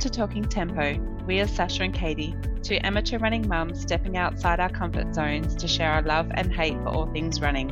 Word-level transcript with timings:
To 0.00 0.08
Talking 0.08 0.46
Tempo. 0.46 0.98
We 1.26 1.40
are 1.40 1.46
Sasha 1.46 1.82
and 1.82 1.92
Katie, 1.92 2.34
two 2.62 2.78
amateur 2.82 3.18
running 3.18 3.46
mums 3.46 3.82
stepping 3.82 4.16
outside 4.16 4.58
our 4.58 4.70
comfort 4.70 5.14
zones 5.14 5.54
to 5.56 5.68
share 5.68 5.90
our 5.90 6.00
love 6.00 6.30
and 6.30 6.50
hate 6.50 6.72
for 6.78 6.88
all 6.88 7.06
things 7.12 7.42
running. 7.42 7.68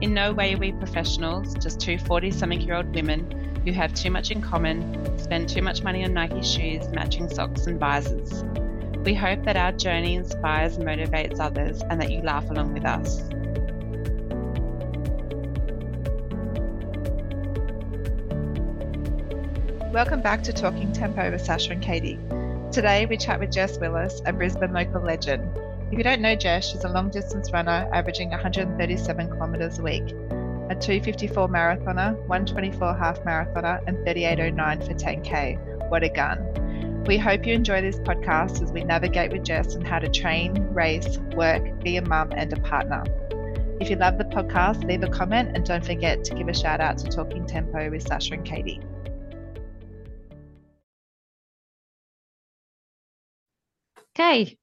In 0.00 0.12
no 0.12 0.32
way 0.32 0.54
are 0.54 0.58
we 0.58 0.72
professionals, 0.72 1.54
just 1.54 1.78
two 1.78 1.98
40 1.98 2.32
something 2.32 2.60
year 2.60 2.74
old 2.74 2.92
women 2.92 3.62
who 3.64 3.70
have 3.70 3.94
too 3.94 4.10
much 4.10 4.32
in 4.32 4.42
common, 4.42 5.16
spend 5.16 5.48
too 5.48 5.62
much 5.62 5.84
money 5.84 6.04
on 6.04 6.12
Nike 6.12 6.42
shoes, 6.42 6.88
matching 6.88 7.28
socks, 7.28 7.68
and 7.68 7.78
visors. 7.78 8.42
We 9.04 9.14
hope 9.14 9.44
that 9.44 9.56
our 9.56 9.70
journey 9.70 10.16
inspires 10.16 10.78
and 10.78 10.84
motivates 10.84 11.38
others 11.38 11.80
and 11.82 12.00
that 12.00 12.10
you 12.10 12.22
laugh 12.22 12.50
along 12.50 12.74
with 12.74 12.84
us. 12.84 13.22
Welcome 19.92 20.22
back 20.22 20.42
to 20.44 20.54
Talking 20.54 20.90
Tempo 20.90 21.30
with 21.30 21.44
Sasha 21.44 21.72
and 21.72 21.82
Katie. 21.82 22.18
Today 22.72 23.04
we 23.04 23.18
chat 23.18 23.38
with 23.38 23.52
Jess 23.52 23.76
Willis, 23.76 24.22
a 24.24 24.32
Brisbane 24.32 24.72
local 24.72 25.02
legend. 25.02 25.46
If 25.90 25.98
you 25.98 26.02
don't 26.02 26.22
know 26.22 26.34
Jess, 26.34 26.70
she's 26.70 26.84
a 26.84 26.88
long 26.88 27.10
distance 27.10 27.52
runner 27.52 27.86
averaging 27.92 28.30
137 28.30 29.28
kilometres 29.28 29.78
a 29.78 29.82
week, 29.82 30.04
a 30.70 30.74
254 30.74 31.46
marathoner, 31.46 32.16
124 32.26 32.94
half 32.94 33.22
marathoner, 33.24 33.86
and 33.86 33.98
3809 33.98 34.80
for 34.80 34.94
10k. 34.94 35.90
What 35.90 36.02
a 36.02 36.08
gun! 36.08 37.04
We 37.06 37.18
hope 37.18 37.46
you 37.46 37.52
enjoy 37.52 37.82
this 37.82 37.98
podcast 37.98 38.62
as 38.62 38.72
we 38.72 38.84
navigate 38.84 39.30
with 39.30 39.44
Jess 39.44 39.76
on 39.76 39.84
how 39.84 39.98
to 39.98 40.08
train, 40.08 40.54
race, 40.72 41.18
work, 41.36 41.84
be 41.84 41.98
a 41.98 42.02
mum, 42.02 42.32
and 42.34 42.50
a 42.50 42.60
partner. 42.60 43.04
If 43.78 43.90
you 43.90 43.96
love 43.96 44.16
the 44.16 44.24
podcast, 44.24 44.84
leave 44.84 45.02
a 45.02 45.08
comment 45.08 45.54
and 45.54 45.66
don't 45.66 45.84
forget 45.84 46.24
to 46.24 46.34
give 46.34 46.48
a 46.48 46.54
shout 46.54 46.80
out 46.80 46.96
to 46.96 47.08
Talking 47.08 47.44
Tempo 47.44 47.90
with 47.90 48.08
Sasha 48.08 48.32
and 48.32 48.44
Katie. 48.46 48.80
Okay, 54.14 54.58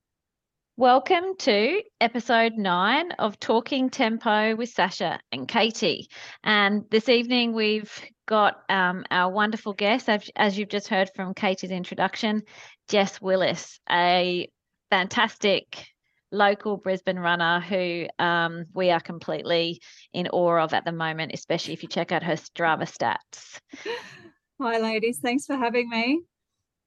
welcome 0.77 1.35
to 1.39 1.81
episode 1.99 2.53
nine 2.53 3.13
of 3.13 3.39
Talking 3.39 3.89
Tempo 3.89 4.55
with 4.55 4.69
Sasha 4.69 5.19
and 5.31 5.47
Katie. 5.47 6.07
And 6.43 6.83
this 6.91 7.09
evening 7.09 7.53
we've 7.53 7.91
got 8.27 8.61
um, 8.69 9.05
our 9.09 9.31
wonderful 9.31 9.73
guest, 9.73 10.07
as, 10.07 10.29
as 10.35 10.55
you've 10.55 10.69
just 10.69 10.87
heard 10.87 11.09
from 11.15 11.33
Katie's 11.33 11.71
introduction, 11.71 12.43
Jess 12.89 13.19
Willis, 13.19 13.79
a 13.89 14.51
fantastic 14.91 15.83
local 16.31 16.77
Brisbane 16.77 17.17
runner 17.17 17.59
who 17.59 18.05
um, 18.19 18.65
we 18.75 18.91
are 18.91 19.01
completely 19.01 19.81
in 20.13 20.27
awe 20.27 20.63
of 20.63 20.75
at 20.75 20.85
the 20.85 20.91
moment, 20.91 21.31
especially 21.33 21.73
if 21.73 21.81
you 21.81 21.89
check 21.89 22.11
out 22.11 22.21
her 22.21 22.35
Strava 22.35 22.83
stats. 22.83 23.59
Hi, 24.61 24.77
ladies. 24.77 25.17
Thanks 25.17 25.47
for 25.47 25.55
having 25.55 25.89
me. 25.89 26.21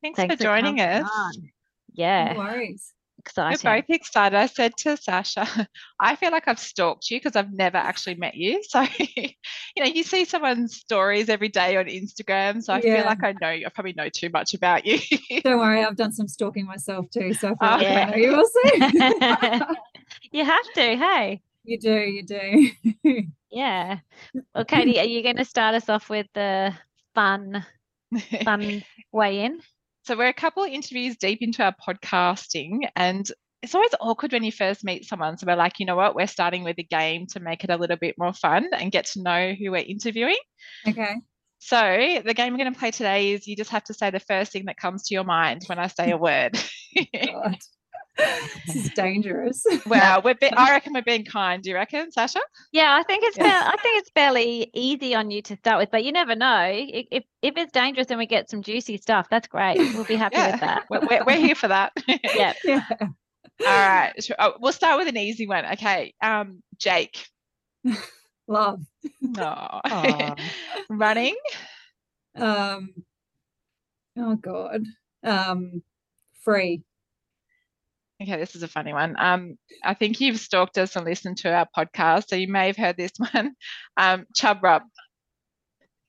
Thanks, 0.00 0.16
Thanks 0.16 0.34
for, 0.34 0.38
for 0.38 0.44
joining 0.44 0.80
us. 0.80 1.10
On. 1.12 1.50
Yeah. 1.92 2.32
No 2.32 2.38
worries. 2.38 2.92
Exciting. 3.24 3.60
We're 3.62 3.76
both 3.76 3.90
excited. 3.90 4.36
I 4.36 4.46
said 4.46 4.76
to 4.78 4.96
Sasha, 4.96 5.46
I 6.00 6.16
feel 6.16 6.32
like 6.32 6.48
I've 6.48 6.58
stalked 6.58 7.08
you 7.08 7.18
because 7.18 7.36
I've 7.36 7.52
never 7.52 7.76
actually 7.76 8.16
met 8.16 8.34
you. 8.34 8.60
So, 8.72 8.84
you 9.76 9.84
know, 9.84 9.84
you 9.84 10.02
see 10.02 10.24
someone's 10.24 10.76
stories 10.76 11.28
every 11.28 11.48
day 11.48 11.76
on 11.76 11.84
Instagram. 11.86 12.62
So 12.62 12.72
I 12.72 12.80
yeah. 12.82 12.96
feel 12.96 13.04
like 13.04 13.22
I 13.22 13.34
know 13.40 13.50
you. 13.50 13.66
I 13.66 13.68
probably 13.68 13.92
know 13.92 14.08
too 14.08 14.30
much 14.30 14.54
about 14.54 14.86
you. 14.86 14.98
Don't 15.42 15.58
worry, 15.58 15.84
I've 15.84 15.96
done 15.96 16.12
some 16.12 16.26
stalking 16.26 16.66
myself 16.66 17.10
too. 17.10 17.32
So 17.34 17.48
I 17.48 17.50
feel 17.50 17.58
oh, 17.60 17.66
like 17.66 17.82
yeah. 17.82 18.06
I 18.06 18.10
know 18.10 18.16
you 18.16 18.36
also. 18.36 19.80
you 20.32 20.44
have 20.44 20.72
to, 20.74 20.96
hey. 20.96 21.42
You 21.64 21.78
do, 21.78 21.94
you 21.94 22.22
do. 22.24 23.22
yeah. 23.50 23.98
Well, 24.54 24.64
Katie, 24.64 24.98
are 24.98 25.04
you 25.04 25.22
going 25.22 25.36
to 25.36 25.44
start 25.44 25.74
us 25.74 25.88
off 25.88 26.10
with 26.10 26.26
the 26.34 26.74
fun, 27.14 27.64
fun 28.42 28.82
way 29.12 29.44
in? 29.44 29.60
So 30.04 30.16
we're 30.16 30.28
a 30.28 30.34
couple 30.34 30.64
of 30.64 30.70
interviews 30.70 31.16
deep 31.16 31.42
into 31.42 31.62
our 31.62 31.74
podcasting, 31.74 32.88
and 32.96 33.30
it's 33.62 33.74
always 33.74 33.94
awkward 34.00 34.32
when 34.32 34.42
you 34.42 34.50
first 34.50 34.84
meet 34.84 35.06
someone. 35.06 35.38
So 35.38 35.46
we're 35.46 35.56
like, 35.56 35.78
you 35.78 35.86
know 35.86 35.94
what, 35.94 36.16
we're 36.16 36.26
starting 36.26 36.64
with 36.64 36.78
a 36.78 36.82
game 36.82 37.26
to 37.28 37.40
make 37.40 37.62
it 37.62 37.70
a 37.70 37.76
little 37.76 37.96
bit 37.96 38.16
more 38.18 38.32
fun 38.32 38.68
and 38.72 38.90
get 38.90 39.06
to 39.06 39.22
know 39.22 39.52
who 39.52 39.70
we're 39.70 39.84
interviewing. 39.86 40.38
Okay. 40.88 41.14
So 41.60 42.20
the 42.24 42.34
game 42.34 42.52
we're 42.52 42.58
going 42.58 42.74
to 42.74 42.78
play 42.78 42.90
today 42.90 43.30
is 43.30 43.46
you 43.46 43.54
just 43.54 43.70
have 43.70 43.84
to 43.84 43.94
say 43.94 44.10
the 44.10 44.18
first 44.18 44.50
thing 44.50 44.64
that 44.64 44.76
comes 44.76 45.04
to 45.04 45.14
your 45.14 45.22
mind 45.22 45.62
when 45.66 45.78
I 45.78 45.86
say 45.86 46.10
a 46.10 46.16
word. 46.16 46.58
this 48.66 48.76
is 48.76 48.90
dangerous. 48.90 49.64
Well, 49.86 50.22
we're 50.22 50.34
be- 50.34 50.52
I 50.52 50.70
reckon 50.72 50.92
we're 50.92 51.02
being 51.02 51.24
kind. 51.24 51.62
Do 51.62 51.70
you 51.70 51.76
reckon, 51.76 52.12
Sasha? 52.12 52.40
Yeah, 52.72 52.94
I 52.94 53.02
think 53.04 53.24
it's 53.24 53.38
yeah. 53.38 53.62
I 53.66 53.76
think 53.82 54.00
it's 54.00 54.10
fairly 54.10 54.70
easy 54.74 55.14
on 55.14 55.30
you 55.30 55.40
to 55.42 55.56
start 55.56 55.78
with, 55.78 55.90
but 55.90 56.04
you 56.04 56.12
never 56.12 56.34
know. 56.34 56.68
If 56.70 57.24
if 57.40 57.56
it's 57.56 57.72
dangerous 57.72 58.08
and 58.10 58.18
we 58.18 58.26
get 58.26 58.50
some 58.50 58.62
juicy 58.62 58.98
stuff, 58.98 59.28
that's 59.30 59.48
great. 59.48 59.78
We'll 59.78 60.04
be 60.04 60.16
happy 60.16 60.36
yeah. 60.36 60.50
with 60.50 60.60
that. 60.60 60.84
We're, 60.90 61.24
we're 61.24 61.40
here 61.40 61.54
for 61.54 61.68
that. 61.68 61.92
yep. 62.08 62.56
yeah. 62.64 62.84
All 63.00 63.08
right. 63.60 64.12
Oh, 64.38 64.54
we'll 64.60 64.72
start 64.72 64.98
with 64.98 65.08
an 65.08 65.16
easy 65.16 65.46
one. 65.46 65.64
Okay. 65.72 66.14
Um, 66.20 66.62
Jake. 66.78 67.26
Love. 68.46 68.80
No. 69.20 69.80
Running. 70.90 71.36
Um. 72.36 72.90
Oh 74.18 74.36
God. 74.36 74.84
Um. 75.24 75.82
Free. 76.42 76.82
Okay, 78.22 78.36
this 78.36 78.54
is 78.54 78.62
a 78.62 78.68
funny 78.68 78.92
one. 78.92 79.16
Um, 79.18 79.58
I 79.82 79.94
think 79.94 80.20
you've 80.20 80.38
stalked 80.38 80.78
us 80.78 80.94
and 80.94 81.04
listened 81.04 81.38
to 81.38 81.52
our 81.52 81.66
podcast, 81.76 82.28
so 82.28 82.36
you 82.36 82.46
may 82.46 82.68
have 82.68 82.76
heard 82.76 82.96
this 82.96 83.12
one. 83.32 83.54
Um, 83.96 84.26
chub 84.34 84.62
rub. 84.62 84.82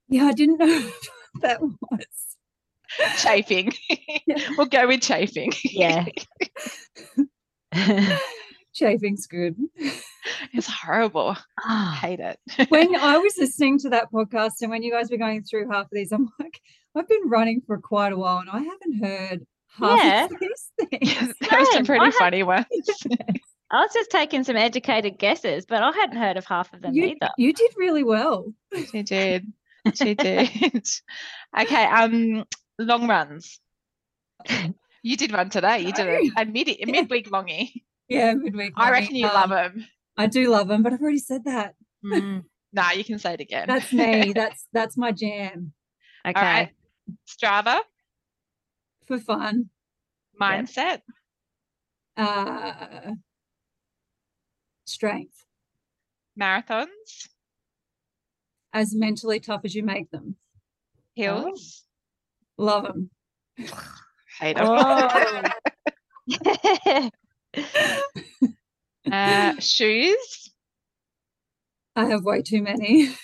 Yeah, 0.09 0.25
I 0.25 0.33
didn't 0.33 0.59
know 0.59 0.91
that 1.41 1.61
was. 1.61 2.05
Chafing. 3.17 3.73
we'll 4.57 4.67
go 4.67 4.87
with 4.87 5.01
chafing. 5.01 5.51
Yeah. 5.63 6.05
Chafing's 8.75 9.25
good. 9.25 9.55
It's 10.53 10.67
horrible. 10.67 11.35
Oh, 11.35 11.63
I 11.65 11.95
hate 11.95 12.19
it. 12.19 12.37
when 12.69 12.95
I 12.95 13.17
was 13.17 13.35
listening 13.39 13.79
to 13.79 13.89
that 13.89 14.11
podcast 14.11 14.61
and 14.61 14.69
when 14.69 14.83
you 14.83 14.91
guys 14.91 15.09
were 15.09 15.17
going 15.17 15.41
through 15.43 15.71
half 15.71 15.85
of 15.85 15.91
these, 15.91 16.11
I'm 16.11 16.29
like, 16.39 16.59
I've 16.95 17.07
been 17.07 17.29
running 17.29 17.61
for 17.65 17.79
quite 17.79 18.13
a 18.13 18.17
while 18.17 18.37
and 18.39 18.49
I 18.51 18.59
haven't 18.59 19.03
heard 19.03 19.47
yeah. 19.81 20.27
There's 20.91 21.69
some 21.73 21.85
pretty 21.85 22.11
funny 22.11 22.43
ones. 22.43 22.65
I 23.71 23.81
was 23.81 23.93
just 23.93 24.11
taking 24.11 24.43
some 24.43 24.55
educated 24.55 25.17
guesses, 25.17 25.65
but 25.65 25.81
I 25.81 25.91
hadn't 25.91 26.17
heard 26.17 26.37
of 26.37 26.45
half 26.45 26.71
of 26.73 26.81
them 26.81 26.93
you, 26.93 27.05
either. 27.05 27.29
You 27.37 27.53
did 27.53 27.71
really 27.75 28.03
well. 28.03 28.53
She 28.91 29.01
did. 29.01 29.51
She 29.95 30.13
did. 30.13 30.87
okay. 31.59 31.85
Um, 31.85 32.45
long 32.77 33.07
runs. 33.07 33.59
You 35.01 35.17
did 35.17 35.31
one 35.31 35.49
today. 35.49 35.79
You 35.79 35.91
did 35.91 36.07
a, 36.07 36.41
a 36.41 36.45
mid 36.45 36.69
a 36.69 36.85
midweek 36.85 37.29
longie. 37.31 37.81
Yeah, 38.07 38.33
midweek. 38.33 38.73
I 38.75 38.91
reckon 38.91 39.15
you 39.15 39.27
um, 39.27 39.33
love 39.33 39.49
them. 39.49 39.87
I 40.17 40.27
do 40.27 40.49
love 40.49 40.67
them, 40.67 40.83
but 40.83 40.93
I've 40.93 41.01
already 41.01 41.17
said 41.17 41.45
that. 41.45 41.73
Mm. 42.05 42.43
nah, 42.73 42.91
you 42.91 43.03
can 43.03 43.17
say 43.17 43.33
it 43.33 43.41
again. 43.41 43.65
That's 43.67 43.91
me. 43.91 44.33
That's 44.35 44.67
that's 44.71 44.97
my 44.97 45.11
jam. 45.11 45.73
Okay. 46.27 46.71
Strava 47.27 47.79
for 49.07 49.19
fun. 49.19 49.69
Mindset. 50.39 51.01
Uh, 52.17 53.13
strength. 54.85 55.45
Marathons. 56.39 57.27
As 58.73 58.95
mentally 58.95 59.39
tough 59.39 59.61
as 59.63 59.75
you 59.75 59.83
make 59.83 60.09
them. 60.09 60.35
Hills. 61.15 61.83
Oh. 62.57 62.63
Love 62.63 62.83
them. 62.83 63.09
Hate 64.39 64.55
them. 64.55 64.67
Oh. 64.67 65.49
uh, 69.11 69.59
shoes. 69.59 70.51
I 71.95 72.05
have 72.05 72.23
way 72.23 72.41
too 72.41 72.63
many. 72.63 73.15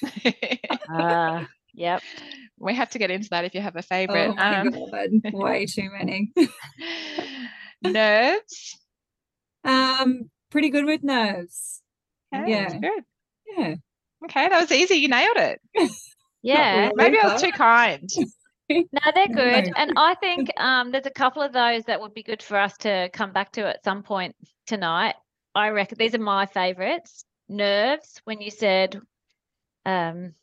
uh, 0.88 1.46
yep 1.80 2.02
we 2.60 2.76
have 2.76 2.90
to 2.92 3.00
get 3.00 3.10
into 3.10 3.30
that 3.30 3.46
if 3.46 3.56
you 3.56 3.62
have 3.62 3.76
a 3.76 3.82
favorite. 3.82 4.32
Oh 4.32 4.36
my 4.36 4.60
um, 4.60 4.70
God, 4.70 5.10
way 5.34 5.66
too 5.66 5.90
many. 5.92 6.32
nerves. 7.84 8.78
Um, 9.64 10.30
pretty 10.52 10.70
good 10.70 10.86
with 10.86 11.04
nerves. 11.04 11.82
Okay, 12.36 12.52
yeah, 12.52 12.78
good. 12.78 13.04
Yeah. 13.58 13.76
Okay, 14.26 14.50
that 14.50 14.60
was 14.60 14.72
easy. 14.72 14.96
You 14.96 15.08
nailed 15.08 15.38
it. 15.38 15.62
yeah, 16.44 16.80
really, 16.82 16.94
maybe 16.96 17.20
I 17.20 17.34
was 17.34 17.42
too 17.42 17.52
kind. 17.52 18.10
no, 18.70 19.12
they're 19.16 19.28
good, 19.28 19.68
no. 19.68 19.74
and 19.78 19.94
I 19.96 20.16
think 20.16 20.52
um, 20.58 20.92
there's 20.92 21.06
a 21.06 21.12
couple 21.12 21.42
of 21.42 21.54
those 21.54 21.86
that 21.86 22.02
would 22.02 22.14
be 22.14 22.24
good 22.24 22.44
for 22.44 22.58
us 22.58 22.76
to 22.80 23.10
come 23.14 23.32
back 23.32 23.54
to 23.54 23.68
at 23.68 23.84
some 23.84 24.04
point 24.04 24.36
tonight. 24.68 25.16
I 25.56 25.70
reckon 25.70 25.98
these 25.98 26.14
are 26.14 26.20
my 26.20 26.46
favorites. 26.46 27.24
Nerves, 27.48 28.22
when 28.26 28.42
you 28.42 28.52
said 28.52 29.00
um, 29.86 30.34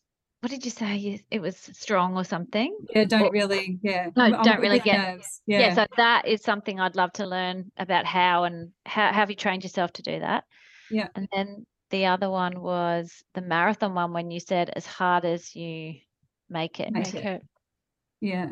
what 0.40 0.50
did 0.50 0.64
you 0.64 0.70
say? 0.70 1.20
It 1.30 1.40
was 1.40 1.56
strong 1.72 2.16
or 2.16 2.24
something. 2.24 2.76
Yeah, 2.94 3.04
don't 3.04 3.22
or, 3.22 3.32
really. 3.32 3.78
Yeah, 3.82 4.10
no, 4.16 4.24
I'm, 4.24 4.42
don't 4.42 4.60
really 4.60 4.78
get. 4.78 5.20
Yeah. 5.46 5.60
yeah, 5.60 5.74
so 5.74 5.86
that 5.96 6.26
is 6.26 6.42
something 6.42 6.78
I'd 6.78 6.96
love 6.96 7.12
to 7.14 7.26
learn 7.26 7.72
about 7.76 8.06
how 8.06 8.44
and 8.44 8.70
how, 8.84 9.06
how 9.08 9.12
have 9.12 9.30
you 9.30 9.36
trained 9.36 9.62
yourself 9.62 9.92
to 9.94 10.02
do 10.02 10.20
that? 10.20 10.44
Yeah, 10.90 11.08
and 11.14 11.28
then 11.32 11.66
the 11.90 12.06
other 12.06 12.30
one 12.30 12.60
was 12.60 13.22
the 13.34 13.42
marathon 13.42 13.94
one 13.94 14.12
when 14.12 14.30
you 14.30 14.40
said 14.40 14.70
as 14.74 14.86
hard 14.86 15.24
as 15.24 15.54
you 15.54 15.94
make 16.50 16.80
it. 16.80 16.92
Make 16.92 17.14
it. 17.14 17.42
Yeah. 18.20 18.50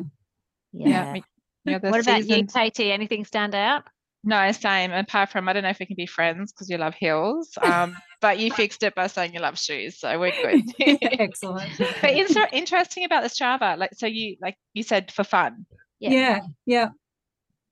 Yeah. 0.73 0.87
yeah. 0.87 1.15
You 1.15 1.71
know, 1.71 1.79
the 1.79 1.89
What 1.89 2.01
about 2.01 2.25
you, 2.25 2.45
Katie? 2.45 2.91
Anything 2.91 3.25
stand 3.25 3.55
out? 3.55 3.83
No, 4.27 4.51
same. 4.51 4.91
Apart 4.91 5.29
from, 5.29 5.47
I 5.47 5.53
don't 5.53 5.61
know 5.61 5.69
if 5.69 5.79
we 5.79 5.85
can 5.85 5.95
be 5.95 6.07
friends 6.07 6.51
because 6.51 6.67
you 6.67 6.77
love 6.79 6.95
heels, 6.95 7.55
um, 7.61 7.95
but 8.21 8.39
you 8.39 8.51
fixed 8.51 8.81
it 8.81 8.95
by 8.95 9.05
saying 9.05 9.35
you 9.35 9.39
love 9.39 9.59
shoes, 9.59 9.99
so 9.99 10.19
we're 10.19 10.31
good. 10.31 10.63
Excellent. 11.19 11.71
but 12.01 12.09
inter- 12.11 12.49
interesting 12.51 13.05
about 13.05 13.21
the 13.21 13.29
Strava, 13.29 13.77
like 13.77 13.93
so 13.93 14.07
you 14.07 14.35
like 14.41 14.57
you 14.73 14.81
said 14.81 15.11
for 15.11 15.23
fun. 15.23 15.67
Yeah. 15.99 16.41
Yeah, 16.65 16.89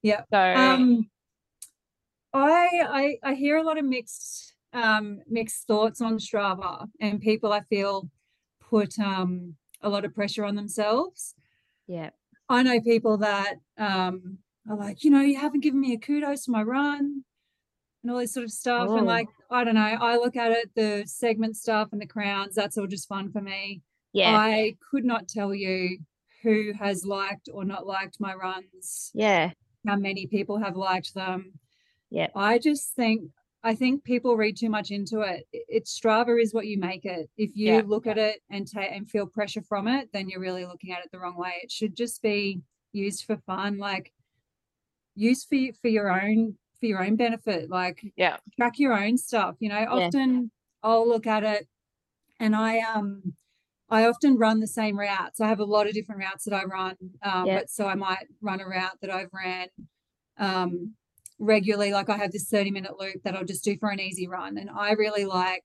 yeah. 0.04 0.22
So 0.32 0.40
Um, 0.40 1.10
I, 2.34 3.18
I 3.24 3.32
I 3.32 3.34
hear 3.34 3.58
a 3.58 3.64
lot 3.64 3.80
of 3.80 3.86
mixed 3.86 4.54
um 4.74 5.22
mixed 5.28 5.66
thoughts 5.66 6.02
on 6.02 6.20
Strava, 6.20 6.88
and 7.00 7.20
people 7.20 7.52
I 7.52 7.62
feel 7.62 8.10
put 8.70 9.00
um 9.00 9.56
a 9.82 9.90
lot 9.90 10.06
of 10.06 10.14
pressure 10.14 10.46
on 10.46 10.56
themselves. 10.56 11.34
Yeah. 11.88 12.12
I 12.48 12.62
know 12.62 12.80
people 12.80 13.18
that 13.18 13.56
um 13.80 14.38
are 14.70 14.78
like, 14.78 15.04
you 15.04 15.12
know, 15.12 15.22
you 15.22 15.38
haven't 15.38 15.62
given 15.62 15.80
me 15.80 15.94
a 15.94 15.98
kudos 15.98 16.46
for 16.46 16.52
my 16.52 16.64
run 16.64 17.24
and 18.02 18.12
all 18.12 18.20
this 18.20 18.34
sort 18.34 18.46
of 18.46 18.52
stuff. 18.52 18.88
Oh. 18.90 18.98
And 18.98 19.06
like, 19.06 19.28
I 19.50 19.64
don't 19.64 19.76
know, 19.76 19.82
I 19.82 20.18
look 20.18 20.36
at 20.36 20.52
it, 20.52 20.72
the 20.76 21.04
segment 21.06 21.58
stuff 21.58 21.90
and 21.92 22.02
the 22.02 22.08
crowns, 22.08 22.56
that's 22.56 22.78
all 22.78 22.88
just 22.88 23.08
fun 23.08 23.32
for 23.32 23.42
me. 23.42 23.82
Yeah. 24.14 24.36
I 24.38 24.76
could 24.92 25.06
not 25.06 25.28
tell 25.28 25.54
you 25.54 25.98
who 26.44 26.74
has 26.80 27.06
liked 27.06 27.50
or 27.52 27.66
not 27.66 27.88
liked 27.88 28.18
my 28.20 28.34
runs, 28.34 29.12
yeah. 29.14 29.52
how 29.88 29.96
many 29.96 30.28
people 30.28 30.60
have 30.60 30.76
liked 30.76 31.14
them. 31.14 31.54
Yeah. 32.10 32.28
I 32.36 32.60
just 32.60 32.94
think 32.96 33.24
I 33.64 33.76
think 33.76 34.04
people 34.04 34.36
read 34.36 34.58
too 34.58 34.70
much 34.70 34.92
into 34.92 35.22
it. 35.22 35.48
It's 35.54 35.98
Strava 35.98 36.42
is 36.42 36.54
what 36.54 36.68
you 36.68 36.78
make 36.78 37.06
it. 37.06 37.30
If 37.38 37.56
you 37.56 37.74
Yeah, 37.74 37.82
look 37.86 38.08
at 38.08 38.18
it 38.18 38.42
and 38.52 38.68
take 38.68 38.92
and 38.92 39.10
feel 39.10 39.26
pressure 39.26 39.62
from 39.62 39.88
it, 39.88 40.10
then 40.12 40.28
you're 40.28 40.42
really 40.42 40.66
looking 40.66 40.92
at 40.92 41.04
it 41.04 41.12
the 41.12 41.20
wrong 41.20 41.38
way. 41.38 41.54
It 41.64 41.72
should 41.72 41.96
just 41.96 42.22
be 42.22 42.60
used 42.92 43.24
for 43.24 43.38
fun, 43.38 43.78
like 43.78 44.12
used 45.16 45.48
for 45.50 45.58
for 45.82 45.88
your 45.88 46.12
own 46.12 46.56
for 46.80 46.86
your 46.86 47.04
own 47.04 47.16
benefit. 47.16 47.70
Like 47.70 48.04
yeah, 48.16 48.38
track 48.58 48.80
your 48.80 48.94
own 48.94 49.18
stuff. 49.18 49.56
You 49.60 49.70
know, 49.70 49.86
often 49.90 50.52
I'll 50.82 51.08
look 51.08 51.28
at 51.28 51.44
it 51.44 51.68
and 52.40 52.56
I 52.56 52.80
um 52.80 53.34
I 53.90 54.06
often 54.06 54.38
run 54.38 54.60
the 54.60 54.68
same 54.68 54.98
routes. 54.98 55.40
I 55.40 55.48
have 55.48 55.60
a 55.60 55.66
lot 55.66 55.88
of 55.88 55.94
different 55.94 56.22
routes 56.22 56.46
that 56.46 56.54
I 56.56 56.64
run. 56.64 56.96
Um, 57.22 57.46
Yeah. 57.48 57.60
but 57.60 57.70
so 57.70 57.86
I 57.88 57.96
might 57.96 58.28
run 58.42 58.60
a 58.62 58.68
route 58.68 58.98
that 59.02 59.12
I've 59.12 59.30
ran 59.34 59.68
um 60.38 60.96
regularly. 61.40 61.92
Like 61.92 62.10
I 62.10 62.18
have 62.18 62.32
this 62.32 62.50
30 62.50 62.72
minute 62.72 63.00
loop 63.00 63.24
that 63.24 63.36
I'll 63.36 63.46
just 63.46 63.64
do 63.64 63.78
for 63.78 63.90
an 63.90 64.00
easy 64.00 64.28
run. 64.28 64.58
And 64.58 64.70
I 64.70 64.92
really 64.94 65.26
like 65.26 65.64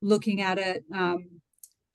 looking 0.00 0.40
at 0.40 0.58
it 0.58 0.84
um 0.94 1.40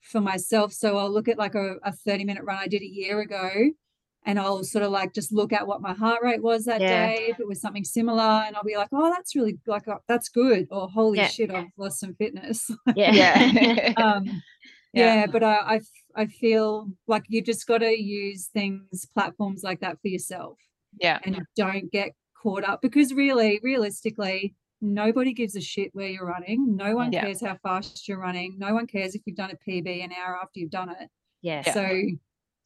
for 0.00 0.20
myself. 0.20 0.72
So 0.72 0.98
I'll 0.98 1.10
look 1.10 1.28
at 1.28 1.38
like 1.38 1.54
a, 1.54 1.76
a 1.82 1.92
30 1.92 2.24
minute 2.24 2.44
run 2.44 2.58
I 2.58 2.68
did 2.68 2.82
a 2.82 2.86
year 2.86 3.20
ago 3.20 3.70
and 4.26 4.38
I'll 4.38 4.64
sort 4.64 4.84
of 4.84 4.90
like 4.90 5.12
just 5.14 5.32
look 5.32 5.52
at 5.52 5.66
what 5.66 5.82
my 5.82 5.92
heart 5.92 6.22
rate 6.22 6.42
was 6.42 6.64
that 6.64 6.80
Yeah. 6.80 7.06
day, 7.08 7.26
if 7.28 7.40
it 7.40 7.46
was 7.46 7.60
something 7.60 7.84
similar, 7.84 8.22
and 8.46 8.56
I'll 8.56 8.64
be 8.64 8.76
like, 8.76 8.88
oh, 8.92 9.10
that's 9.10 9.34
really 9.36 9.58
like 9.66 9.86
uh, 9.88 9.98
that's 10.08 10.28
good, 10.28 10.66
or 10.70 10.88
holy 10.88 11.18
Yeah. 11.18 11.28
shit, 11.28 11.50
I've 11.50 11.66
lost 11.76 12.00
some 12.00 12.14
fitness. 12.14 12.70
Yeah. 12.96 13.12
yeah, 13.12 13.92
um, 13.96 14.24
Yeah. 14.92 15.14
yeah, 15.14 15.26
but 15.26 15.42
I, 15.42 15.54
I 15.56 15.76
f- 15.76 15.86
I 16.16 16.26
feel 16.26 16.88
like 17.06 17.24
you 17.28 17.42
just 17.42 17.66
got 17.66 17.78
to 17.78 17.90
use 17.90 18.46
things, 18.52 19.06
platforms 19.14 19.62
like 19.64 19.80
that 19.80 19.98
for 20.00 20.08
yourself, 20.08 20.58
yeah, 21.00 21.18
and 21.24 21.42
don't 21.56 21.90
get 21.92 22.10
caught 22.40 22.64
up 22.64 22.80
because 22.82 23.12
really, 23.12 23.58
realistically, 23.62 24.54
nobody 24.80 25.32
gives 25.32 25.56
a 25.56 25.60
shit 25.60 25.90
where 25.94 26.08
you're 26.08 26.26
running. 26.26 26.76
No 26.76 26.94
one 26.94 27.12
Yeah. 27.12 27.22
cares 27.22 27.40
how 27.40 27.56
fast 27.62 28.06
you're 28.06 28.18
running. 28.20 28.56
No 28.58 28.72
one 28.74 28.86
cares 28.86 29.14
if 29.14 29.22
you've 29.26 29.36
done 29.36 29.50
a 29.50 29.56
PB 29.70 30.04
an 30.04 30.12
hour 30.12 30.36
after 30.42 30.60
you've 30.60 30.70
done 30.70 30.90
it. 30.90 31.08
yeah. 31.42 31.62
So 31.62 31.82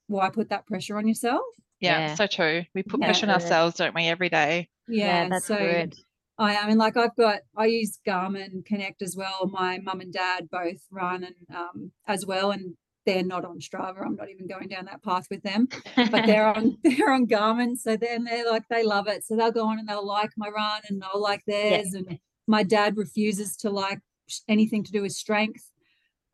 why 0.08 0.28
put 0.30 0.48
that 0.50 0.66
pressure 0.66 0.96
on 0.98 1.06
yourself? 1.06 1.42
yeah. 1.80 2.08
Yeah. 2.08 2.14
So 2.16 2.26
true. 2.26 2.64
We 2.74 2.82
put 2.82 3.00
Yeah. 3.00 3.06
pressure 3.06 3.26
on 3.26 3.30
ourselves, 3.30 3.76
don't 3.76 3.94
we, 3.94 4.06
every 4.08 4.28
day? 4.28 4.68
Yeah, 4.88 5.28
that's 5.28 5.46
so 5.46 5.56
good. 5.56 5.94
I 6.38 6.56
I 6.56 6.66
mean, 6.66 6.78
like 6.78 6.96
I've 6.96 7.14
got 7.16 7.40
I 7.56 7.66
use 7.66 7.98
Garmin 8.06 8.64
Connect 8.64 9.00
as 9.02 9.14
well. 9.16 9.48
My 9.52 9.78
mum 9.78 10.00
and 10.00 10.12
dad 10.12 10.48
both 10.50 10.80
run 10.90 11.22
and 11.24 11.36
um 11.56 11.92
as 12.06 12.26
well, 12.26 12.50
and 12.50 12.74
they're 13.06 13.22
not 13.24 13.44
on 13.44 13.58
Strava. 13.60 14.04
I'm 14.04 14.16
not 14.16 14.28
even 14.28 14.46
going 14.46 14.68
down 14.68 14.84
that 14.86 15.02
path 15.02 15.26
with 15.30 15.42
them, 15.42 15.68
but 15.96 16.26
they're 16.26 16.46
on 16.56 16.76
they're 16.84 17.12
on 17.12 17.26
Garmin. 17.26 17.76
So 17.76 17.96
then 17.96 18.24
they're 18.24 18.48
like 18.50 18.64
they 18.68 18.82
love 18.84 19.06
it. 19.08 19.24
So 19.24 19.36
they'll 19.36 19.52
go 19.52 19.66
on 19.66 19.78
and 19.78 19.88
they'll 19.88 20.06
like 20.06 20.30
my 20.36 20.48
run 20.48 20.80
and 20.88 21.02
I'll 21.04 21.20
like 21.22 21.42
theirs. 21.46 21.92
And 21.94 22.18
my 22.46 22.62
dad 22.62 22.96
refuses 22.96 23.56
to 23.58 23.70
like 23.70 24.00
anything 24.48 24.82
to 24.84 24.92
do 24.92 25.02
with 25.02 25.12
strength. 25.12 25.70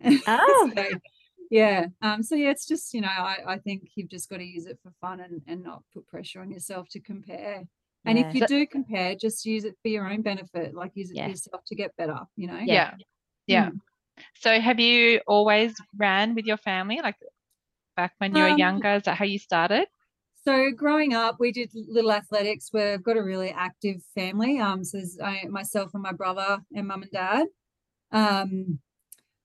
Oh. 0.26 0.70
So, 0.76 0.84
yeah. 1.50 1.86
Um. 2.02 2.22
So 2.22 2.34
yeah, 2.34 2.50
it's 2.50 2.66
just 2.66 2.94
you 2.94 3.00
know 3.00 3.08
I 3.08 3.38
I 3.46 3.58
think 3.58 3.90
you've 3.94 4.08
just 4.10 4.28
got 4.30 4.38
to 4.38 4.44
use 4.44 4.66
it 4.66 4.78
for 4.82 4.92
fun 5.00 5.20
and 5.20 5.42
and 5.46 5.62
not 5.62 5.82
put 5.92 6.06
pressure 6.06 6.40
on 6.40 6.50
yourself 6.50 6.88
to 6.90 7.00
compare. 7.00 7.62
And 8.06 8.18
if 8.18 8.34
you 8.34 8.40
So- 8.40 8.46
do 8.48 8.66
compare, 8.66 9.14
just 9.16 9.46
use 9.46 9.64
it 9.64 9.76
for 9.80 9.88
your 9.88 10.06
own 10.06 10.20
benefit, 10.20 10.74
like 10.74 10.92
use 10.94 11.10
it 11.10 11.16
Yeah. 11.16 11.24
for 11.24 11.30
yourself 11.30 11.64
to 11.68 11.74
get 11.74 11.96
better, 11.96 12.18
you 12.36 12.46
know? 12.46 12.58
Yeah, 12.58 12.96
yeah. 13.46 13.70
So 14.34 14.60
have 14.60 14.78
you 14.78 15.22
always 15.26 15.74
ran 15.96 16.34
with 16.34 16.44
your 16.44 16.58
family, 16.58 17.00
like 17.02 17.16
back 17.96 18.12
when 18.18 18.36
you 18.36 18.42
were 18.42 18.50
Um, 18.50 18.58
younger? 18.58 18.90
Is 18.96 19.04
that 19.04 19.16
how 19.16 19.24
you 19.24 19.38
started? 19.38 19.88
So 20.44 20.70
growing 20.70 21.14
up, 21.14 21.36
we 21.40 21.50
did 21.50 21.70
little 21.74 22.12
athletics. 22.12 22.68
We've 22.74 23.02
got 23.02 23.16
a 23.16 23.22
really 23.22 23.48
active 23.50 24.02
family. 24.14 24.58
Um, 24.58 24.84
so 24.84 24.98
there's 24.98 25.18
I, 25.18 25.44
myself 25.48 25.94
and 25.94 26.02
my 26.02 26.12
brother 26.12 26.58
and 26.74 26.86
mum 26.86 27.02
and 27.04 27.10
dad. 27.10 27.46
Um, 28.12 28.80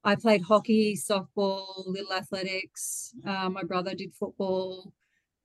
I 0.04 0.16
played 0.16 0.42
hockey, 0.42 0.96
softball, 0.96 1.84
little 1.86 2.14
athletics. 2.14 3.14
Uh, 3.26 3.50
my 3.50 3.64
brother 3.64 3.94
did 3.94 4.14
football. 4.16 4.94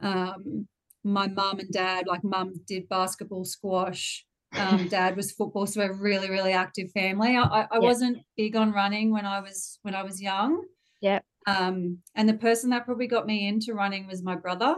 Um, 0.01 0.69
my 1.03 1.27
mum 1.29 1.59
and 1.59 1.71
dad, 1.71 2.07
like 2.07 2.25
mum 2.25 2.55
did 2.67 2.89
basketball, 2.89 3.45
squash. 3.45 4.25
Um, 4.57 4.89
dad 4.89 5.17
was 5.17 5.33
football. 5.33 5.67
So 5.67 5.81
we're 5.81 5.93
a 5.93 5.97
really, 5.97 6.31
really 6.31 6.53
active 6.53 6.91
family. 6.93 7.37
I, 7.37 7.43
I, 7.43 7.61
I 7.63 7.75
Yeah. 7.75 7.81
wasn't 7.81 8.19
big 8.37 8.55
on 8.57 8.73
running 8.73 9.13
when 9.13 9.27
I 9.27 9.41
was 9.41 9.79
when 9.83 9.95
I 9.95 10.03
was 10.03 10.23
young. 10.23 10.65
Yeah. 11.01 11.21
Um, 11.47 11.99
and 12.15 12.29
the 12.29 12.35
person 12.35 12.71
that 12.71 12.87
probably 12.87 13.07
got 13.07 13.27
me 13.27 13.47
into 13.49 13.75
running 13.75 14.07
was 14.07 14.23
my 14.23 14.37
brother. 14.37 14.77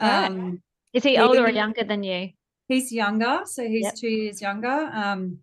Right. 0.00 0.30
Um, 0.30 0.62
Is 0.92 1.04
he 1.04 1.14
Yeah, 1.14 1.22
older 1.26 1.44
or 1.46 1.50
younger 1.50 1.84
than 1.84 2.02
you? 2.02 2.30
he's 2.68 2.92
younger, 2.92 3.42
so 3.44 3.66
he's 3.66 3.84
Yep. 3.84 3.94
two 3.94 4.08
years 4.10 4.42
younger. 4.42 4.90
Um, 4.92 5.38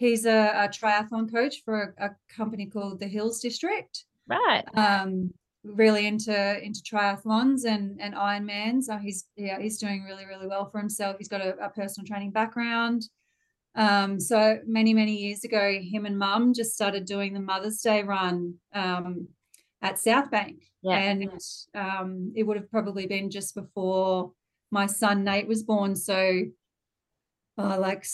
he's 0.00 0.24
a, 0.24 0.40
a 0.64 0.68
triathlon 0.68 1.30
coach 1.30 1.62
for 1.62 1.94
a, 1.98 2.06
a 2.06 2.10
company 2.34 2.66
called 2.66 2.98
the 2.98 3.06
Hills 3.06 3.38
District. 3.40 4.04
Right. 4.26 4.64
Um, 4.74 5.32
really 5.62 6.06
into 6.06 6.34
into 6.64 6.80
triathlons 6.80 7.66
and 7.66 8.00
and 8.00 8.14
Ironmans. 8.14 8.84
So 8.84 8.96
he's 8.96 9.26
yeah 9.36 9.58
he's 9.60 9.78
doing 9.78 10.02
really 10.04 10.24
really 10.24 10.46
well 10.46 10.70
for 10.70 10.78
himself. 10.78 11.16
He's 11.18 11.28
got 11.28 11.42
a, 11.42 11.54
a 11.58 11.68
personal 11.68 12.06
training 12.06 12.30
background. 12.30 13.02
Um, 13.74 14.18
so 14.18 14.58
many 14.66 14.94
many 14.94 15.14
years 15.16 15.44
ago, 15.44 15.78
him 15.80 16.06
and 16.06 16.18
Mum 16.18 16.54
just 16.54 16.72
started 16.72 17.04
doing 17.04 17.34
the 17.34 17.40
Mother's 17.40 17.80
Day 17.82 18.02
run 18.02 18.54
um, 18.74 19.28
at 19.82 19.98
South 19.98 20.30
Bank, 20.30 20.62
Yeah. 20.82 20.96
and 20.96 21.30
um, 21.74 22.32
it 22.34 22.44
would 22.44 22.56
have 22.56 22.70
probably 22.70 23.06
been 23.06 23.30
just 23.30 23.54
before 23.54 24.32
my 24.70 24.86
son 24.86 25.24
Nate 25.24 25.46
was 25.46 25.62
born. 25.62 25.94
So 25.94 26.42
uh, 27.58 27.78
like 27.78 28.04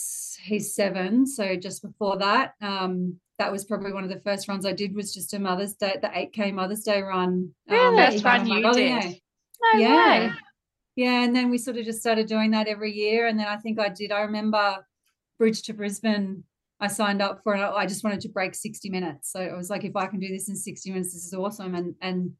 he's 0.42 0.74
seven, 0.74 1.26
so 1.26 1.56
just 1.56 1.82
before 1.82 2.16
that, 2.18 2.54
um, 2.60 3.16
that 3.38 3.52
was 3.52 3.64
probably 3.64 3.92
one 3.92 4.02
of 4.04 4.10
the 4.10 4.20
first 4.20 4.48
runs 4.48 4.64
I 4.66 4.72
did 4.72 4.94
was 4.94 5.12
just 5.12 5.34
a 5.34 5.38
Mother's 5.38 5.74
Day, 5.74 5.96
the 6.00 6.08
8K 6.08 6.52
Mother's 6.54 6.82
Day 6.82 7.02
run. 7.02 7.50
Really? 7.68 7.96
with 7.96 8.22
First 8.22 8.24
my 8.24 8.38
run 8.38 8.46
you 8.46 8.72
did? 8.72 8.88
yeah. 8.88 9.12
No 9.74 9.78
Yeah. 9.80 10.20
way. 10.28 10.32
Yeah, 10.96 11.22
and 11.24 11.36
then 11.36 11.50
we 11.50 11.58
sort 11.58 11.76
of 11.76 11.84
just 11.84 12.00
started 12.00 12.26
doing 12.26 12.52
that 12.52 12.68
every 12.68 12.90
year. 12.92 13.26
And 13.26 13.38
then 13.38 13.46
I 13.46 13.56
think 13.58 13.78
I 13.78 13.90
did, 13.90 14.10
I 14.12 14.20
remember 14.22 14.86
Bridge 15.38 15.62
to 15.64 15.74
Brisbane, 15.74 16.42
I 16.80 16.86
signed 16.88 17.20
up 17.20 17.42
for 17.42 17.54
it. 17.54 17.60
I 17.60 17.84
just 17.86 18.02
wanted 18.02 18.20
to 18.22 18.30
break 18.30 18.54
60 18.54 18.88
minutes. 18.88 19.30
So 19.30 19.40
it 19.40 19.54
was 19.54 19.68
like, 19.68 19.84
if 19.84 19.94
I 19.96 20.06
can 20.06 20.18
do 20.20 20.28
this 20.28 20.48
in 20.48 20.56
60 20.56 20.90
minutes, 20.90 21.12
this 21.12 21.24
is 21.24 21.34
awesome. 21.34 21.74
And 21.74 21.94
and 22.00 22.32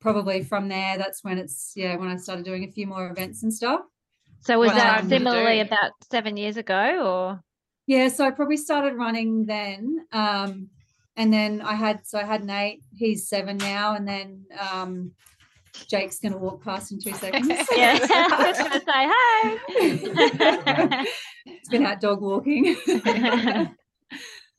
probably 0.00 0.42
from 0.42 0.68
there, 0.68 0.98
that's 0.98 1.22
when 1.22 1.38
it's 1.38 1.72
yeah, 1.76 1.94
when 1.96 2.08
I 2.08 2.16
started 2.16 2.44
doing 2.44 2.64
a 2.64 2.70
few 2.72 2.86
more 2.88 3.08
events 3.10 3.44
and 3.44 3.54
stuff. 3.54 3.82
So 4.42 4.58
was 4.58 4.68
What 4.68 4.76
that 4.76 5.00
time 5.00 5.08
did 5.08 5.20
you 5.20 5.26
similarly 5.26 5.60
about 5.60 5.92
seven 6.10 6.36
years 6.36 6.56
ago 6.56 7.06
or? 7.06 7.42
Yeah, 7.86 8.08
so 8.08 8.24
I 8.24 8.30
probably 8.30 8.56
started 8.56 8.94
running 8.94 9.46
then. 9.46 10.06
Um, 10.12 10.68
and 11.16 11.32
then 11.32 11.60
I 11.60 11.74
had 11.74 12.06
so 12.06 12.18
I 12.18 12.24
had 12.24 12.44
Nate, 12.44 12.82
he's 12.94 13.28
seven 13.28 13.56
now, 13.58 13.94
and 13.94 14.06
then 14.08 14.46
um 14.58 15.12
Jake's 15.88 16.18
gonna 16.18 16.38
walk 16.38 16.62
past 16.62 16.92
in 16.92 17.00
two 17.00 17.12
seconds. 17.12 17.48
Yeah, 17.76 17.98
I 18.10 18.48
was 18.48 18.58
going 18.58 18.72
to 18.72 18.80
say, 18.80 19.06
hey. 20.96 21.06
it's 21.46 21.68
been 21.68 21.86
out 21.86 22.00
dog 22.00 22.20
walking. 22.20 22.76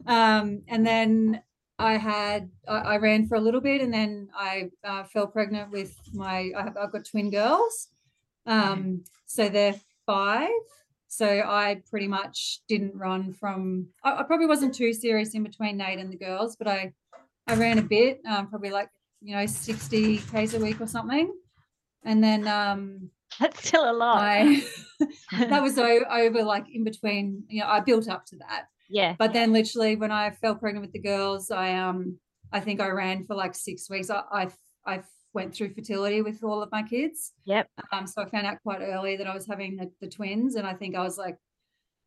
um, 0.06 0.62
and 0.68 0.86
then 0.86 1.42
I 1.80 1.98
had 1.98 2.50
I, 2.68 2.78
I 2.78 2.98
ran 2.98 3.28
for 3.28 3.36
a 3.36 3.42
little 3.42 3.62
bit, 3.62 3.82
and 3.82 3.94
then 3.94 4.30
I 4.36 4.70
uh, 4.84 5.04
fell 5.04 5.28
pregnant 5.28 5.72
with 5.72 5.96
my 6.14 6.52
I 6.56 6.64
have, 6.64 6.78
I've 6.78 6.92
got 6.92 7.06
twin 7.06 7.32
girls, 7.32 7.90
um, 8.46 9.04
so 9.32 9.50
they're 9.50 9.80
five. 10.06 10.50
So 11.08 11.26
I 11.28 11.82
pretty 11.90 12.08
much 12.08 12.62
didn't 12.68 12.96
run 12.96 13.34
from. 13.34 13.88
I, 14.04 14.18
I 14.18 14.24
probably 14.24 14.46
wasn't 14.46 14.74
too 14.74 14.94
serious 14.94 15.34
in 15.34 15.44
between 15.44 15.78
Nate 15.78 16.00
and 16.00 16.12
the 16.12 16.18
girls, 16.18 16.56
but 16.56 16.68
I 16.68 16.94
I 17.48 17.56
ran 17.56 17.80
a 17.80 17.84
bit, 17.84 18.22
um, 18.30 18.48
probably 18.48 18.72
like 18.72 18.90
you 19.22 19.36
know 19.36 19.46
sixty 19.46 20.18
k's 20.18 20.54
a 20.54 20.60
week 20.60 20.80
or 20.80 20.88
something, 20.88 21.34
and 22.06 22.24
then 22.24 22.48
um, 22.48 23.10
That's 23.40 23.68
still 23.68 23.90
a 23.90 23.94
lot. 23.94 24.22
I 24.22 24.64
that 25.40 25.62
was 25.62 25.78
over 25.78 26.44
like 26.44 26.66
in 26.74 26.84
between. 26.84 27.44
You 27.50 27.62
know, 27.62 27.68
I 27.68 27.80
built 27.80 28.08
up 28.10 28.26
to 28.28 28.38
that, 28.38 28.66
yeah. 28.90 29.16
but 29.18 29.34
then 29.34 29.54
literally 29.54 29.96
when 29.96 30.12
I 30.12 30.32
fell 30.32 30.56
pregnant 30.56 30.86
with 30.86 30.94
the 30.94 31.00
girls, 31.00 31.52
I 31.52 31.74
um 31.74 32.18
I 32.52 32.60
think 32.60 32.82
I 32.82 32.90
ran 32.90 33.26
for 33.26 33.36
like 33.36 33.56
six 33.56 33.90
weeks. 33.90 34.10
I 34.10 34.24
I, 34.32 34.48
I 34.86 35.04
went 35.34 35.54
through 35.56 35.74
fertility 35.74 36.22
with 36.22 36.44
all 36.44 36.62
of 36.62 36.72
my 36.72 36.84
kids. 36.84 37.34
Yep. 37.46 37.68
Um, 37.92 38.08
so 38.08 38.22
I 38.22 38.30
found 38.30 38.48
out 38.48 38.62
quite 38.64 38.82
early 38.82 39.18
that 39.18 39.28
I 39.28 39.34
was 39.34 39.48
having 39.48 39.78
the, 39.78 39.92
the 40.02 40.10
twins, 40.10 40.56
and 40.56 40.68
I 40.68 40.74
think 40.74 40.96
I 40.96 41.02
was 41.02 41.18
like 41.18 41.38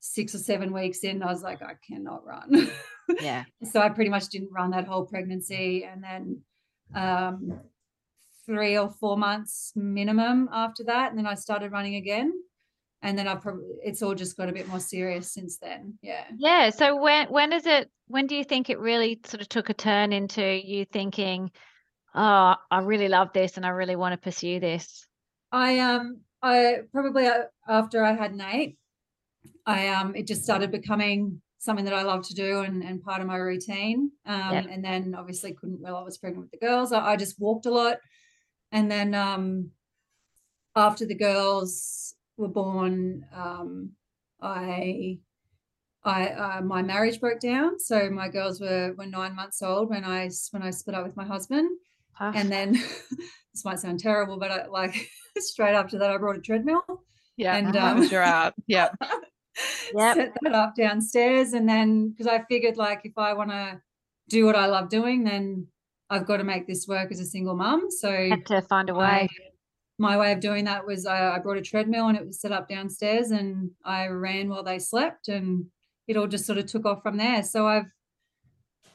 six 0.01 0.35
or 0.35 0.39
seven 0.39 0.73
weeks 0.73 1.01
in. 1.01 1.23
I 1.23 1.27
was 1.27 1.43
like, 1.43 1.63
I 1.63 1.75
cannot 1.87 2.25
run. 2.27 2.71
Yeah. 3.21 3.45
so 3.71 3.81
I 3.81 3.91
pretty 3.91 4.09
much 4.09 4.31
didn't 4.31 4.51
run 4.51 4.71
that 4.71 4.87
whole 4.87 5.05
pregnancy, 5.05 5.85
and 5.85 6.03
then 6.03 6.41
um, 6.95 7.61
three 8.47 8.79
or 8.79 8.91
four 8.91 9.19
months 9.19 9.73
minimum 9.75 10.49
after 10.53 10.85
that, 10.85 11.11
and 11.11 11.19
then 11.19 11.27
I 11.27 11.35
started 11.35 11.73
running 11.73 11.97
again. 11.97 12.33
And 13.03 13.19
then 13.19 13.29
I've 13.29 13.43
probably 13.43 13.67
it's 13.83 14.01
all 14.01 14.15
just 14.15 14.39
got 14.39 14.49
a 14.49 14.53
bit 14.53 14.69
more 14.69 14.81
serious 14.81 15.31
since 15.31 15.59
then. 15.59 15.99
Yeah. 16.01 16.25
Yeah. 16.39 16.71
So 16.71 16.97
when 16.97 17.29
when 17.29 17.53
is 17.53 17.67
it 17.67 17.91
when 18.07 18.27
do 18.27 18.35
you 18.35 18.45
think 18.45 18.71
it 18.71 18.79
really 18.79 19.21
sort 19.27 19.43
of 19.43 19.49
took 19.51 19.69
a 19.69 19.75
turn 19.75 20.15
into 20.15 20.43
you 20.43 20.87
thinking, 20.87 21.51
oh, 22.15 22.55
I 22.71 22.79
really 22.81 23.09
love 23.09 23.33
this 23.33 23.57
and 23.57 23.67
I 23.67 23.71
really 23.71 23.97
want 23.97 24.13
to 24.13 24.19
pursue 24.19 24.61
this? 24.61 25.07
I 25.53 25.79
um 25.81 26.21
I 26.43 26.79
probably 26.93 27.29
after 27.69 28.05
I 28.05 28.13
had 28.13 28.35
Nate, 28.35 28.77
I 29.67 29.89
um 29.89 30.15
it 30.15 30.27
just 30.27 30.43
started 30.43 30.71
becoming 30.71 31.41
something 31.59 31.85
that 31.87 31.95
I 31.95 32.03
love 32.03 32.27
to 32.29 32.35
do 32.35 32.61
and, 32.61 32.83
and 32.83 33.03
part 33.03 33.21
of 33.21 33.27
my 33.27 33.37
routine. 33.37 34.11
Um 34.27 34.53
Yep. 34.53 34.67
and 34.71 34.85
then 34.85 35.15
obviously 35.17 35.53
couldn't 35.55 35.81
while 35.81 35.97
I 35.97 36.03
was 36.03 36.19
pregnant 36.19 36.45
with 36.45 36.51
the 36.51 36.67
girls. 36.67 36.93
I, 36.93 37.13
I 37.13 37.17
just 37.17 37.41
walked 37.41 37.67
a 37.67 37.71
lot. 37.71 37.99
And 38.73 38.91
then 38.91 39.15
um 39.15 39.71
after 40.77 41.07
the 41.07 41.15
girls 41.15 42.15
were 42.37 42.49
born, 42.49 43.25
um 43.33 43.93
I 44.41 45.19
I 46.05 46.29
uh, 46.29 46.61
my 46.61 46.83
marriage 46.83 47.19
broke 47.19 47.41
down. 47.41 47.79
So 47.79 48.11
my 48.11 48.29
girls 48.29 48.61
were 48.61 48.95
were 48.99 49.07
nine 49.07 49.35
months 49.35 49.63
old 49.63 49.89
when 49.89 50.05
I 50.05 50.31
when 50.51 50.63
I 50.63 50.71
split 50.71 50.97
up 50.97 51.07
with 51.07 51.17
my 51.17 51.25
husband 51.25 51.71
Tough. 52.19 52.35
and 52.37 52.51
then 52.51 52.73
this 53.53 53.65
might 53.65 53.79
sound 53.81 54.01
terrible, 54.01 54.37
but 54.39 54.51
I, 54.51 54.67
like 54.67 55.09
straight 55.39 55.75
after 55.75 55.99
that, 55.99 56.11
I 56.11 56.17
brought 56.19 56.37
a 56.37 56.41
treadmill 56.41 56.83
Yeah. 57.37 57.57
and 57.57 57.77
um, 57.77 58.03
you're 58.05 58.23
out. 58.23 58.55
Yeah. 58.67 58.89
Yep. 59.01 60.15
set 60.17 60.33
that 60.43 60.55
up 60.55 60.75
downstairs. 60.77 61.53
And 61.53 61.69
then 61.69 62.11
because 62.11 62.27
I 62.27 62.43
figured 62.49 62.77
like 62.77 63.01
if 63.05 63.17
I 63.17 63.33
want 63.35 63.51
to 63.51 63.81
do 64.29 64.47
what 64.47 64.57
I 64.57 64.67
love 64.67 64.89
doing, 64.89 65.25
then 65.25 65.67
I've 66.11 66.27
got 66.27 66.39
to 66.39 66.45
make 66.45 66.67
this 66.67 66.87
work 66.89 67.11
as 67.13 67.21
a 67.21 67.25
single 67.25 67.55
mum. 67.57 67.89
So 67.91 68.11
had 68.11 68.47
to 68.47 68.63
find 68.63 68.91
a 68.91 68.95
way. 68.95 69.29
my 69.99 70.17
way 70.17 70.33
of 70.33 70.41
doing 70.41 70.65
that 70.65 70.87
was 70.87 71.07
I, 71.07 71.37
I 71.37 71.39
brought 71.39 71.57
a 71.59 71.63
treadmill 71.63 72.09
and 72.09 72.17
it 72.17 72.27
was 72.27 72.41
set 72.41 72.53
up 72.53 72.69
downstairs 72.69 73.31
and 73.31 73.71
I 73.85 74.07
ran 74.09 74.49
while 74.49 74.63
they 74.65 74.79
slept 74.79 75.29
and 75.29 75.67
it 76.09 76.17
all 76.17 76.27
just 76.27 76.47
sort 76.47 76.59
of 76.59 76.67
took 76.67 76.85
off 76.87 77.03
from 77.03 77.17
there. 77.17 77.43
So 77.43 77.67
I've 77.67 77.87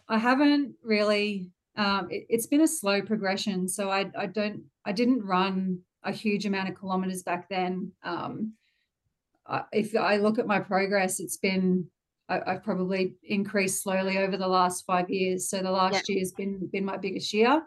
I 0.08 0.18
haven't 0.18 0.74
really 0.84 1.50
um 1.80 2.08
it, 2.12 2.26
it's 2.30 2.46
been 2.48 2.62
a 2.62 2.68
slow 2.68 3.02
progression. 3.02 3.68
So 3.68 3.90
I 3.90 4.12
I 4.18 4.28
don't 4.28 4.62
I 4.86 4.92
didn't 4.92 5.26
run 5.26 5.80
a 6.04 6.12
huge 6.12 6.46
amount 6.46 6.70
of 6.70 6.76
kilometers 6.76 7.24
back 7.24 7.50
then. 7.50 7.92
Um 8.04 8.54
I, 9.48 9.64
if 9.72 9.96
I 9.96 10.18
look 10.18 10.38
at 10.38 10.46
my 10.46 10.60
progress, 10.60 11.20
it's 11.20 11.38
been 11.38 11.88
I, 12.28 12.42
I've 12.46 12.64
probably 12.64 13.16
increased 13.24 13.82
slowly 13.82 14.20
over 14.20 14.38
the 14.38 14.48
last 14.48 14.86
five 14.86 15.10
years. 15.10 15.50
So 15.50 15.62
the 15.62 15.72
last 15.72 16.08
year 16.08 16.20
has 16.20 16.34
been 16.34 16.70
been 16.72 16.86
my 16.86 16.98
biggest 16.98 17.34
year 17.34 17.64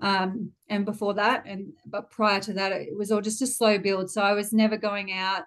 um, 0.00 0.52
and 0.68 0.84
before 0.84 1.14
that 1.14 1.44
and 1.46 1.72
but 1.86 2.10
prior 2.10 2.40
to 2.40 2.52
that 2.54 2.72
it 2.72 2.96
was 2.96 3.12
all 3.12 3.20
just 3.20 3.42
a 3.42 3.46
slow 3.46 3.78
build 3.78 4.10
so 4.10 4.22
i 4.22 4.32
was 4.32 4.52
never 4.52 4.76
going 4.76 5.12
out 5.12 5.42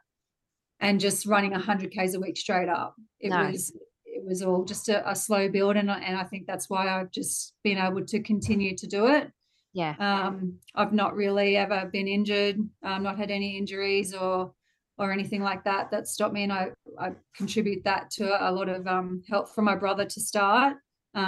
and 0.79 0.99
just 0.99 1.25
running 1.25 1.51
100 1.51 1.91
k's 1.91 2.13
a 2.13 2.19
week 2.19 2.37
straight 2.37 2.69
up 2.69 2.95
it 3.19 3.29
No. 3.29 3.49
was 3.49 3.73
it 4.15 4.23
was 4.25 4.41
all 4.41 4.63
just 4.63 4.89
a, 4.89 4.97
a 5.09 5.15
slow 5.15 5.49
build 5.49 5.75
and, 5.75 5.89
I- 5.91 5.99
and 6.07 6.15
i 6.17 6.23
think 6.23 6.45
that's 6.47 6.69
why 6.69 6.87
i've 6.89 7.11
just 7.11 7.53
been 7.63 7.77
able 7.77 8.05
to 8.05 8.19
continue 8.21 8.75
to 8.77 8.87
do 8.87 9.07
it 9.07 9.31
Yeah. 9.73 9.95
um, 9.99 10.59
i've 10.75 10.93
not 10.93 11.15
really 11.15 11.57
ever 11.57 11.89
been 11.91 12.07
injured 12.07 12.57
um, 12.83 13.03
not 13.03 13.17
had 13.17 13.31
any 13.31 13.57
injuries 13.57 14.13
or 14.13 14.53
or 14.99 15.11
anything 15.11 15.41
like 15.41 15.63
that 15.63 15.89
that 15.91 16.07
stopped 16.07 16.33
me 16.33 16.43
and 16.43 16.53
i 16.53 16.67
i 16.99 17.07
contribute 17.35 17.83
that 17.83 18.11
to 18.17 18.25
a 18.49 18.51
lot 18.51 18.69
of 18.69 18.85
um, 18.87 19.23
help 19.29 19.49
from 19.53 19.65
my 19.65 19.75
brother 19.75 20.05
to 20.05 20.19
start 20.21 20.73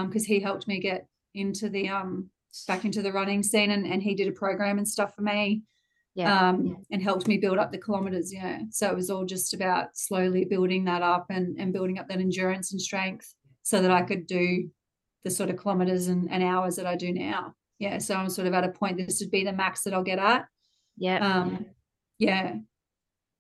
because 0.08 0.26
he 0.26 0.40
helped 0.40 0.68
me 0.68 0.80
get 0.80 1.08
into 1.34 1.70
the 1.70 1.90
um 1.90 2.30
back 2.68 2.86
into 2.86 3.02
the 3.02 3.12
running 3.12 3.42
scene 3.44 3.72
and, 3.72 3.86
and 3.86 4.02
he 4.02 4.14
did 4.16 4.28
a 4.28 4.32
program 4.32 4.78
and 4.78 4.88
stuff 4.88 5.14
for 5.16 5.22
me 5.24 5.62
Yeah. 6.16 6.50
um 6.50 6.78
and 6.92 7.04
helped 7.04 7.28
me 7.28 7.38
build 7.38 7.58
up 7.58 7.72
the 7.74 7.78
kilometers 7.78 8.34
yeah 8.34 8.60
so 8.72 8.90
it 8.90 8.96
was 8.96 9.10
all 9.10 9.26
just 9.26 9.54
about 9.54 9.98
slowly 9.98 10.46
building 10.46 10.86
that 10.86 11.02
up 11.02 11.26
and 11.30 11.60
and 11.60 11.74
building 11.74 12.00
up 12.00 12.08
that 12.08 12.20
endurance 12.20 12.72
and 12.72 12.82
strength 12.82 13.34
so 13.64 13.82
that 13.82 13.92
i 13.92 14.02
could 14.02 14.26
do 14.26 14.70
the 15.26 15.30
sort 15.32 15.50
of 15.50 15.58
kilometers 15.58 16.08
and, 16.08 16.32
and 16.32 16.42
hours 16.42 16.78
that 16.78 16.86
i 16.86 16.96
do 16.96 17.12
now 17.12 17.54
yeah 17.80 17.98
so 17.98 18.16
i'm 18.16 18.30
sort 18.30 18.48
of 18.48 18.54
at 18.54 18.64
a 18.64 18.70
point 18.70 18.96
this 18.98 19.20
would 19.20 19.30
be 19.32 19.44
the 19.44 19.52
max 19.52 19.84
that 19.84 19.94
i'll 19.94 20.04
get 20.04 20.20
at 20.20 20.46
yeah. 20.98 21.18
um 21.18 21.66
yeah 22.18 22.56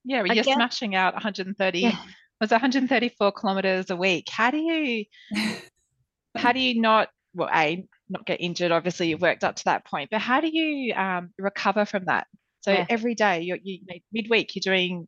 Yeah. 0.04 0.22
I 0.30 0.34
You're 0.34 0.44
guess- 0.44 0.56
smashing 0.56 0.96
out 0.96 1.14
130. 1.14 1.80
yeah. 1.80 1.98
Was 2.42 2.52
134 2.52 3.32
kilometers 3.32 3.90
a 3.90 3.96
week. 3.96 4.28
How 4.30 4.52
do 4.52 4.58
you 4.58 5.06
how 6.36 6.52
do 6.52 6.60
you 6.60 6.82
not 6.82 7.08
well 7.34 7.50
a 7.54 7.86
not 8.10 8.26
get 8.26 8.42
injured 8.42 8.72
obviously 8.74 9.08
you've 9.08 9.22
worked 9.22 9.44
up 9.46 9.56
to 9.56 9.64
that 9.66 9.86
point 9.86 10.10
but 10.12 10.20
how 10.20 10.42
do 10.42 10.50
you 10.52 10.94
um, 10.94 11.30
recover 11.40 11.86
from 11.86 12.06
that 12.06 12.28
so 12.66 12.72
Yeah. 12.72 12.86
every 12.90 13.14
day 13.14 13.42
you're 13.42 13.58
you, 13.62 13.76
you 13.76 13.86
know, 13.88 14.00
midweek 14.12 14.56
you're 14.56 14.62
doing 14.74 15.08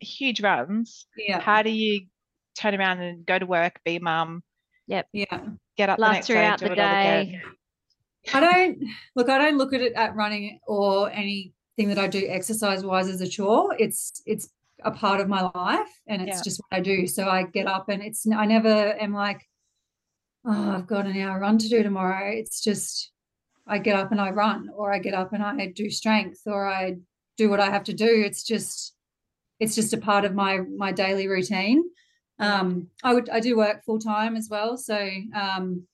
huge 0.00 0.40
runs 0.42 1.06
yeah 1.16 1.38
how 1.40 1.62
do 1.62 1.70
you 1.70 2.06
turn 2.58 2.74
around 2.74 3.00
and 3.00 3.24
go 3.24 3.38
to 3.38 3.46
work 3.46 3.80
be 3.84 3.96
a 3.96 4.00
mum 4.00 4.42
yeah 4.88 5.02
Yeah. 5.12 5.26
get 5.76 5.88
up 5.88 5.98
the 5.98 6.02
Last 6.02 6.14
next 6.14 6.26
day 6.26 6.32
throughout 6.34 6.58
do 6.58 6.66
the 6.66 6.72
it 6.72 6.78
all 6.80 6.94
day. 6.94 7.00
again 7.22 7.42
I 8.34 8.40
don't 8.40 8.78
look, 9.16 9.30
I 9.30 9.38
don't 9.38 9.56
look 9.56 9.72
at 9.72 9.80
it 9.80 9.94
at 9.94 10.14
running 10.14 10.58
or 10.66 11.10
anything 11.10 11.88
that 11.88 11.98
I 11.98 12.06
do 12.06 12.26
exercise 12.28 12.84
wise 12.84 13.08
as 13.08 13.22
a 13.22 13.26
chore. 13.28 13.74
It's 13.78 14.20
it's 14.26 14.50
a 14.84 14.90
part 14.90 15.20
of 15.20 15.28
my 15.28 15.50
life 15.54 15.88
and 16.06 16.20
it's 16.20 16.36
Yeah. 16.36 16.42
just 16.42 16.60
what 16.60 16.78
I 16.78 16.80
do. 16.80 17.06
So 17.06 17.28
I 17.28 17.44
get 17.44 17.66
up 17.66 17.88
and 17.88 18.02
it's 18.02 18.26
I 18.30 18.44
never 18.44 18.68
am 19.00 19.14
like, 19.14 19.40
oh, 20.44 20.70
I've 20.76 20.86
got 20.86 21.06
an 21.06 21.16
hour 21.18 21.40
run 21.40 21.56
to 21.58 21.68
do 21.68 21.82
tomorrow. 21.82 22.30
It's 22.30 22.60
just 22.62 23.10
I 23.66 23.78
get 23.78 23.96
up 23.96 24.10
and 24.10 24.20
I 24.20 24.30
run, 24.30 24.70
or 24.74 24.92
I 24.92 24.98
get 24.98 25.14
up 25.14 25.32
and 25.32 25.42
I 25.42 25.66
do 25.66 25.90
strength, 25.90 26.40
or 26.46 26.68
I 26.68 26.96
do 27.36 27.48
what 27.48 27.60
I 27.60 27.70
have 27.70 27.84
to 27.84 27.92
do. 27.92 28.22
It's 28.24 28.42
just 28.42 28.94
it's 29.58 29.74
just 29.74 29.92
a 29.92 29.98
part 29.98 30.24
of 30.24 30.34
my 30.34 30.58
my 30.76 30.92
daily 30.92 31.28
routine. 31.28 31.84
Um, 32.38 32.88
I 33.02 33.14
would 33.14 33.28
I 33.28 33.40
do 33.40 33.56
work 33.56 33.84
full 33.84 33.98
time 33.98 34.36
as 34.36 34.48
well, 34.50 34.76
so 34.76 34.96
um, 35.34 35.86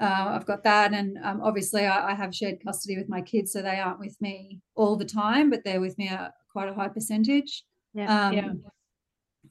uh, 0.00 0.26
I've 0.28 0.46
got 0.46 0.64
that, 0.64 0.92
and 0.94 1.18
um, 1.22 1.40
obviously 1.42 1.86
I, 1.86 2.12
I 2.12 2.14
have 2.14 2.34
shared 2.34 2.64
custody 2.64 2.96
with 2.96 3.08
my 3.08 3.20
kids, 3.20 3.52
so 3.52 3.62
they 3.62 3.78
aren't 3.78 4.00
with 4.00 4.16
me 4.20 4.60
all 4.74 4.96
the 4.96 5.04
time, 5.04 5.50
but 5.50 5.64
they're 5.64 5.80
with 5.80 5.98
me 5.98 6.08
a 6.08 6.32
quite 6.52 6.68
a 6.68 6.74
high 6.74 6.88
percentage. 6.88 7.64
Yeah. 7.94 8.28
Um, 8.28 8.32
Yeah. 8.32 8.52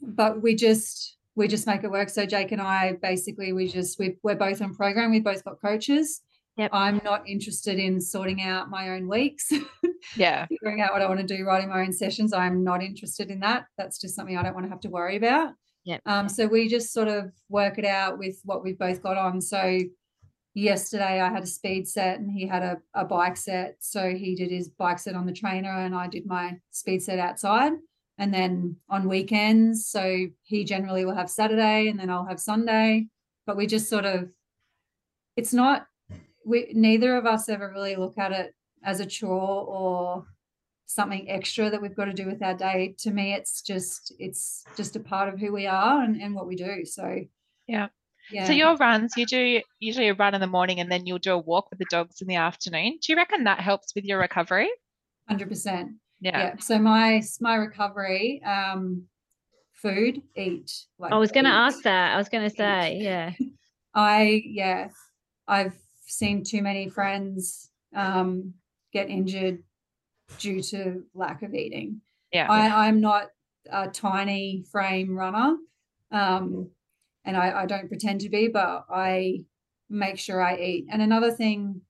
But 0.01 0.41
we 0.41 0.55
just 0.55 1.17
we 1.35 1.47
just 1.47 1.67
make 1.67 1.83
it 1.83 1.91
work. 1.91 2.09
So 2.09 2.25
Jake 2.25 2.51
and 2.51 2.61
I 2.61 2.93
basically 3.01 3.53
we 3.53 3.67
just 3.67 3.99
we 3.99 4.17
we're 4.23 4.35
both 4.35 4.61
on 4.61 4.73
program. 4.73 5.11
We 5.11 5.19
both 5.19 5.43
got 5.43 5.61
coaches. 5.61 6.21
Yep. 6.57 6.71
I'm 6.73 7.01
not 7.03 7.27
interested 7.27 7.77
in 7.77 8.01
sorting 8.01 8.41
out 8.41 8.69
my 8.69 8.89
own 8.89 9.07
weeks, 9.07 9.51
yeah 10.15 10.47
figuring 10.47 10.81
out 10.81 10.91
what 10.91 11.01
I 11.01 11.07
want 11.07 11.19
to 11.19 11.37
do, 11.37 11.45
writing 11.45 11.69
my 11.69 11.81
own 11.81 11.93
sessions. 11.93 12.33
I'm 12.33 12.63
not 12.63 12.81
interested 12.81 13.29
in 13.29 13.39
that. 13.41 13.65
That's 13.77 13.99
just 13.99 14.15
something 14.15 14.37
I 14.37 14.43
don't 14.43 14.55
want 14.55 14.65
to 14.65 14.69
have 14.69 14.81
to 14.81 14.89
worry 14.89 15.17
about. 15.17 15.53
Yep. 15.85 16.01
Um, 16.05 16.27
so 16.27 16.47
we 16.47 16.67
just 16.67 16.91
sort 16.91 17.07
of 17.07 17.31
work 17.47 17.77
it 17.77 17.85
out 17.85 18.17
with 18.17 18.41
what 18.43 18.63
we've 18.63 18.77
both 18.77 19.01
got 19.01 19.17
on. 19.17 19.39
So 19.39 19.79
yesterday 20.53 21.21
I 21.21 21.29
had 21.29 21.43
a 21.43 21.47
speed 21.47 21.87
set 21.87 22.19
and 22.19 22.29
he 22.29 22.45
had 22.45 22.63
a, 22.63 22.77
a 22.93 23.05
bike 23.05 23.37
set. 23.37 23.77
So 23.79 24.13
he 24.13 24.35
did 24.35 24.51
his 24.51 24.67
bike 24.67 24.99
set 24.99 25.15
on 25.15 25.25
the 25.25 25.31
trainer 25.31 25.71
and 25.71 25.95
I 25.95 26.07
did 26.07 26.25
my 26.25 26.57
speed 26.71 27.03
set 27.03 27.19
outside. 27.19 27.73
And 28.17 28.33
then 28.33 28.77
on 28.89 29.07
weekends, 29.07 29.85
so 29.85 30.25
he 30.41 30.63
generally 30.63 31.05
will 31.05 31.15
have 31.15 31.29
Saturday 31.29 31.87
and 31.87 31.99
then 31.99 32.09
I'll 32.09 32.25
have 32.25 32.39
Sunday. 32.39 33.07
But 33.45 33.55
we 33.55 33.67
just 33.67 33.89
sort 33.89 34.05
of, 34.05 34.27
it's 35.35 35.53
not, 35.53 35.85
we 36.47 36.71
neither 36.73 37.15
of 37.17 37.25
us 37.25 37.49
ever 37.49 37.69
really 37.69 37.95
look 37.95 38.17
at 38.17 38.31
it 38.31 38.55
as 38.83 38.99
a 38.99 39.05
chore 39.05 39.65
or 39.67 40.25
something 40.85 41.29
extra 41.29 41.69
that 41.69 41.81
we've 41.81 41.95
got 41.95 42.05
to 42.05 42.13
do 42.13 42.25
with 42.25 42.41
our 42.41 42.53
day. 42.55 42.95
To 42.99 43.11
me, 43.11 43.33
it's 43.33 43.61
just, 43.61 44.13
it's 44.19 44.63
just 44.77 44.95
a 44.95 45.01
part 45.01 45.27
of 45.31 45.37
who 45.39 45.51
we 45.51 45.67
are 45.67 46.01
and, 46.01 46.21
and 46.21 46.33
what 46.33 46.47
we 46.47 46.55
do. 46.55 46.85
So, 46.85 47.19
Yeah. 47.67 47.87
yeah. 48.31 48.45
so 48.45 48.53
your 48.53 48.77
runs 48.77 49.13
you 49.17 49.25
do 49.25 49.61
usually 49.79 50.07
a 50.07 50.13
run 50.13 50.33
in 50.33 50.39
the 50.41 50.47
morning 50.47 50.79
and 50.79 50.89
then 50.89 51.05
you'll 51.05 51.19
do 51.19 51.33
a 51.33 51.37
walk 51.37 51.69
with 51.69 51.79
the 51.79 51.85
dogs 51.91 52.21
in 52.21 52.27
the 52.27 52.35
afternoon 52.35 52.99
do 53.01 53.11
you 53.11 53.17
reckon 53.17 53.43
that 53.43 53.59
helps 53.59 53.93
with 53.95 54.05
your 54.05 54.19
recovery 54.19 54.69
hundred 55.27 55.49
percent. 55.49 55.91
yeah 56.21 56.39
Yeah. 56.39 56.55
So 56.59 56.79
my 56.79 57.21
my 57.41 57.55
recovery, 57.55 58.41
um, 58.45 59.03
food, 59.73 60.21
eat. 60.35 60.71
Like 60.97 61.11
I 61.11 61.17
was 61.17 61.31
going 61.31 61.45
to 61.45 61.51
ask 61.51 61.83
that. 61.83 62.13
I 62.13 62.17
was 62.17 62.29
going 62.29 62.49
to 62.49 62.55
say, 62.55 62.97
yeah. 63.01 63.31
I 63.93 64.41
yeah, 64.45 64.89
I've 65.47 65.75
seen 66.07 66.43
too 66.43 66.61
many 66.61 66.89
friends 66.89 67.69
um 67.95 68.53
get 68.93 69.09
injured 69.09 69.63
due 70.39 70.61
to 70.61 71.03
lack 71.13 71.41
of 71.43 71.53
eating. 71.53 72.01
Yeah. 72.31 72.47
I, 72.49 72.87
I'm 72.87 72.99
not 72.99 73.29
a 73.69 73.87
tiny 73.87 74.63
frame 74.71 75.17
runner. 75.17 75.57
Um, 76.11 76.69
and 77.25 77.35
I, 77.35 77.63
I 77.63 77.65
don't 77.65 77.87
pretend 77.87 78.21
to 78.21 78.29
be, 78.29 78.47
but 78.47 78.85
I 78.89 79.45
make 79.89 80.17
sure 80.17 80.41
I 80.41 80.57
eat. 80.57 80.87
And 80.91 81.01
another 81.01 81.31
thing, 81.31 81.81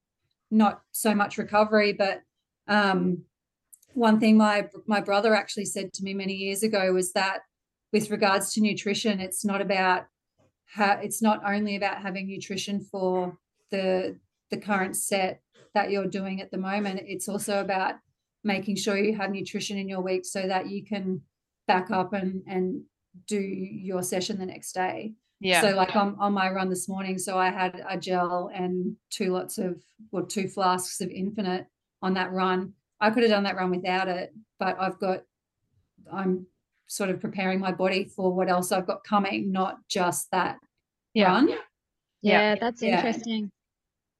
not 0.49 0.81
so 0.91 1.13
much 1.13 1.37
recovery, 1.37 1.93
but 1.93 2.21
um, 2.67 3.23
one 3.93 4.19
thing 4.19 4.37
my 4.37 4.67
my 4.85 5.01
brother 5.01 5.35
actually 5.35 5.65
said 5.65 5.93
to 5.93 6.03
me 6.03 6.13
many 6.13 6.33
years 6.33 6.63
ago 6.63 6.93
was 6.93 7.13
that 7.13 7.39
with 7.91 8.11
regards 8.11 8.53
to 8.53 8.61
nutrition, 8.61 9.19
it's 9.19 9.45
not 9.45 9.61
about 9.61 10.05
how 10.65 10.99
it's 11.01 11.21
not 11.21 11.41
only 11.45 11.75
about 11.75 12.01
having 12.01 12.27
nutrition 12.27 12.79
for 12.79 13.37
the 13.71 14.17
the 14.51 14.57
current 14.57 14.95
set 14.95 15.41
that 15.73 15.91
you're 15.91 16.07
doing 16.07 16.41
at 16.41 16.51
the 16.51 16.57
moment. 16.57 17.01
It's 17.05 17.27
also 17.29 17.59
about 17.59 17.95
making 18.43 18.77
sure 18.77 18.97
you 18.97 19.15
have 19.15 19.31
nutrition 19.31 19.77
in 19.77 19.89
your 19.89 20.01
week 20.01 20.25
so 20.25 20.47
that 20.47 20.69
you 20.69 20.85
can 20.85 21.21
back 21.67 21.91
up 21.91 22.13
and 22.13 22.43
and 22.47 22.83
do 23.27 23.39
your 23.39 24.03
session 24.03 24.37
the 24.37 24.45
next 24.45 24.73
day. 24.73 25.13
Yeah. 25.39 25.61
So 25.61 25.71
like 25.75 25.95
on, 25.95 26.15
on 26.19 26.33
my 26.33 26.49
run 26.49 26.69
this 26.69 26.87
morning, 26.89 27.17
so 27.19 27.37
I 27.37 27.49
had 27.49 27.83
a 27.87 27.97
gel 27.97 28.49
and 28.53 28.95
two 29.11 29.31
lots 29.31 29.57
of 29.57 29.81
or 30.11 30.25
two 30.25 30.47
flasks 30.47 30.99
of 31.01 31.09
Infinit 31.09 31.65
on 32.01 32.13
that 32.15 32.31
run. 32.31 32.73
I 32.99 33.11
could 33.11 33.23
have 33.23 33.31
done 33.31 33.43
that 33.43 33.55
run 33.55 33.69
without 33.69 34.07
it, 34.07 34.33
but 34.59 34.77
I've 34.79 34.99
got 34.99 35.23
I'm 36.11 36.47
sort 36.87 37.09
of 37.09 37.19
preparing 37.19 37.59
my 37.59 37.71
body 37.71 38.05
for 38.05 38.33
what 38.33 38.49
else 38.49 38.71
I've 38.71 38.87
got 38.87 39.03
coming, 39.03 39.51
not 39.51 39.77
just 39.89 40.31
that 40.31 40.57
yeah. 41.13 41.27
run. 41.31 41.49
Yeah, 41.49 41.55
Yeah. 42.21 42.55
that's 42.59 42.81
Yeah. 42.81 42.97
interesting. 42.97 43.51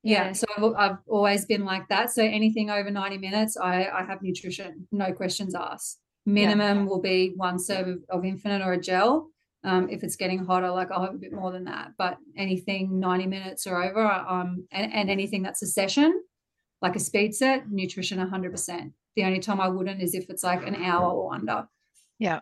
Yeah. 0.08 0.32
So 0.32 0.46
I've, 0.58 0.74
I've 0.78 0.98
always 1.08 1.46
been 1.46 1.66
like 1.66 1.88
that. 1.90 2.12
So 2.12 2.24
anything 2.24 2.70
over 2.70 2.90
90 2.90 3.18
minutes, 3.18 3.58
I, 3.58 3.88
I 3.88 4.04
have 4.04 4.22
nutrition, 4.22 4.88
no 4.92 5.12
questions 5.12 5.54
asked. 5.54 6.00
Minimum 6.26 6.88
will 6.88 7.02
be 7.02 7.34
one 7.36 7.60
serve 7.60 7.88
of, 7.88 7.98
of 8.10 8.22
Infinit 8.22 8.66
or 8.66 8.74
a 8.74 8.82
gel. 8.82 9.30
Um, 9.64 9.90
if 9.90 10.04
it's 10.04 10.16
getting 10.16 10.46
hotter, 10.46 10.70
like 10.72 10.92
I'll 10.92 11.04
have 11.04 11.16
a 11.16 11.18
bit 11.18 11.34
more 11.34 11.52
than 11.52 11.66
that. 11.66 11.92
But 11.98 12.18
anything 12.38 13.00
90 13.00 13.28
minutes 13.28 13.68
or 13.68 13.84
over, 13.84 14.06
um, 14.06 14.66
and, 14.72 14.94
and 14.94 15.10
anything 15.10 15.42
that's 15.42 15.62
a 15.62 15.68
session, 15.68 16.22
like 16.82 16.96
a 16.96 17.00
speed 17.00 17.36
set, 17.36 17.70
nutrition 17.70 18.20
100%. 18.20 18.92
The 19.16 19.24
only 19.24 19.40
time 19.40 19.60
I 19.60 19.68
wouldn't 19.68 20.02
is 20.02 20.14
if 20.14 20.30
it's 20.30 20.44
like 20.44 20.66
an 20.66 20.76
hour 20.76 21.12
or 21.12 21.34
under. 21.34 21.68
Yeah. 22.20 22.40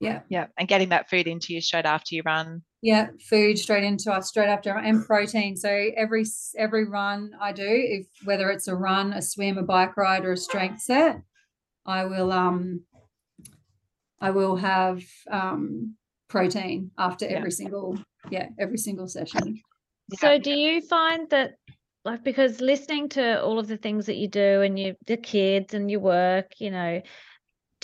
Yeah. 0.00 0.20
Yeah. 0.28 0.46
And 0.58 0.68
getting 0.68 0.90
that 0.90 1.08
food 1.08 1.26
into 1.26 1.54
you 1.54 1.60
straight 1.60 1.86
after 1.86 2.14
you 2.14 2.22
run. 2.26 2.62
Yeah, 2.86 3.08
food 3.18 3.58
straight 3.58 3.82
into 3.82 4.12
us 4.12 4.28
straight 4.28 4.46
after 4.46 4.70
and 4.70 5.04
protein. 5.04 5.56
So 5.56 5.68
every 5.96 6.24
every 6.56 6.84
run 6.86 7.32
I 7.40 7.50
do, 7.50 7.66
if 7.68 8.06
whether 8.22 8.48
it's 8.48 8.68
a 8.68 8.76
run, 8.76 9.12
a 9.12 9.20
swim, 9.20 9.58
a 9.58 9.64
bike 9.64 9.96
ride, 9.96 10.24
or 10.24 10.34
a 10.34 10.36
strength 10.36 10.82
set, 10.82 11.20
I 11.84 12.04
will 12.04 12.30
um 12.30 12.84
I 14.20 14.30
will 14.30 14.54
have 14.54 15.02
um 15.28 15.96
protein 16.28 16.92
after 16.96 17.24
Yeah. 17.26 17.38
every 17.38 17.50
single 17.50 17.98
yeah 18.30 18.50
every 18.56 18.78
single 18.78 19.08
session. 19.08 19.60
So 20.14 20.38
do 20.38 20.52
you 20.52 20.80
find 20.80 21.28
that 21.30 21.54
like 22.04 22.22
because 22.22 22.60
listening 22.60 23.08
to 23.08 23.42
all 23.42 23.58
of 23.58 23.66
the 23.66 23.78
things 23.78 24.06
that 24.06 24.16
you 24.16 24.28
do 24.28 24.62
and 24.62 24.78
you 24.78 24.94
the 25.08 25.16
kids 25.16 25.74
and 25.74 25.90
your 25.90 25.98
work, 25.98 26.52
you 26.60 26.70
know, 26.70 27.02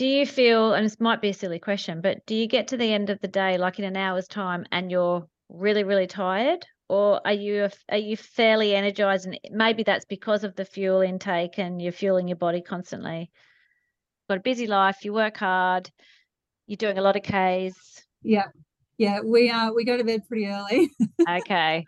do 0.02 0.08
you 0.08 0.26
feel 0.26 0.74
and 0.74 0.84
this 0.84 0.98
might 0.98 1.22
be 1.22 1.28
a 1.28 1.32
silly 1.32 1.60
question, 1.60 2.00
but 2.00 2.26
do 2.26 2.34
you 2.34 2.48
get 2.48 2.66
to 2.66 2.76
the 2.76 2.92
end 2.92 3.08
of 3.08 3.20
the 3.20 3.28
day 3.28 3.56
like 3.56 3.78
in 3.78 3.84
an 3.84 3.96
hour's 3.96 4.26
time 4.26 4.66
and 4.72 4.90
you're 4.90 5.28
really 5.48 5.84
really 5.84 6.08
tired 6.08 6.66
or 6.88 7.20
are 7.24 7.32
you 7.32 7.68
are 7.88 7.98
you 7.98 8.16
fairly 8.16 8.74
energized 8.74 9.26
and 9.26 9.38
maybe 9.52 9.84
that's 9.84 10.04
because 10.06 10.42
of 10.42 10.56
the 10.56 10.64
fuel 10.64 11.02
intake 11.02 11.56
and 11.56 11.80
you're 11.80 11.92
fueling 11.92 12.26
your 12.26 12.36
body 12.36 12.60
constantly. 12.60 13.30
Got 14.28 14.38
a 14.38 14.40
busy 14.40 14.66
life, 14.66 15.04
you 15.04 15.12
work 15.12 15.36
hard, 15.36 15.88
you're 16.66 16.78
doing 16.78 16.98
a 16.98 17.02
lot 17.02 17.14
of 17.14 17.22
Ks. 17.22 18.02
Yeah, 18.24 18.48
yeah. 18.98 19.20
We 19.24 19.50
uh 19.50 19.70
we 19.70 19.84
go 19.84 19.96
to 19.96 20.02
bed 20.02 20.22
pretty 20.26 20.48
early. 20.48 20.90
Okay. 21.30 21.84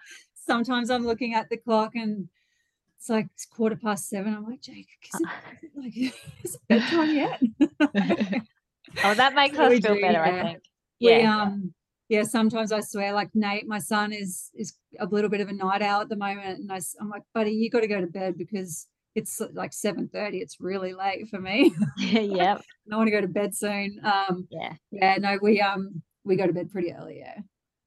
Sometimes 0.47 0.89
I'm 0.89 1.05
looking 1.05 1.35
at 1.35 1.51
the 1.51 1.57
clock 1.57 1.97
and 1.97 2.29
it's 3.05 3.11
like 3.11 3.27
it's 3.35 3.45
quarter 3.45 3.77
past 3.77 4.09
seven. 4.09 4.33
I'm 4.35 4.47
like, 4.49 4.63
Jake, 4.63 4.89
is 5.15 5.21
it 5.21 5.71
like 5.77 5.95
is 6.43 6.55
it 6.55 6.61
bedtime 6.69 7.15
yet? 7.15 7.43
Oh, 9.05 9.13
that 9.15 9.35
makes 9.35 9.57
So 9.57 9.65
us 9.65 9.79
feel 9.81 9.95
do, 9.95 10.01
better, 10.01 10.23
I 10.23 10.31
yeah. 10.31 10.43
think. 10.43 10.59
we 11.01 11.21
Yeah. 11.21 11.43
um 11.43 11.75
yeah 12.11 12.23
sometimes 12.23 12.71
i 12.71 12.81
swear 12.81 13.13
like 13.15 13.31
nate 13.35 13.67
my 13.67 13.79
son 13.79 14.13
is 14.13 14.51
is 14.55 14.75
a 15.01 15.07
little 15.07 15.31
bit 15.31 15.41
of 15.41 15.49
a 15.49 15.53
night 15.53 15.81
owl 15.83 16.03
at 16.03 16.09
the 16.11 16.17
moment 16.17 16.61
and 16.61 16.71
I, 16.71 16.79
am 17.01 17.09
like 17.09 17.23
buddy 17.35 17.53
you 17.53 17.71
got 17.71 17.81
to 17.81 17.89
go 17.89 18.01
to 18.01 18.07
bed 18.07 18.37
because 18.39 18.87
it's 19.15 19.41
like 19.55 19.73
seven 19.73 20.09
thirty. 20.09 20.39
it's 20.39 20.61
really 20.61 20.93
late 20.93 21.29
for 21.29 21.41
me 21.41 21.73
yep. 21.99 22.61
i 22.93 22.97
want 22.97 23.07
to 23.07 23.11
go 23.11 23.23
to 23.23 23.27
bed 23.27 23.55
soon 23.55 24.01
um 24.05 24.47
Yeah. 24.51 24.75
yeah 24.93 25.17
no 25.19 25.39
we 25.43 25.61
um 25.63 26.03
we 26.25 26.37
go 26.37 26.47
to 26.47 26.53
bed 26.53 26.71
pretty 26.71 26.93
early 26.93 27.19
yeah 27.19 27.39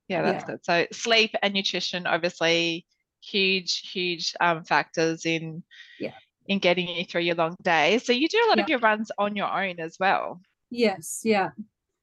Yeah, 0.09 0.23
that's 0.23 0.43
good. 0.45 0.59
So 0.63 0.87
sleep 0.91 1.31
and 1.43 1.53
nutrition, 1.53 2.07
obviously, 2.07 2.85
huge, 3.21 3.89
huge 3.91 4.33
um, 4.39 4.63
factors 4.63 5.25
in 5.25 5.63
Yeah. 5.99 6.13
in 6.47 6.59
getting 6.59 6.87
you 6.87 7.05
through 7.05 7.21
your 7.21 7.35
long 7.35 7.55
day. 7.61 7.99
So 7.99 8.13
you 8.13 8.27
do 8.29 8.41
a 8.45 8.49
lot 8.49 8.59
of 8.59 8.69
your 8.69 8.79
runs 8.79 9.11
on 9.17 9.35
your 9.35 9.47
own 9.51 9.79
as 9.79 9.97
well. 9.99 10.41
yes 10.69 11.21
yeah 11.23 11.51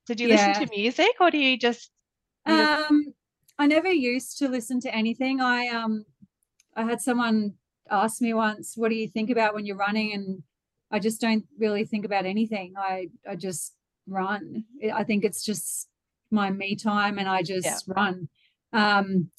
So 0.07 0.15
do 0.15 0.23
you 0.25 0.29
listen 0.31 0.55
to 0.55 0.67
music 0.77 1.13
or 1.21 1.31
do 1.31 1.39
you 1.39 1.57
just 1.59 1.91
you 2.47 2.57
just- 2.57 2.91
Um, 2.91 3.15
I 3.59 3.67
never 3.67 3.91
used 3.93 4.39
to 4.39 4.49
listen 4.49 4.81
to 4.81 4.95
anything. 4.95 5.41
I 5.41 5.69
um, 5.69 6.05
I 6.75 6.83
had 6.85 7.01
someone 7.01 7.55
ask 7.91 8.21
me 8.21 8.35
once, 8.35 8.77
"What 8.77 8.89
do 8.91 8.97
you 8.97 9.07
think 9.09 9.31
about 9.31 9.55
when 9.55 9.65
you're 9.67 9.77
running?" 9.89 10.13
And 10.13 10.43
I 10.91 10.99
just 10.99 11.21
don't 11.21 11.47
really 11.59 11.85
think 11.85 12.05
about 12.05 12.27
anything. 12.27 12.75
I 12.77 13.11
I 13.31 13.37
just 13.37 13.75
run. 14.09 14.65
I- 14.83 14.91
I 15.01 15.05
think 15.05 15.25
it's 15.25 15.45
just 15.45 15.89
my 16.31 16.51
me 16.51 16.75
time, 16.75 17.19
and 17.19 17.29
I 17.29 17.43
just 17.43 17.87
run. 17.87 18.29
Um, 18.73 19.31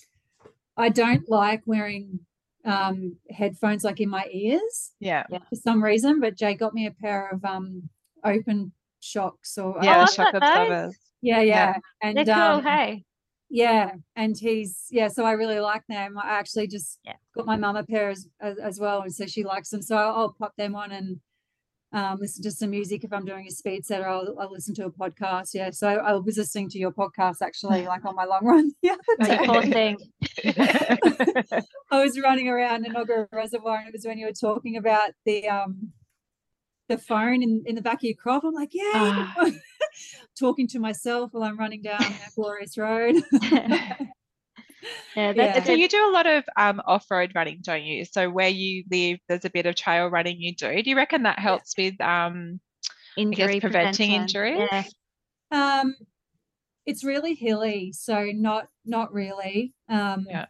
I 0.77 0.89
don't 0.89 1.27
like 1.29 1.61
wearing 1.65 2.19
um 2.65 3.15
headphones 3.29 3.83
like 3.83 3.99
in 4.01 4.09
my 4.09 4.25
ears 4.31 4.91
yeah. 4.99 5.23
for 5.29 5.55
some 5.55 5.83
reason, 5.83 6.19
but 6.19 6.35
Jay 6.35 6.55
got 6.55 6.73
me 6.73 6.87
a 6.87 6.91
pair 6.91 7.29
of 7.29 7.43
um 7.45 7.89
open 8.23 8.71
shocks 9.01 9.57
or 9.57 9.77
Yeah, 9.83 10.03
Oh, 10.07 10.11
shock 10.11 10.31
got 10.33 10.41
those. 10.41 10.49
absorbers. 10.49 10.95
yeah, 11.21 11.41
yeah, 11.41 11.77
and 12.01 12.17
They're 12.17 12.25
cool. 12.25 12.33
um, 12.35 12.63
hey. 12.63 13.03
yeah, 13.49 13.91
and 14.15 14.35
he's 14.37 14.87
yeah, 14.89 15.09
so 15.09 15.23
I 15.25 15.33
really 15.33 15.59
like 15.59 15.83
them. 15.87 16.17
I 16.17 16.29
actually 16.39 16.67
just 16.67 16.99
Yeah. 17.03 17.13
got 17.35 17.45
my 17.45 17.55
mum 17.55 17.75
a 17.75 17.83
pair 17.83 18.09
as, 18.09 18.27
as 18.41 18.57
as 18.57 18.79
well, 18.79 19.01
and 19.03 19.13
so 19.13 19.27
she 19.27 19.43
likes 19.43 19.69
them. 19.69 19.81
So 19.83 19.95
I'll, 19.95 20.15
I'll 20.15 20.33
pop 20.33 20.55
them 20.57 20.75
on 20.75 20.91
and 20.91 21.19
um, 21.95 22.19
listen 22.19 22.43
to 22.43 22.51
some 22.51 22.71
music 22.71 23.03
if 23.05 23.13
I'm 23.13 23.23
doing 23.25 23.47
a 23.47 23.51
speed 23.51 23.85
set, 23.85 24.01
or 24.01 24.07
I'll, 24.07 24.35
I'll 24.39 24.51
listen 24.51 24.75
to 24.75 24.85
a 24.85 24.91
podcast. 24.91 25.53
Yeah, 25.53 25.71
so 25.71 25.87
I, 25.87 25.93
I 25.93 26.13
was 26.15 26.37
listening 26.37 26.69
to 26.71 26.77
your 26.77 26.91
podcast 26.91 27.37
actually, 27.41 27.85
like 27.87 28.03
on 28.03 28.15
my 28.15 28.25
long 28.25 28.45
run 28.45 28.71
the 28.83 28.89
other 28.91 29.61
day. 29.61 29.71
thing. 29.71 29.97
I 31.91 32.03
was 32.03 32.19
running 32.19 32.49
around 32.49 32.85
Enoggera 32.85 33.27
Reservoir, 33.31 33.77
and 33.77 33.87
it 33.87 33.93
was 33.93 34.05
when 34.05 34.17
you 34.17 34.25
were 34.25 34.33
talking 34.33 34.75
about 34.75 35.11
the 35.25 35.47
um 35.47 35.93
the 36.89 36.97
phone 36.97 37.41
in, 37.41 37.63
in 37.65 37.75
the 37.75 37.81
back 37.81 37.95
of 37.95 38.03
your 38.03 38.13
crop. 38.15 38.43
I'm 38.43 38.53
like, 38.53 38.69
yeah, 38.73 38.91
Ah. 38.93 39.49
talking 40.39 40.67
to 40.67 40.79
myself 40.79 41.29
while 41.33 41.43
I'm 41.43 41.57
running 41.57 41.81
down 41.81 41.99
that 41.99 42.31
glorious 42.35 42.77
road. 42.77 43.15
Yeah, 45.15 45.33
Yeah. 45.35 45.63
So 45.63 45.71
you 45.71 45.87
do 45.87 46.09
a 46.09 46.11
lot 46.11 46.27
of 46.27 46.43
um, 46.57 46.81
off-road 46.85 47.31
running, 47.35 47.59
don't 47.61 47.83
you? 47.83 48.05
So 48.05 48.29
where 48.29 48.49
you 48.49 48.83
live, 48.91 49.19
there's 49.27 49.45
a 49.45 49.49
bit 49.49 49.65
of 49.65 49.75
trail 49.75 50.07
running 50.07 50.39
you 50.39 50.55
do. 50.55 50.83
Do 50.83 50.89
you 50.89 50.95
reckon 50.95 51.23
that 51.23 51.39
helps 51.39 51.73
with 51.77 51.99
um, 52.01 52.59
injury 53.17 53.59
preventing 53.59 54.09
prevention. 54.09 54.49
injuries? 54.49 54.69
Yeah. 55.51 55.79
Um, 55.81 55.95
it's 56.85 57.03
really 57.03 57.33
hilly, 57.33 57.91
so 57.93 58.29
not 58.33 58.67
not 58.85 59.13
really. 59.13 59.73
Um, 59.89 60.25
Yeah. 60.29 60.45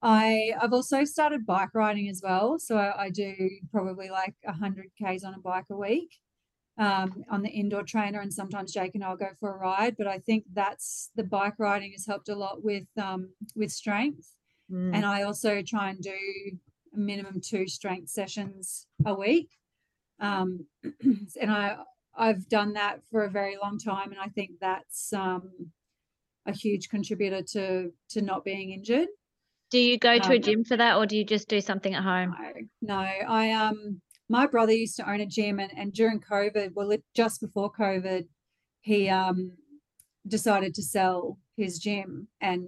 I 0.00 0.52
I've 0.60 0.72
also 0.72 1.04
started 1.04 1.44
bike 1.44 1.70
riding 1.74 2.08
as 2.08 2.20
well, 2.22 2.58
so 2.58 2.76
I, 2.76 3.04
I 3.04 3.10
do 3.10 3.34
probably 3.72 4.10
like 4.10 4.34
hundred 4.46 4.86
k's 4.98 5.24
on 5.24 5.34
a 5.34 5.40
bike 5.40 5.64
a 5.70 5.76
week, 5.76 6.10
um, 6.78 7.24
on 7.30 7.42
the 7.42 7.50
indoor 7.50 7.82
trainer, 7.82 8.20
and 8.20 8.32
sometimes 8.32 8.72
Jake 8.72 8.94
and 8.94 9.04
I'll 9.04 9.16
go 9.16 9.30
for 9.40 9.54
a 9.54 9.58
ride. 9.58 9.96
But 9.98 10.06
I 10.06 10.18
think 10.20 10.44
that's 10.52 11.10
the 11.16 11.24
bike 11.24 11.54
riding 11.58 11.92
has 11.92 12.06
helped 12.06 12.28
a 12.28 12.36
lot 12.36 12.62
with 12.62 12.86
um 12.96 13.30
with 13.56 13.70
strength, 13.72 14.34
Mm. 14.70 14.94
and 14.94 15.06
I 15.06 15.22
also 15.22 15.62
try 15.62 15.88
and 15.88 15.98
do 16.02 16.10
a 16.94 16.98
minimum 16.98 17.40
two 17.40 17.66
strength 17.66 18.10
sessions 18.10 18.86
a 19.06 19.14
week. 19.14 19.48
Um, 20.20 20.66
and 21.40 21.50
I 21.50 21.78
I've 22.14 22.48
done 22.48 22.74
that 22.74 23.00
for 23.10 23.24
a 23.24 23.30
very 23.30 23.56
long 23.56 23.78
time, 23.78 24.10
and 24.12 24.20
I 24.20 24.28
think 24.28 24.50
that's 24.60 25.12
um, 25.12 25.72
a 26.46 26.52
huge 26.52 26.88
contributor 26.88 27.42
to 27.54 27.92
to 28.10 28.20
not 28.22 28.44
being 28.44 28.70
injured. 28.72 29.08
Do 29.70 29.78
you 29.78 29.98
go 29.98 30.18
to 30.18 30.32
a 30.32 30.36
Um, 30.36 30.42
gym 30.42 30.64
for 30.64 30.76
that 30.78 30.96
or 30.96 31.06
do 31.06 31.16
you 31.16 31.24
just 31.24 31.48
do 31.48 31.60
something 31.60 31.94
at 31.94 32.02
home? 32.02 32.34
No, 32.80 32.94
no, 32.94 32.94
I 32.98 33.52
um 33.52 34.00
my 34.28 34.46
brother 34.46 34.72
used 34.72 34.96
to 34.96 35.10
own 35.10 35.20
a 35.20 35.26
gym, 35.26 35.58
and 35.58 35.72
and 35.76 35.92
during 35.92 36.20
COVID, 36.20 36.72
well, 36.74 36.90
it, 36.90 37.02
just 37.14 37.40
before 37.40 37.70
COVID, 37.72 38.26
he 38.82 39.08
um 39.08 39.52
decided 40.26 40.74
to 40.74 40.82
sell 40.82 41.38
his 41.56 41.78
gym, 41.78 42.28
and 42.40 42.66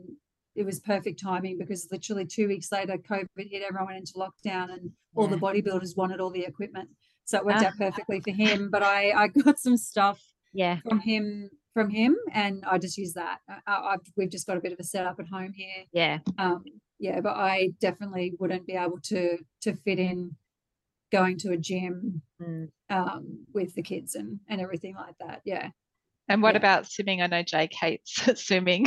it 0.56 0.64
was 0.64 0.80
perfect 0.80 1.20
timing 1.22 1.58
because 1.58 1.88
literally 1.90 2.24
two 2.26 2.48
weeks 2.48 2.72
later, 2.72 2.96
COVID 2.96 3.28
hit, 3.50 3.62
everyone 3.62 3.94
into 3.94 4.12
lockdown, 4.14 4.72
and 4.72 4.90
all 5.14 5.26
the 5.28 5.36
bodybuilders 5.36 5.96
wanted 5.96 6.20
all 6.20 6.30
the 6.30 6.44
equipment. 6.44 6.88
so 7.24 7.38
it 7.38 7.44
worked 7.44 7.62
Ah. 7.62 7.66
out 7.68 7.76
perfectly 7.78 8.20
for 8.20 8.32
him. 8.32 8.70
But 8.70 8.82
I 8.82 9.10
I 9.12 9.28
got 9.28 9.58
some 9.60 9.76
stuff 9.76 10.20
Yeah. 10.52 10.78
from 10.88 11.00
him 11.00 11.50
from 11.74 11.88
him, 11.90 12.16
and 12.32 12.64
I 12.66 12.78
just 12.78 12.98
use 12.98 13.12
that. 13.12 13.38
I, 13.48 13.58
I, 13.66 13.74
I've, 13.92 14.00
we've 14.16 14.30
just 14.30 14.46
got 14.48 14.56
a 14.56 14.60
bit 14.60 14.72
of 14.72 14.80
a 14.80 14.84
setup 14.84 15.20
at 15.20 15.28
home 15.28 15.52
here. 15.52 15.84
Yeah. 15.92 16.18
Um, 16.38 16.64
yeah, 16.98 17.20
but 17.20 17.36
I 17.36 17.70
definitely 17.80 18.34
wouldn't 18.40 18.66
be 18.66 18.72
able 18.74 18.98
to 19.04 19.38
to 19.62 19.76
fit 19.84 19.98
in 20.00 20.34
going 21.12 21.36
to 21.38 21.50
a 21.52 21.56
gym 21.56 22.22
Mm. 22.40 22.68
um, 22.88 23.44
with 23.52 23.74
the 23.74 23.82
kids 23.82 24.14
and 24.14 24.40
and 24.48 24.60
everything 24.60 24.94
like 24.94 25.14
that. 25.20 25.42
Yeah. 25.44 25.70
And 26.28 26.42
what 26.42 26.54
Yeah. 26.54 26.58
about 26.58 26.86
swimming? 26.90 27.20
I 27.20 27.26
know 27.26 27.42
Jake 27.42 27.74
hates 27.74 28.12
swimming. 28.46 28.86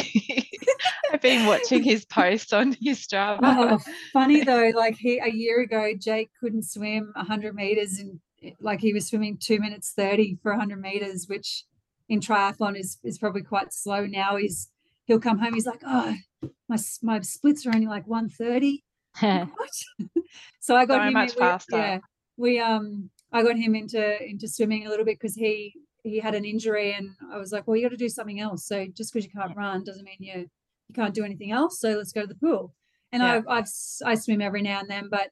I've 1.12 1.22
been 1.22 1.46
watching 1.46 1.84
his 1.84 2.06
posts 2.06 2.52
on 2.54 2.76
his 2.82 3.06
Strava. 3.06 3.40
Oh, 3.44 3.80
funny 4.12 4.44
though, 4.44 4.72
like 4.76 4.96
he 4.98 5.20
a 5.20 5.30
year 5.30 5.62
ago, 5.62 5.92
Jake 6.00 6.32
couldn't 6.40 6.64
swim 6.64 7.12
100 7.16 7.54
meters 7.54 8.00
and 8.00 8.20
like 8.60 8.82
he 8.82 8.92
was 8.94 9.08
swimming 9.08 9.38
two 9.40 9.60
minutes 9.60 9.94
30 9.96 10.40
for 10.42 10.52
100 10.54 10.82
meters, 10.82 11.28
which 11.30 11.66
in 12.10 12.20
triathlon 12.20 12.78
is 12.78 12.98
is 13.04 13.18
probably 13.20 13.44
quite 13.44 13.72
slow. 13.74 14.06
Now 14.08 14.36
he's 14.38 14.70
he'll 15.06 15.20
come 15.20 15.38
home, 15.38 15.54
he's 15.54 15.68
like, 15.68 15.82
oh, 15.86 16.16
my 16.68 16.78
my 17.04 17.20
splits 17.22 17.66
are 17.68 17.76
only 17.76 17.88
like 17.88 18.08
130. 18.08 18.84
What? 19.20 19.70
so 20.60 20.76
I 20.76 20.86
got 20.86 21.02
So 21.02 21.08
him 21.08 21.14
much 21.14 21.36
we- 21.36 21.40
faster. 21.40 21.78
yeah, 21.78 22.00
we 22.38 22.60
um 22.60 23.10
I 23.32 23.44
got 23.44 23.58
him 23.58 23.76
into 23.76 24.24
into 24.24 24.48
swimming 24.48 24.86
a 24.86 24.90
little 24.90 25.06
bit 25.06 25.20
because 25.20 25.36
he 25.36 25.74
he 26.04 26.20
had 26.20 26.36
an 26.36 26.46
injury 26.46 26.94
and 26.94 27.10
I 27.32 27.38
was 27.38 27.52
like, 27.54 27.66
well, 27.66 27.78
you 27.78 27.84
got 27.84 27.92
to 27.92 27.98
do 27.98 28.10
something 28.10 28.40
else. 28.42 28.66
So 28.66 28.86
just 28.94 29.14
because 29.14 29.26
you 29.26 29.32
can't 29.32 29.56
run 29.56 29.84
doesn't 29.84 30.04
mean 30.04 30.18
you 30.20 30.50
you 30.90 30.94
can't 30.96 31.14
do 31.14 31.24
anything 31.24 31.52
else. 31.52 31.80
So 31.80 31.92
let's 31.92 32.12
go 32.12 32.22
to 32.22 32.28
the 32.28 32.36
pool. 32.36 32.74
And 33.12 33.22
Yeah. 33.24 33.34
I've 33.36 33.48
I've 33.48 33.68
I 34.06 34.16
swim 34.16 34.42
every 34.42 34.62
now 34.62 34.80
and 34.80 34.90
then, 34.90 35.08
but 35.10 35.30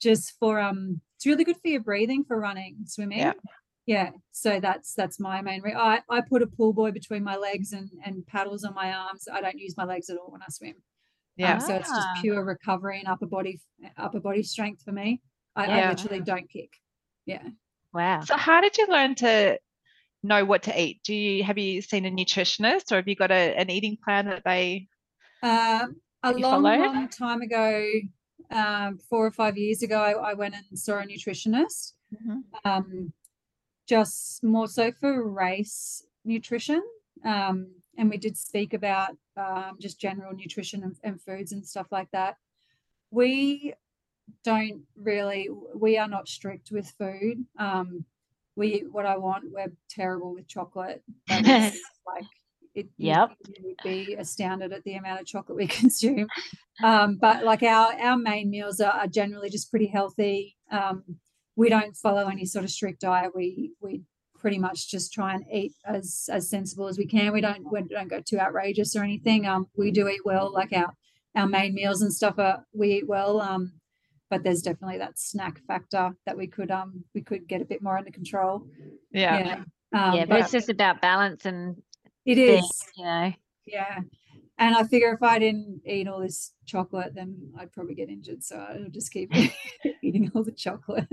just 0.00 0.34
for 0.38 0.60
um 0.60 1.00
it's 1.16 1.26
really 1.26 1.44
good 1.44 1.56
for 1.62 1.68
your 1.68 1.80
breathing 1.80 2.24
for 2.24 2.38
running 2.38 2.76
swimming. 2.84 3.18
Yeah. 3.20 3.32
Yeah. 3.86 4.10
So 4.32 4.60
that's 4.60 4.94
that's 4.94 5.18
my 5.18 5.40
main 5.40 5.62
re- 5.62 5.74
I 5.74 6.00
I 6.10 6.20
put 6.20 6.42
a 6.42 6.46
pool 6.46 6.72
boy 6.72 6.90
between 6.90 7.24
my 7.24 7.36
legs 7.36 7.72
and 7.72 7.88
and 8.04 8.26
paddles 8.26 8.64
on 8.64 8.74
my 8.74 8.92
arms. 8.92 9.26
I 9.32 9.40
don't 9.40 9.58
use 9.58 9.76
my 9.76 9.84
legs 9.84 10.10
at 10.10 10.18
all 10.18 10.30
when 10.30 10.42
I 10.42 10.46
swim. 10.50 10.74
Yeah. 11.36 11.54
Um, 11.54 11.60
so 11.60 11.74
it's 11.76 11.88
just 11.88 12.08
Ah. 12.08 12.18
pure 12.20 12.44
recovery 12.44 12.98
and 12.98 13.08
upper 13.08 13.26
body 13.26 13.60
upper 13.96 14.20
body 14.20 14.42
strength 14.42 14.82
for 14.84 14.92
me. 14.92 15.20
I, 15.56 15.66
I 15.66 15.88
literally 15.90 16.20
don't 16.20 16.48
kick. 16.48 16.70
Yeah. 17.26 17.42
wow. 17.92 18.20
So 18.20 18.36
how 18.36 18.60
did 18.60 18.76
you 18.78 18.86
learn 18.88 19.14
to 19.16 19.58
know 20.22 20.44
what 20.44 20.64
to 20.64 20.80
eat? 20.80 21.00
Do 21.04 21.14
you 21.14 21.44
have 21.44 21.58
you 21.58 21.82
seen 21.82 22.06
a 22.06 22.10
nutritionist 22.10 22.92
or 22.92 22.96
have 22.96 23.08
you 23.08 23.16
got 23.16 23.30
a, 23.30 23.54
an 23.56 23.70
eating 23.70 23.96
plan 24.02 24.26
that 24.26 24.42
they 24.44 24.88
Um, 25.42 25.96
a 26.22 26.32
long, 26.32 26.62
follow? 26.62 26.76
long 26.78 27.08
time 27.08 27.42
ago, 27.42 27.86
um, 28.50 28.98
four 28.98 29.26
or 29.26 29.30
five 29.32 29.56
years 29.56 29.82
ago, 29.82 30.00
I, 30.00 30.30
I 30.30 30.34
went 30.34 30.54
and 30.54 30.78
saw 30.78 30.98
a 30.98 31.04
nutritionist. 31.06 31.92
Um, 32.64 33.12
just 33.88 34.44
more 34.44 34.68
so 34.68 34.92
for 34.92 35.28
race 35.28 36.04
nutrition. 36.24 36.82
Um, 37.24 37.68
and 37.98 38.08
we 38.10 38.16
did 38.16 38.36
speak 38.36 38.74
about 38.74 39.16
um, 39.36 39.76
just 39.80 40.00
general 40.00 40.34
nutrition 40.34 40.82
and, 40.82 40.96
and 41.02 41.20
foods 41.20 41.52
and 41.52 41.66
stuff 41.66 41.88
like 41.90 42.10
that. 42.12 42.36
We 43.10 43.74
don't 44.44 44.82
really, 44.96 45.48
we 45.74 45.98
are 45.98 46.08
not 46.08 46.28
strict 46.28 46.70
with 46.70 46.88
food. 46.98 47.44
Um, 47.58 48.04
we 48.56 48.74
eat 48.74 48.92
what 48.92 49.06
I 49.06 49.16
want. 49.16 49.44
We're 49.50 49.72
terrible 49.88 50.34
with 50.34 50.48
chocolate. 50.48 51.02
Like 52.04 52.24
it 52.74 52.88
Yep. 52.98 53.30
would 53.62 53.76
be 53.84 54.14
astounded 54.14 54.72
at 54.72 54.82
the 54.84 54.94
amount 54.94 55.20
of 55.20 55.26
chocolate 55.26 55.56
we 55.56 55.66
consume. 55.82 56.26
Um, 56.82 57.16
but 57.16 57.44
like 57.44 57.62
our 57.62 57.92
our 58.00 58.16
main 58.16 58.50
meals 58.50 58.80
are, 58.80 58.92
are 58.92 59.06
generally 59.06 59.50
just 59.50 59.70
pretty 59.70 59.86
healthy. 59.86 60.56
Um, 60.70 61.04
we 61.54 61.68
don't 61.68 61.96
follow 61.96 62.28
any 62.28 62.44
sort 62.46 62.64
of 62.64 62.70
strict 62.70 63.00
diet. 63.00 63.32
We 63.34 63.72
we 63.80 64.02
pretty 64.38 64.58
much 64.58 64.90
just 64.90 65.12
try 65.12 65.34
and 65.34 65.44
eat 65.52 65.74
as 65.84 66.28
as 66.32 66.50
sensible 66.50 66.88
as 66.88 66.98
we 66.98 67.06
can. 67.06 67.32
We 67.32 67.40
don't 67.40 67.70
we 67.70 67.82
don't 67.82 68.08
go 68.08 68.20
too 68.20 68.40
outrageous 68.40 68.96
or 68.96 69.04
anything. 69.04 69.46
Um, 69.46 69.68
we 69.76 69.90
do 69.90 70.08
eat 70.08 70.22
well. 70.24 70.52
Like 70.52 70.72
our 70.72 70.92
our 71.36 71.46
main 71.46 71.74
meals 71.74 72.02
and 72.02 72.12
stuff 72.12 72.38
are 72.38 72.64
we 72.74 72.94
eat 72.94 73.08
well. 73.08 73.40
Um, 73.40 73.72
but 74.32 74.42
there's 74.42 74.62
definitely 74.62 74.96
that 74.96 75.18
snack 75.18 75.60
factor 75.66 76.10
that 76.24 76.34
we 76.38 76.46
could 76.46 76.70
um 76.70 77.04
we 77.14 77.20
could 77.20 77.46
get 77.46 77.60
a 77.60 77.66
bit 77.66 77.82
more 77.82 77.98
under 77.98 78.10
control. 78.10 78.66
yeah. 79.10 79.38
Yeah. 79.38 79.54
Um, 79.94 80.14
yeah, 80.16 80.20
but 80.24 80.28
but 80.30 80.40
it's 80.40 80.52
just 80.52 80.70
about 80.70 81.02
balance 81.02 81.44
and 81.44 81.76
it 82.24 82.38
is. 82.38 82.62
the- 82.62 82.74
you 82.96 83.04
know. 83.04 83.32
Yeah. 83.66 83.98
And 84.58 84.76
I 84.76 84.84
figure 84.84 85.12
if 85.12 85.22
I 85.22 85.38
didn't 85.38 85.80
eat 85.86 86.06
all 86.06 86.20
this 86.20 86.52
chocolate, 86.66 87.14
then 87.14 87.36
I'd 87.58 87.72
probably 87.72 87.94
get 87.94 88.08
injured. 88.10 88.44
So 88.44 88.56
I'll 88.56 88.90
just 88.90 89.10
keep 89.10 89.32
eating 90.02 90.30
all 90.34 90.44
the 90.44 90.52
chocolate. 90.52 91.08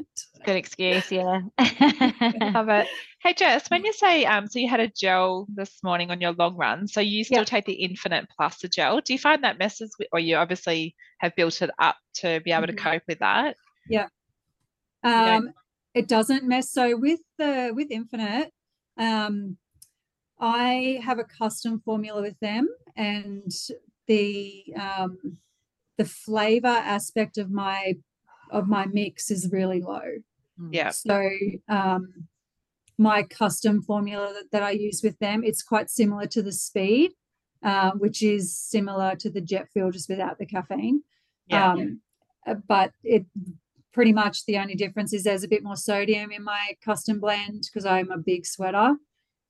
Good 0.46 0.56
excuse, 0.58 1.12
yeah. 1.12 1.42
Love 2.54 2.70
it. 2.70 2.88
Hey 3.22 3.34
Jess, 3.34 3.70
when 3.70 3.84
you 3.86 3.92
say 3.94 4.26
um 4.26 4.48
so 4.48 4.60
you 4.60 4.70
had 4.70 4.80
a 4.80 4.88
gel 4.90 5.48
this 5.54 5.80
morning 5.84 6.12
on 6.12 6.22
your 6.22 6.34
long 6.34 6.56
run, 6.56 6.88
so 6.88 7.00
you 7.02 7.24
still 7.24 7.40
Yeah. 7.40 7.44
take 7.46 7.66
the 7.66 7.80
Infinit 7.82 8.28
Plus 8.36 8.64
a 8.64 8.68
gel. 8.70 9.02
Do 9.02 9.14
you 9.14 9.20
find 9.20 9.44
that 9.44 9.58
messes 9.58 9.96
with 9.98 10.10
or 10.12 10.20
you 10.20 10.36
obviously 10.36 10.96
have 11.20 11.36
built 11.36 11.62
it 11.62 11.70
up 11.80 11.96
to 12.16 12.42
be 12.42 12.52
able 12.52 12.68
to 12.68 12.74
Mhm. 12.74 12.78
cope 12.78 13.04
with 13.08 13.20
that? 13.20 13.56
Yeah. 13.90 14.08
Um, 15.04 15.50
it 15.94 16.08
doesn't 16.08 16.44
mess. 16.44 16.72
So 16.72 16.96
with 16.98 17.22
the 17.38 17.72
with 17.74 17.90
Infinit, 17.90 18.50
um, 18.98 19.58
I 20.40 21.02
have 21.04 21.20
a 21.20 21.24
custom 21.26 21.82
formula 21.84 22.22
with 22.22 22.40
them, 22.40 22.68
and 22.96 23.52
the 24.08 24.66
um, 24.80 25.38
the 25.98 26.06
flavor 26.06 26.68
aspect 26.68 27.38
of 27.38 27.52
my 27.52 27.96
of 28.52 28.68
my 28.68 28.86
mix 28.86 29.30
is 29.30 29.50
really 29.52 29.82
low. 29.82 30.02
Yeah. 30.72 30.90
So 30.90 31.30
um, 31.68 32.28
my 32.98 33.24
custom 33.24 33.82
formula 33.82 34.34
that, 34.34 34.52
that 34.52 34.64
I 34.64 34.72
use 34.72 35.02
with 35.04 35.18
them, 35.20 35.44
it's 35.44 35.64
quite 35.64 35.90
similar 35.90 36.26
to 36.28 36.42
the 36.42 36.52
speed, 36.52 37.12
uh, 37.64 37.92
which 37.92 38.22
is 38.22 38.58
similar 38.58 39.16
to 39.18 39.30
the 39.30 39.42
jet 39.42 39.68
fuel, 39.72 39.92
just 39.92 40.10
without 40.10 40.38
the 40.38 40.46
caffeine. 40.46 41.04
Yeah. 41.48 41.74
Um, 41.74 42.02
uh, 42.46 42.56
but 42.68 42.92
it 43.04 43.26
pretty 43.94 44.14
much 44.14 44.46
the 44.46 44.58
only 44.58 44.76
difference 44.76 45.14
is 45.14 45.24
there's 45.24 45.44
a 45.44 45.48
bit 45.48 45.64
more 45.64 45.76
sodium 45.76 46.32
in 46.32 46.44
my 46.44 46.76
custom 46.84 47.20
blend 47.20 47.64
because 47.64 47.86
I'm 47.86 48.12
a 48.12 48.18
big 48.18 48.46
sweater, 48.46 48.96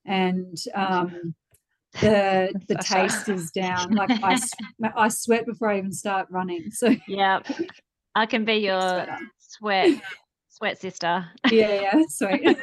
and 0.06 0.58
um, 0.75 1.36
the 2.02 2.52
the 2.67 2.82
Sasha. 2.82 2.93
taste 2.93 3.30
is 3.30 3.52
down. 3.52 3.91
Like 3.91 4.12
I, 4.23 4.38
I 4.95 5.08
sweat 5.10 5.45
before 5.45 5.69
I 5.71 5.78
even 5.78 5.91
start 5.91 6.28
running. 6.30 6.71
So 6.71 6.95
yeah, 7.08 7.39
I 8.15 8.25
can 8.25 8.45
be 8.45 8.54
your 8.69 8.80
sweater. 8.82 9.17
sweat 9.38 10.02
sweat 10.49 10.82
sister. 10.82 11.25
yeah, 11.52 11.82
yeah, 11.93 12.02
sweet. 12.10 12.58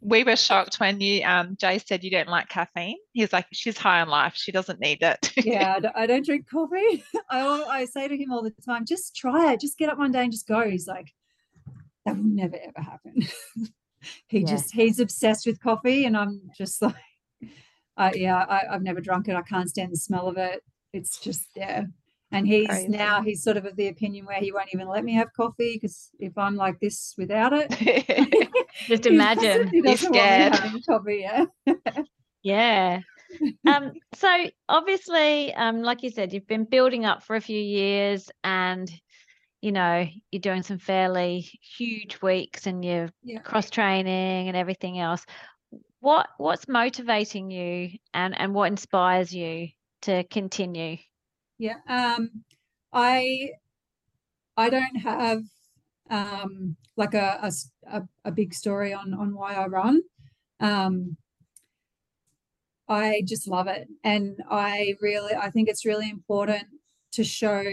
we 0.00 0.24
were 0.24 0.36
shocked 0.36 0.78
when 0.80 1.00
you 1.00 1.22
um 1.24 1.56
Jay 1.60 1.78
said 1.78 2.02
you 2.04 2.10
don't 2.10 2.28
like 2.28 2.48
caffeine. 2.48 2.96
He's 3.12 3.32
like, 3.32 3.46
she's 3.52 3.76
high 3.78 4.00
on 4.00 4.08
life. 4.08 4.32
She 4.36 4.52
doesn't 4.52 4.80
need 4.80 5.02
it. 5.02 5.32
yeah, 5.36 5.74
I 5.76 5.80
don't, 5.80 5.96
I 5.96 6.06
don't 6.06 6.24
drink 6.24 6.48
coffee. 6.48 7.04
I 7.30 7.40
al- 7.40 7.68
I 7.68 7.84
say 7.84 8.08
to 8.08 8.16
him 8.16 8.32
all 8.32 8.42
the 8.42 8.52
time, 8.64 8.84
just 8.86 9.14
try 9.16 9.52
it. 9.52 9.60
Just 9.60 9.78
get 9.78 9.88
up 9.90 9.98
one 9.98 10.12
day 10.12 10.22
and 10.22 10.32
just 10.32 10.46
go. 10.48 10.68
He's 10.68 10.86
like, 10.86 11.12
that 12.04 12.16
will 12.16 12.24
never 12.24 12.56
ever 12.56 12.80
happen. 12.88 13.26
he 14.28 14.40
Yeah. 14.40 14.46
just 14.46 14.72
he's 14.72 15.00
obsessed 15.00 15.46
with 15.46 15.60
coffee, 15.60 16.04
and 16.04 16.16
I'm 16.16 16.40
just 16.56 16.80
like, 16.80 16.94
uh, 17.96 18.10
yeah, 18.14 18.36
I, 18.36 18.74
I've 18.74 18.82
never 18.82 19.00
drunk 19.00 19.28
it. 19.28 19.34
I 19.36 19.42
can't 19.42 19.68
stand 19.68 19.92
the 19.92 19.96
smell 19.96 20.26
of 20.28 20.36
it. 20.36 20.62
It's 20.92 21.18
just 21.18 21.46
yeah. 21.56 21.84
And 22.32 22.46
he's 22.46 22.66
Crazy. 22.68 22.88
now 22.88 23.22
he's 23.22 23.42
sort 23.44 23.56
of 23.56 23.64
of 23.66 23.76
the 23.76 23.88
opinion 23.88 24.26
where 24.26 24.40
he 24.40 24.50
won't 24.52 24.68
even 24.74 24.88
let 24.88 25.04
me 25.04 25.14
have 25.14 25.32
coffee 25.32 25.74
because 25.80 26.10
if 26.18 26.36
I'm 26.36 26.56
like 26.56 26.80
this 26.80 27.14
without 27.16 27.52
it, 27.54 27.70
Just 28.88 29.04
he 29.04 29.10
doesn't- 29.10 29.12
imagine. 29.14 29.68
he 29.68 29.80
He's 29.80 30.00
doesn't 30.02 30.12
want 30.14 30.52
me 30.74 30.80
scared. 30.80 30.86
coffee. 30.88 31.20
Yeah. 31.22 31.44
Yeah. 32.42 33.00
Um, 33.66 33.90
so 34.14 34.44
obviously, 34.68 35.52
um, 35.54 35.82
like 35.82 36.04
you 36.04 36.10
said, 36.10 36.32
you've 36.32 36.46
been 36.46 36.62
building 36.64 37.04
up 37.04 37.24
for 37.24 37.34
a 37.34 37.40
few 37.40 37.58
years 37.60 38.30
and 38.44 38.88
you 39.62 39.72
know, 39.72 40.06
you're 40.30 40.40
doing 40.40 40.62
some 40.62 40.78
fairly 40.78 41.40
huge 41.76 42.22
weeks 42.22 42.66
and 42.68 42.84
you're 42.84 43.08
Yeah. 43.24 43.40
cross 43.40 43.68
training 43.68 44.46
and 44.46 44.56
everything 44.56 45.00
else. 45.00 45.24
What 46.06 46.28
what's 46.36 46.68
motivating 46.68 47.50
you 47.50 47.98
and, 48.14 48.38
and 48.38 48.54
what 48.54 48.70
inspires 48.70 49.34
you 49.34 49.70
to 50.02 50.22
continue? 50.22 50.98
Yeah. 51.58 51.78
Um, 51.88 52.44
I 52.92 53.54
I 54.56 54.70
don't 54.70 54.98
have 54.98 55.42
um 56.08 56.76
like 56.96 57.14
a 57.14 58.06
big 58.32 58.54
story 58.54 58.94
on 58.94 59.14
on 59.14 59.34
why 59.34 59.54
I 59.54 59.66
run. 59.66 60.02
Um, 60.60 61.16
I 62.88 63.22
just 63.26 63.48
love 63.48 63.66
it, 63.66 63.88
and 64.04 64.40
I 64.48 64.94
really 65.00 65.34
I 65.34 65.50
think 65.50 65.68
it's 65.68 65.84
really 65.84 66.08
important 66.08 66.68
to 67.14 67.24
show 67.24 67.64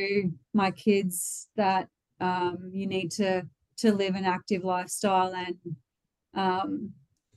my 0.56 0.72
kids 0.72 1.50
that 1.56 1.88
um, 2.20 2.72
you 2.74 2.88
need 2.88 3.12
to 3.12 3.44
to 3.78 3.94
live 3.94 4.16
an 4.16 4.26
active 4.26 4.64
lifestyle, 4.64 5.36
and 5.36 5.58
um, 6.34 6.94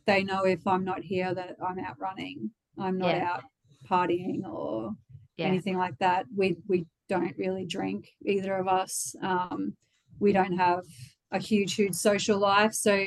they 0.07 0.23
know 0.25 0.45
if 0.45 0.67
I'm 0.67 0.85
not 0.85 1.03
here 1.03 1.35
that 1.35 1.57
I'm 1.67 1.79
out 1.79 1.99
running, 1.99 2.51
I'm 2.79 2.99
not 2.99 3.17
Yeah. 3.17 3.33
out 3.33 3.45
partying 3.89 4.45
or 4.45 4.97
Yeah. 5.37 5.47
anything 5.47 5.77
like 5.77 5.99
that. 5.99 6.27
We 6.35 6.57
we 6.69 6.87
don't 7.09 7.37
really 7.39 7.67
drink 7.67 8.09
either 8.25 8.57
of 8.57 8.67
us. 8.69 9.15
Um, 9.23 9.77
we 10.19 10.33
don't 10.33 10.57
have 10.57 10.85
a 11.31 11.39
huge, 11.39 11.75
huge 11.75 11.95
social 11.95 12.39
life. 12.39 12.73
So 12.73 13.07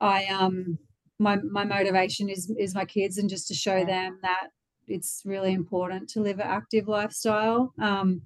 I 0.00 0.26
um 0.26 0.78
my 1.18 1.36
my 1.36 1.64
motivation 1.64 2.28
is 2.28 2.50
is 2.58 2.74
my 2.74 2.84
kids 2.84 3.18
and 3.18 3.28
just 3.28 3.48
to 3.48 3.54
show 3.54 3.78
Yeah. 3.78 3.84
them 3.84 4.18
that 4.22 4.48
it's 4.86 5.22
really 5.24 5.52
important 5.52 6.08
to 6.10 6.20
live 6.20 6.38
an 6.40 6.46
active 6.46 6.88
lifestyle. 6.88 7.72
Um, 7.80 8.22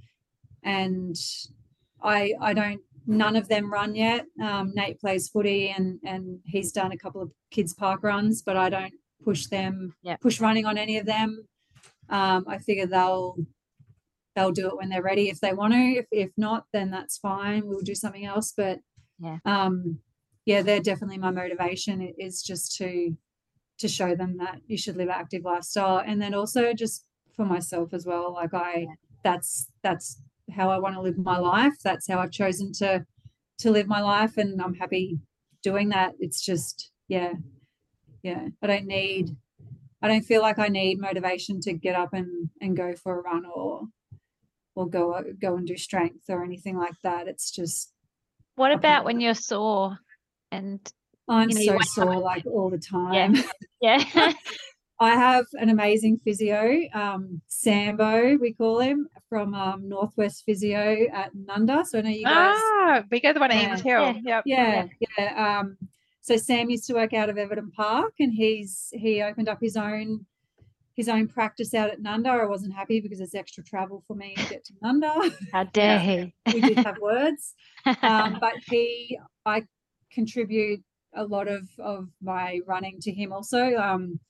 and 0.62 1.16
I 2.02 2.34
I 2.40 2.52
don't 2.54 2.80
none 3.06 3.36
of 3.36 3.48
them 3.48 3.72
run 3.72 3.94
yet. 3.94 4.26
Um, 4.42 4.72
Nate 4.74 5.00
plays 5.00 5.28
footy 5.28 5.68
and 5.70 5.98
and 6.04 6.40
he's 6.44 6.72
done 6.72 6.92
a 6.92 6.98
couple 6.98 7.22
of 7.22 7.32
kids 7.50 7.74
park 7.74 8.02
runs, 8.02 8.42
but 8.42 8.56
I 8.56 8.68
don't 8.68 8.94
push 9.24 9.46
them 9.46 9.94
Yeah. 10.02 10.16
push 10.16 10.40
running 10.40 10.66
on 10.66 10.78
any 10.78 10.98
of 10.98 11.06
them. 11.06 11.46
Um, 12.08 12.44
I 12.48 12.58
figure 12.58 12.86
they'll 12.86 13.36
they'll 14.34 14.52
do 14.52 14.68
it 14.68 14.76
when 14.76 14.88
they're 14.88 15.02
ready 15.02 15.28
if 15.28 15.40
they 15.40 15.52
want 15.52 15.74
to. 15.74 15.78
If 15.78 16.06
if 16.10 16.30
not, 16.36 16.66
then 16.72 16.90
that's 16.90 17.18
fine. 17.18 17.66
We'll 17.66 17.80
do 17.80 17.94
something 17.94 18.24
else. 18.24 18.52
But 18.56 18.80
Yeah. 19.18 19.38
um, 19.44 20.00
yeah, 20.46 20.62
they're 20.62 20.80
definitely 20.80 21.18
my 21.18 21.30
motivation. 21.30 22.00
It 22.02 22.14
is 22.18 22.42
just 22.42 22.76
to 22.78 23.16
to 23.78 23.88
show 23.88 24.14
them 24.14 24.36
that 24.38 24.60
you 24.66 24.76
should 24.78 24.96
live 24.96 25.08
an 25.08 25.14
active 25.14 25.42
lifestyle, 25.44 25.98
and 25.98 26.20
then 26.22 26.34
also 26.34 26.72
just 26.72 27.04
for 27.34 27.44
myself 27.44 27.92
as 27.94 28.06
well. 28.06 28.32
Like 28.34 28.54
I, 28.54 28.72
Yeah. 28.80 28.94
that's 29.22 29.70
that's 29.82 30.20
how 30.50 30.70
I 30.70 30.78
want 30.78 30.94
to 30.94 31.00
live 31.00 31.18
my 31.18 31.38
life. 31.38 31.74
That's 31.82 32.08
how 32.08 32.18
I've 32.18 32.30
chosen 32.30 32.72
to 32.74 33.04
to 33.58 33.70
live 33.70 33.86
my 33.86 34.00
life, 34.00 34.36
and 34.36 34.60
I'm 34.60 34.74
happy 34.74 35.18
doing 35.62 35.90
that. 35.90 36.14
It's 36.18 36.42
just 36.42 36.90
yeah, 37.08 37.34
yeah. 38.22 38.48
I 38.62 38.66
don't 38.66 38.86
need. 38.86 39.36
I 40.02 40.08
don't 40.08 40.24
feel 40.24 40.42
like 40.42 40.58
I 40.58 40.68
need 40.68 41.00
motivation 41.00 41.60
to 41.60 41.72
get 41.72 41.94
up 41.94 42.12
and 42.12 42.50
and 42.60 42.76
go 42.76 42.94
for 42.94 43.18
a 43.18 43.22
run 43.22 43.44
or 43.46 43.82
or 44.74 44.88
go 44.88 45.22
go 45.40 45.56
and 45.56 45.66
do 45.66 45.76
strength 45.76 46.24
or 46.28 46.44
anything 46.44 46.76
like 46.76 46.96
that. 47.02 47.28
It's 47.28 47.50
just 47.50 47.92
What 48.56 48.72
about 48.72 49.04
when 49.04 49.20
you're 49.20 49.34
sore 49.34 49.98
and 50.50 50.80
I'm 51.28 51.50
You 51.50 51.72
know, 51.72 51.78
so 51.78 52.02
sore 52.02 52.18
like 52.18 52.46
all 52.46 52.70
the 52.70 52.78
time. 52.78 53.36
Yeah. 53.80 54.04
yeah. 54.14 54.32
I 55.02 55.16
have 55.16 55.46
an 55.54 55.68
amazing 55.68 56.20
physio, 56.24 56.78
um, 56.94 57.40
Sambo, 57.48 58.36
we 58.36 58.52
call 58.52 58.78
him, 58.78 59.08
from 59.28 59.52
um, 59.52 59.88
Northwest 59.88 60.44
Physio 60.46 61.06
at 61.12 61.34
Nundah. 61.34 61.84
So 61.84 61.98
I 61.98 62.02
know 62.02 62.10
you 62.10 62.24
guys. 62.24 62.54
Ah, 62.56 63.02
we 63.10 63.20
go 63.20 63.32
the 63.32 63.40
one 63.40 63.50
at 63.50 63.60
Yeah. 63.60 63.68
Eames 63.70 63.80
Hill. 63.80 64.14
Yep. 64.22 64.42
yeah, 64.46 64.86
yeah. 65.18 65.58
Um, 65.60 65.76
so 66.20 66.36
Sam 66.36 66.70
used 66.70 66.86
to 66.86 66.94
work 66.94 67.12
out 67.14 67.28
of 67.28 67.36
Everton 67.36 67.72
Park, 67.72 68.14
and 68.20 68.32
he's 68.32 68.90
he 68.92 69.22
opened 69.22 69.48
up 69.48 69.58
his 69.60 69.76
own 69.76 70.24
his 70.94 71.08
own 71.08 71.26
practice 71.26 71.74
out 71.74 71.90
at 71.90 72.00
Nundah. 72.00 72.40
I 72.42 72.44
wasn't 72.44 72.74
happy 72.74 73.00
because 73.00 73.20
it's 73.20 73.34
extra 73.34 73.64
travel 73.64 74.04
for 74.06 74.14
me 74.14 74.34
to 74.36 74.48
get 74.48 74.64
to 74.66 74.72
Nundah. 74.84 75.34
How 75.52 75.64
dare 75.64 75.98
he? 75.98 76.34
we 76.52 76.60
did 76.60 76.78
have 76.78 76.98
words, 76.98 77.54
um, 78.02 78.38
but 78.40 78.54
he 78.70 79.18
I 79.44 79.64
contribute 80.12 80.80
a 81.14 81.24
lot 81.24 81.48
of 81.48 81.68
of 81.80 82.08
my 82.22 82.60
running 82.66 83.00
to 83.00 83.10
him 83.10 83.32
also. 83.32 83.74
Um, 83.76 84.20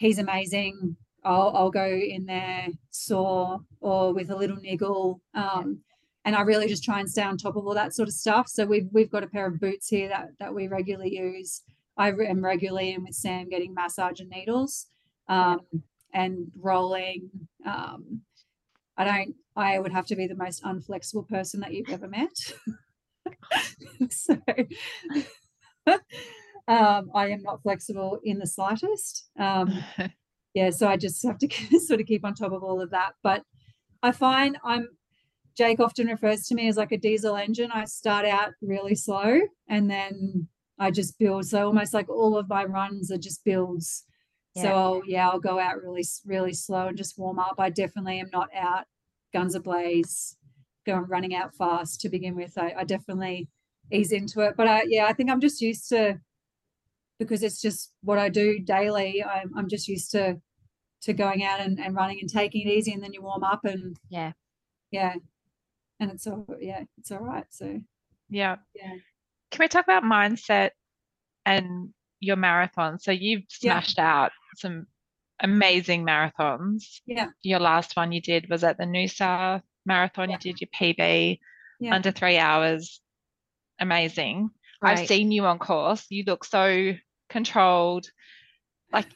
he's 0.00 0.18
amazing. 0.18 0.96
I'll 1.22 1.52
I'll 1.54 1.70
go 1.70 1.86
in 1.86 2.26
there 2.26 2.68
sore 2.90 3.60
or 3.80 4.12
with 4.12 4.30
a 4.30 4.36
little 4.36 4.56
niggle. 4.56 5.20
Um, 5.34 5.80
and 6.24 6.34
I 6.34 6.40
really 6.40 6.68
just 6.68 6.84
try 6.84 7.00
and 7.00 7.08
stay 7.08 7.22
on 7.22 7.36
top 7.36 7.56
of 7.56 7.66
all 7.66 7.74
that 7.74 7.94
sort 7.94 8.08
of 8.08 8.14
stuff. 8.14 8.48
So 8.48 8.64
we've 8.66 8.88
we've 8.92 9.10
got 9.10 9.22
a 9.22 9.28
pair 9.28 9.46
of 9.46 9.60
boots 9.60 9.88
here 9.88 10.08
that 10.08 10.30
that 10.40 10.54
we 10.54 10.66
regularly 10.66 11.16
use. 11.16 11.62
I 11.96 12.08
am 12.08 12.42
regularly 12.42 12.92
in 12.94 13.04
with 13.04 13.14
Sam 13.14 13.48
getting 13.48 13.74
massage 13.74 14.20
and 14.20 14.30
needles, 14.30 14.86
um, 15.28 15.60
and 16.12 16.50
rolling. 16.58 17.30
Um, 17.64 18.22
I 18.96 19.04
don't. 19.04 19.34
I 19.54 19.78
would 19.78 19.92
have 19.92 20.06
to 20.06 20.16
be 20.16 20.26
the 20.26 20.34
most 20.34 20.62
unflexible 20.64 21.28
person 21.28 21.60
that 21.60 21.74
you've 21.74 21.90
ever 21.90 22.08
met. 22.08 22.54
so, 24.10 24.38
um, 26.70 27.10
I 27.14 27.28
am 27.28 27.42
not 27.42 27.62
flexible 27.62 28.20
in 28.22 28.38
the 28.38 28.46
slightest. 28.46 29.28
Um, 29.38 29.82
yeah, 30.54 30.70
so 30.70 30.88
I 30.88 30.96
just 30.96 31.20
have 31.26 31.38
to 31.38 31.48
sort 31.80 32.00
of 32.00 32.06
keep 32.06 32.24
on 32.24 32.34
top 32.34 32.52
of 32.52 32.62
all 32.62 32.80
of 32.80 32.90
that. 32.90 33.14
But 33.22 33.42
I 34.02 34.12
find 34.12 34.56
I'm 34.64 34.88
Jake 35.56 35.80
often 35.80 36.06
refers 36.06 36.46
to 36.46 36.54
me 36.54 36.68
as 36.68 36.76
like 36.76 36.92
a 36.92 36.96
diesel 36.96 37.34
engine. 37.34 37.72
I 37.72 37.84
start 37.86 38.24
out 38.24 38.52
really 38.62 38.94
slow 38.94 39.40
and 39.68 39.90
then 39.90 40.48
I 40.78 40.92
just 40.92 41.18
build. 41.18 41.44
So 41.46 41.66
almost 41.66 41.92
like 41.92 42.08
all 42.08 42.38
of 42.38 42.48
my 42.48 42.64
runs 42.64 43.10
are 43.10 43.18
just 43.18 43.44
builds. 43.44 44.04
So 44.56 44.62
Yeah. 44.62 44.74
I'll, 44.74 45.02
yeah, 45.04 45.28
I'll 45.28 45.40
go 45.40 45.58
out 45.58 45.82
really, 45.82 46.04
really 46.24 46.54
slow 46.54 46.86
and 46.86 46.96
just 46.96 47.18
warm 47.18 47.40
up. 47.40 47.56
I 47.58 47.68
definitely 47.68 48.20
am 48.20 48.30
not 48.32 48.48
out 48.54 48.84
guns 49.34 49.56
ablaze, 49.56 50.36
going 50.86 51.04
running 51.08 51.34
out 51.34 51.54
fast 51.56 52.00
to 52.02 52.08
begin 52.08 52.36
with. 52.36 52.56
I, 52.56 52.74
I 52.78 52.84
definitely 52.84 53.48
ease 53.92 54.12
into 54.12 54.40
it. 54.40 54.54
But 54.56 54.68
I, 54.68 54.84
yeah, 54.86 55.06
I 55.06 55.12
think 55.12 55.30
I'm 55.30 55.40
just 55.40 55.60
used 55.60 55.88
to 55.90 56.18
because 57.20 57.42
it's 57.44 57.60
just 57.60 57.92
what 58.02 58.18
I 58.18 58.30
do 58.30 58.58
daily. 58.58 59.22
I'm, 59.22 59.52
I'm 59.56 59.68
just 59.68 59.86
used 59.86 60.10
to 60.12 60.40
to 61.02 61.12
going 61.14 61.44
out 61.44 61.60
and, 61.60 61.78
and 61.78 61.94
running 61.94 62.18
and 62.20 62.28
taking 62.28 62.66
it 62.66 62.70
easy, 62.70 62.92
and 62.92 63.02
then 63.02 63.12
you 63.12 63.22
warm 63.22 63.44
up 63.44 63.64
and 63.64 63.96
Yeah. 64.08 64.32
yeah, 64.90 65.14
and 66.00 66.10
it's 66.10 66.26
all 66.26 66.46
yeah, 66.60 66.82
it's 66.98 67.12
all 67.12 67.20
right. 67.20 67.44
So 67.50 67.78
Yeah. 68.28 68.56
yeah, 68.74 68.94
Can 69.50 69.60
we 69.60 69.68
talk 69.68 69.84
about 69.84 70.02
mindset 70.02 70.70
and 71.46 71.90
your 72.20 72.36
marathon? 72.36 72.98
So 72.98 73.12
you've 73.12 73.44
Yeah. 73.60 73.74
smashed 73.80 73.98
out 73.98 74.32
some 74.56 74.86
amazing 75.42 76.04
marathons. 76.04 77.00
yeah, 77.06 77.28
Your 77.42 77.60
last 77.60 77.96
one 77.96 78.12
you 78.12 78.20
did 78.20 78.48
was 78.50 78.62
at 78.64 78.76
the 78.78 78.84
Noosa 78.84 79.62
Marathon. 79.86 80.28
Yeah. 80.30 80.36
You 80.36 80.52
did 80.52 80.60
your 80.60 80.68
PB 80.78 81.38
yeah, 81.80 81.94
under 81.94 82.10
three 82.10 82.36
hours. 82.38 83.00
Amazing. 83.78 84.50
I've 84.82 85.06
seen 85.06 85.30
you 85.32 85.44
on 85.46 85.58
course. 85.58 86.04
You 86.10 86.24
look 86.26 86.44
so 86.44 86.92
controlled, 87.30 88.06
like 88.92 89.06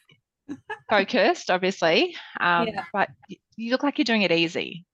focused, 0.90 1.50
obviously. 1.50 2.16
Um, 2.40 2.68
Yeah. 2.68 2.85
but 2.92 3.11
you 3.57 3.70
look 3.70 3.83
like 3.83 3.98
you're 3.98 4.05
doing 4.05 4.22
it 4.22 4.33
easy. 4.33 4.85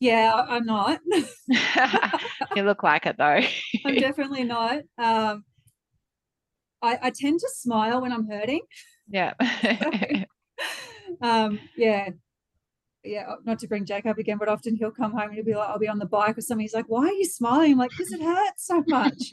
yeah. 0.00 0.32
I'm 0.48 0.64
not. 0.64 1.00
You 2.56 2.62
look 2.62 2.82
like 2.82 3.06
it 3.06 3.16
though. 3.18 3.40
I'm 3.84 3.96
definitely 3.96 4.44
not. 4.44 4.80
Um, 4.96 5.44
I 6.82 6.98
I 7.02 7.10
tend 7.10 7.40
to 7.40 7.48
smile 7.54 8.00
when 8.00 8.12
I'm 8.12 8.28
hurting. 8.28 8.62
Yeah. 9.08 9.34
um, 11.20 11.58
yeah. 11.76 12.10
Yeah, 13.08 13.34
not 13.44 13.58
to 13.60 13.68
bring 13.68 13.84
Jack 13.86 14.04
up 14.06 14.18
again, 14.18 14.38
but 14.38 14.48
often 14.48 14.76
he'll 14.76 14.90
come 14.90 15.12
home 15.12 15.22
and 15.22 15.34
he'll 15.34 15.44
be 15.44 15.54
like, 15.54 15.68
I'll 15.68 15.78
be 15.78 15.88
on 15.88 15.98
the 15.98 16.06
bike 16.06 16.36
or 16.36 16.40
something. 16.42 16.62
He's 16.62 16.74
like, 16.74 16.86
Why 16.88 17.06
are 17.06 17.12
you 17.12 17.24
smiling? 17.24 17.72
I'm 17.72 17.78
like, 17.78 17.90
because 17.90 18.12
it 18.12 18.20
hurts 18.22 18.66
so 18.66 18.84
much. 18.86 19.30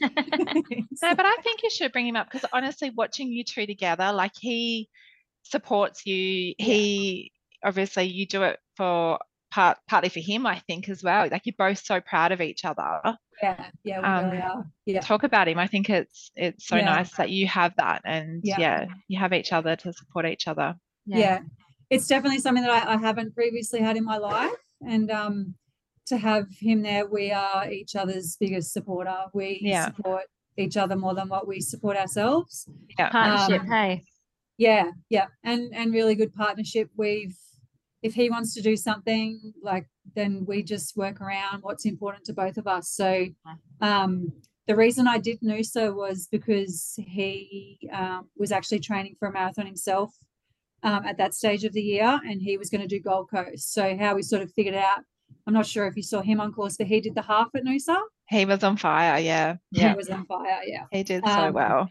No, 1.02 1.14
but 1.14 1.26
I 1.26 1.36
think 1.42 1.62
you 1.62 1.70
should 1.70 1.92
bring 1.92 2.06
him 2.08 2.16
up 2.16 2.30
because 2.30 2.48
honestly, 2.52 2.90
watching 2.90 3.28
you 3.30 3.44
two 3.44 3.66
together, 3.66 4.12
like 4.12 4.32
he 4.40 4.88
supports 5.42 6.06
you. 6.06 6.54
Yeah. 6.58 6.64
He 6.64 7.32
obviously 7.62 8.04
you 8.04 8.26
do 8.26 8.42
it 8.44 8.58
for 8.76 9.18
part 9.50 9.78
partly 9.88 10.08
for 10.08 10.20
him, 10.20 10.46
I 10.46 10.58
think, 10.66 10.88
as 10.88 11.02
well. 11.02 11.28
Like 11.30 11.42
you're 11.44 11.54
both 11.58 11.78
so 11.84 12.00
proud 12.00 12.32
of 12.32 12.40
each 12.40 12.64
other. 12.64 13.00
yeah, 13.42 13.66
yeah, 13.84 14.00
we 14.22 14.26
really 14.30 14.42
Um, 14.42 14.50
are. 14.50 14.66
Yeah. 14.86 15.00
Talk 15.00 15.22
about 15.22 15.48
him. 15.48 15.58
I 15.58 15.66
think 15.66 15.90
it's 15.90 16.30
it's 16.34 16.66
so 16.66 16.76
Yeah. 16.76 16.86
nice 16.86 17.12
that 17.16 17.30
you 17.30 17.46
have 17.46 17.74
that 17.76 18.02
and 18.04 18.40
Yeah. 18.42 18.56
yeah, 18.58 18.86
you 19.08 19.18
have 19.18 19.32
each 19.34 19.52
other 19.52 19.76
to 19.76 19.92
support 19.92 20.24
each 20.26 20.48
other. 20.48 20.74
yeah. 21.04 21.40
It's 21.90 22.06
definitely 22.06 22.38
something 22.40 22.64
that 22.64 22.86
I, 22.86 22.94
I 22.94 22.96
haven't 22.96 23.34
previously 23.34 23.80
had 23.80 23.96
in 23.96 24.04
my 24.04 24.18
life. 24.18 24.52
And 24.86 25.10
um 25.10 25.54
to 26.06 26.16
have 26.16 26.46
him 26.60 26.82
there 26.82 27.06
we 27.06 27.32
are 27.32 27.68
each 27.70 27.96
other's 27.96 28.36
biggest 28.38 28.72
supporter. 28.72 29.16
We 29.34 29.58
Yeah. 29.62 29.86
support 29.86 30.24
each 30.56 30.76
other 30.76 30.96
more 30.96 31.14
than 31.14 31.28
what 31.28 31.46
we 31.48 31.60
support 31.60 31.96
ourselves. 31.96 32.68
Yeah. 32.98 33.10
Partnership, 33.10 33.62
Um, 33.62 33.68
hey. 33.68 34.02
yeah 34.58 34.90
yeah. 35.10 35.26
And 35.44 35.74
and 35.74 35.92
really 35.92 36.14
good 36.14 36.34
partnership. 36.34 36.90
We've 36.96 37.36
if 38.02 38.14
he 38.14 38.30
wants 38.30 38.54
to 38.54 38.62
do 38.62 38.76
something 38.76 39.52
like 39.62 39.86
then 40.14 40.44
we 40.46 40.62
just 40.62 40.96
work 40.96 41.20
around 41.20 41.62
what's 41.62 41.84
important 41.84 42.24
to 42.26 42.32
both 42.32 42.56
of 42.56 42.66
us. 42.66 42.88
So 42.90 43.26
um 43.80 44.32
the 44.68 44.76
reason 44.76 45.06
I 45.06 45.18
did 45.18 45.40
Noosa 45.40 45.94
was 45.94 46.26
because 46.30 46.94
he 46.98 47.78
um, 47.92 48.28
was 48.36 48.50
actually 48.50 48.80
training 48.80 49.14
for 49.18 49.28
a 49.28 49.32
marathon 49.32 49.64
himself 49.64 50.10
um, 50.82 51.04
at 51.04 51.18
that 51.18 51.34
stage 51.34 51.64
of 51.64 51.72
the 51.72 51.80
year, 51.82 52.20
and 52.24 52.40
he 52.40 52.56
was 52.56 52.70
going 52.70 52.80
to 52.82 52.86
do 52.86 53.00
Gold 53.00 53.30
Coast. 53.30 53.72
So 53.72 53.96
how 53.96 54.14
we 54.14 54.22
sort 54.22 54.42
of 54.42 54.52
figured 54.52 54.74
out, 54.74 55.00
I'm 55.46 55.54
not 55.54 55.66
sure 55.66 55.86
if 55.86 55.96
you 55.96 56.02
saw 56.02 56.20
him 56.22 56.40
on 56.40 56.52
course, 56.52 56.76
but 56.76 56.86
he 56.86 57.00
did 57.00 57.14
the 57.14 57.22
half 57.22 57.48
at 57.54 57.64
Noosa. 57.64 57.98
He 58.28 58.44
was 58.44 58.62
on 58.64 58.76
fire. 58.76 59.18
Yeah. 59.20 59.56
yeah. 59.70 59.90
He 59.90 59.96
was 59.96 60.08
on 60.10 60.26
fire. 60.26 60.60
Yeah, 60.64 60.84
He 60.92 61.02
did 61.02 61.24
so 61.24 61.30
Um, 61.30 61.54
well. 61.54 61.88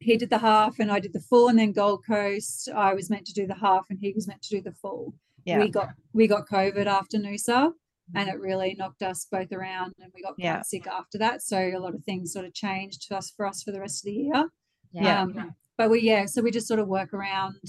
he 0.00 0.16
did 0.16 0.30
the 0.30 0.38
half, 0.38 0.78
and 0.78 0.90
I 0.90 1.00
did 1.00 1.12
the 1.12 1.20
full, 1.20 1.48
and 1.48 1.58
then 1.58 1.72
Gold 1.72 2.04
Coast. 2.06 2.68
I 2.74 2.94
was 2.94 3.08
meant 3.10 3.26
to 3.26 3.32
do 3.32 3.46
the 3.46 3.54
half, 3.54 3.86
and 3.90 3.98
he 4.00 4.12
was 4.12 4.26
meant 4.28 4.42
to 4.42 4.56
do 4.56 4.60
the 4.62 4.72
full. 4.72 5.14
Yeah. 5.44 5.58
We 5.60 5.70
got 5.70 5.90
we 6.12 6.26
got 6.26 6.48
COVID 6.48 6.86
after 6.86 7.18
Noosa, 7.18 7.72
and 8.14 8.28
it 8.28 8.38
really 8.40 8.74
knocked 8.76 9.02
us 9.02 9.26
both 9.30 9.52
around, 9.52 9.92
and 10.00 10.10
we 10.14 10.22
got 10.22 10.34
quite 10.34 10.44
Yeah. 10.44 10.62
sick 10.62 10.86
after 10.88 11.18
that. 11.18 11.42
So 11.42 11.56
a 11.58 11.78
lot 11.78 11.94
of 11.94 12.02
things 12.04 12.32
sort 12.32 12.44
of 12.46 12.52
changed 12.52 13.04
for 13.08 13.14
us 13.16 13.30
for 13.36 13.46
us 13.46 13.62
for 13.62 13.70
the 13.70 13.80
rest 13.80 14.00
of 14.02 14.06
the 14.06 14.12
year. 14.18 14.48
Yeah. 14.92 15.22
Um, 15.22 15.54
but 15.78 15.90
we 15.90 16.00
yeah, 16.00 16.26
so 16.26 16.42
we 16.42 16.50
just 16.50 16.66
sort 16.66 16.80
of 16.80 16.88
work 16.88 17.14
around 17.14 17.60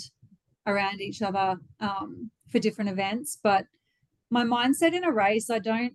around 0.67 1.01
each 1.01 1.21
other 1.21 1.57
um, 1.79 2.29
for 2.51 2.59
different 2.59 2.91
events. 2.91 3.39
But 3.41 3.65
my 4.29 4.43
mindset 4.43 4.93
in 4.93 5.03
a 5.03 5.11
race, 5.11 5.49
I 5.49 5.59
don't 5.59 5.93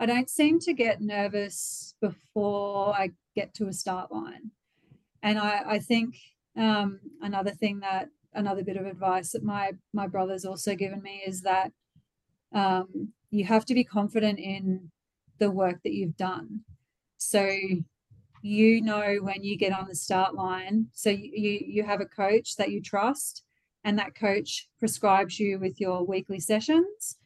I 0.00 0.06
don't 0.06 0.30
seem 0.30 0.60
to 0.60 0.72
get 0.72 1.00
nervous 1.00 1.94
before 2.00 2.94
I 2.94 3.10
get 3.34 3.52
to 3.54 3.66
a 3.66 3.72
start 3.72 4.12
line. 4.12 4.52
And 5.22 5.38
I, 5.38 5.62
I 5.66 5.78
think 5.80 6.16
um, 6.56 7.00
another 7.20 7.50
thing 7.50 7.80
that 7.80 8.08
another 8.32 8.62
bit 8.62 8.76
of 8.76 8.86
advice 8.86 9.32
that 9.32 9.42
my 9.42 9.72
my 9.92 10.06
brother's 10.06 10.44
also 10.44 10.76
given 10.76 11.02
me 11.02 11.22
is 11.26 11.42
that 11.42 11.72
um, 12.54 13.12
you 13.30 13.44
have 13.44 13.64
to 13.66 13.74
be 13.74 13.84
confident 13.84 14.38
in 14.38 14.90
the 15.38 15.50
work 15.50 15.80
that 15.82 15.92
you've 15.92 16.16
done. 16.16 16.60
So 17.16 17.50
you 18.42 18.80
know 18.80 19.16
when 19.20 19.42
you 19.42 19.56
get 19.56 19.72
on 19.72 19.88
the 19.88 19.94
start 19.94 20.34
line. 20.34 20.86
So 20.92 21.10
you 21.10 21.60
you 21.66 21.82
have 21.82 22.00
a 22.00 22.06
coach 22.06 22.56
that 22.56 22.70
you 22.70 22.80
trust, 22.80 23.42
and 23.84 23.98
that 23.98 24.14
coach 24.14 24.68
prescribes 24.78 25.38
you 25.38 25.58
with 25.58 25.80
your 25.80 26.04
weekly 26.04 26.40
sessions, 26.40 27.16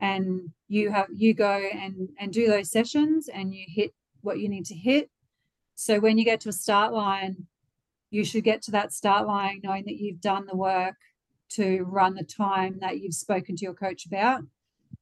and 0.00 0.50
you 0.68 0.90
have 0.90 1.08
you 1.14 1.34
go 1.34 1.68
and 1.72 2.08
and 2.18 2.32
do 2.32 2.46
those 2.48 2.70
sessions, 2.70 3.28
and 3.28 3.54
you 3.54 3.64
hit 3.66 3.92
what 4.22 4.38
you 4.38 4.48
need 4.48 4.66
to 4.66 4.74
hit. 4.74 5.10
So 5.74 6.00
when 6.00 6.18
you 6.18 6.24
get 6.24 6.40
to 6.40 6.48
a 6.48 6.52
start 6.52 6.92
line, 6.92 7.46
you 8.10 8.24
should 8.24 8.44
get 8.44 8.62
to 8.62 8.70
that 8.72 8.92
start 8.92 9.26
line 9.26 9.60
knowing 9.62 9.84
that 9.84 9.96
you've 9.96 10.20
done 10.20 10.46
the 10.46 10.56
work 10.56 10.96
to 11.48 11.82
run 11.84 12.14
the 12.14 12.24
time 12.24 12.78
that 12.80 12.98
you've 12.98 13.14
spoken 13.14 13.56
to 13.56 13.64
your 13.64 13.74
coach 13.74 14.06
about. 14.06 14.42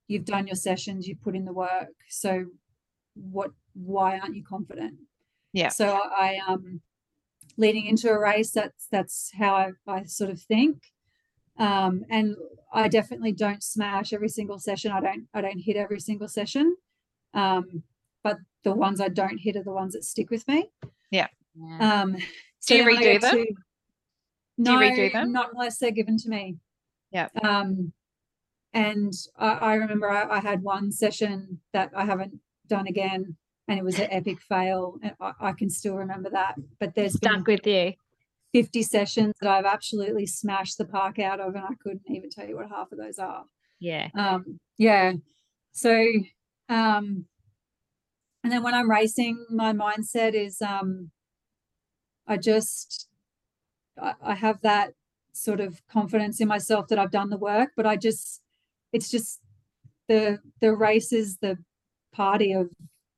You've 0.09 0.25
done 0.25 0.47
your 0.47 0.57
sessions, 0.57 1.07
you've 1.07 1.23
put 1.23 1.37
in 1.37 1.45
the 1.45 1.53
work. 1.53 1.95
So 2.09 2.47
what 3.15 3.53
why 3.75 4.19
aren't 4.19 4.37
you 4.37 4.45
confident? 4.45 4.95
Yeah. 5.53 5.69
So 5.69 5.87
I 5.95 6.41
um 6.47 6.81
leading 7.57 7.87
into 7.87 8.11
a 8.11 8.19
race, 8.19 8.51
that's 8.51 8.87
that's 8.91 9.31
how 9.39 9.55
I, 9.55 9.73
I 9.87 10.05
sort 10.05 10.31
of 10.31 10.41
think. 10.41 10.83
Um, 11.59 12.05
and 12.11 12.37
I 12.73 12.89
definitely 12.89 13.33
don't 13.33 13.63
smash 13.63 14.13
every 14.13 14.29
single 14.29 14.59
session. 14.59 14.91
I 14.91 15.01
don't 15.01 15.27
I 15.35 15.41
don't 15.41 15.59
hit 15.59 15.77
every 15.77 16.01
single 16.01 16.29
session. 16.29 16.77
Um, 17.33 17.83
but 18.23 18.39
the 18.65 18.73
ones 18.73 19.01
I 19.01 19.09
don't 19.09 19.39
hit 19.39 19.57
are 19.57 19.63
the 19.63 19.73
ones 19.73 19.93
that 19.93 20.05
stick 20.05 20.31
with 20.31 20.47
me. 20.49 20.71
Yeah. 21.11 21.29
Um, 21.81 22.17
Do 22.67 22.77
you 22.77 22.85
redo 22.85 23.21
them? 23.21 23.37
to- 23.37 23.45
Do 23.45 23.55
no, 24.59 24.81
you 24.81 24.91
redo 24.91 25.13
them? 25.13 25.33
not 25.33 25.51
unless 25.53 25.79
they're 25.79 25.91
given 25.91 26.17
to 26.19 26.29
me. 26.29 26.57
Yeah. 27.13 27.29
Um, 27.43 27.93
and 28.73 29.13
I, 29.39 29.49
I 29.53 29.75
remember 29.75 30.11
I, 30.11 30.39
I 30.39 30.41
had 30.41 30.63
one 30.63 30.91
session 30.91 31.61
that 31.73 31.91
I 31.95 32.05
haven't 32.05 32.41
done 32.67 32.87
again, 32.89 33.37
and 33.69 33.79
it 33.79 33.85
was 33.85 33.99
an 34.01 34.09
epic 34.11 34.41
fail. 34.41 34.97
And 35.03 35.13
I, 35.21 35.33
I 35.41 35.53
can 35.53 35.71
still 35.71 35.95
remember 35.97 36.31
that. 36.31 36.55
But 36.81 36.95
there's 36.95 37.17
been 37.17 37.33
Stuck 37.33 37.47
with 37.47 37.67
you. 37.67 37.93
50 38.55 38.85
sessions 38.85 39.35
that 39.41 39.51
I've 39.51 39.65
absolutely 39.65 40.27
smashed 40.27 40.79
the 40.79 40.85
park 40.85 41.19
out 41.19 41.41
of, 41.41 41.57
and 41.57 41.65
I 41.65 41.75
couldn't 41.83 42.03
even 42.09 42.31
tell 42.31 42.47
you 42.47 42.55
what 42.55 42.69
half 42.69 42.93
of 42.93 42.99
those 42.99 43.19
are. 43.19 43.45
Yeah. 43.81 44.09
Um, 44.17 44.61
yeah. 44.79 45.15
So, 45.73 46.07
um, 46.69 47.25
and 48.45 48.53
then 48.53 48.63
when 48.63 48.75
I'm 48.75 48.89
racing, 48.89 49.45
my 49.51 49.73
mindset 49.73 50.35
is, 50.35 50.63
um, 50.63 51.11
I 52.29 52.37
just, 52.37 53.09
I, 54.01 54.15
I 54.23 54.35
have 54.35 54.61
that 54.61 54.93
sort 55.33 55.59
of 55.59 55.83
confidence 55.91 56.41
in 56.41 56.47
myself 56.47 56.87
that 56.89 56.99
I've 57.01 57.11
done 57.11 57.31
the 57.31 57.37
work, 57.37 57.71
but 57.77 57.87
I 57.87 57.97
just, 57.97 58.41
it's 58.93 59.11
just 59.11 59.41
the, 60.09 60.39
the 60.61 60.73
race 60.73 61.13
is 61.13 61.39
the 61.39 61.59
party 62.13 62.53
of 62.53 62.71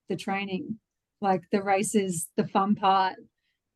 the 0.09 0.17
training. 0.17 0.79
Like 1.21 1.43
the 1.53 1.63
race 1.63 1.95
is 1.95 2.29
the 2.39 2.47
fun 2.47 2.75
part. 2.75 3.17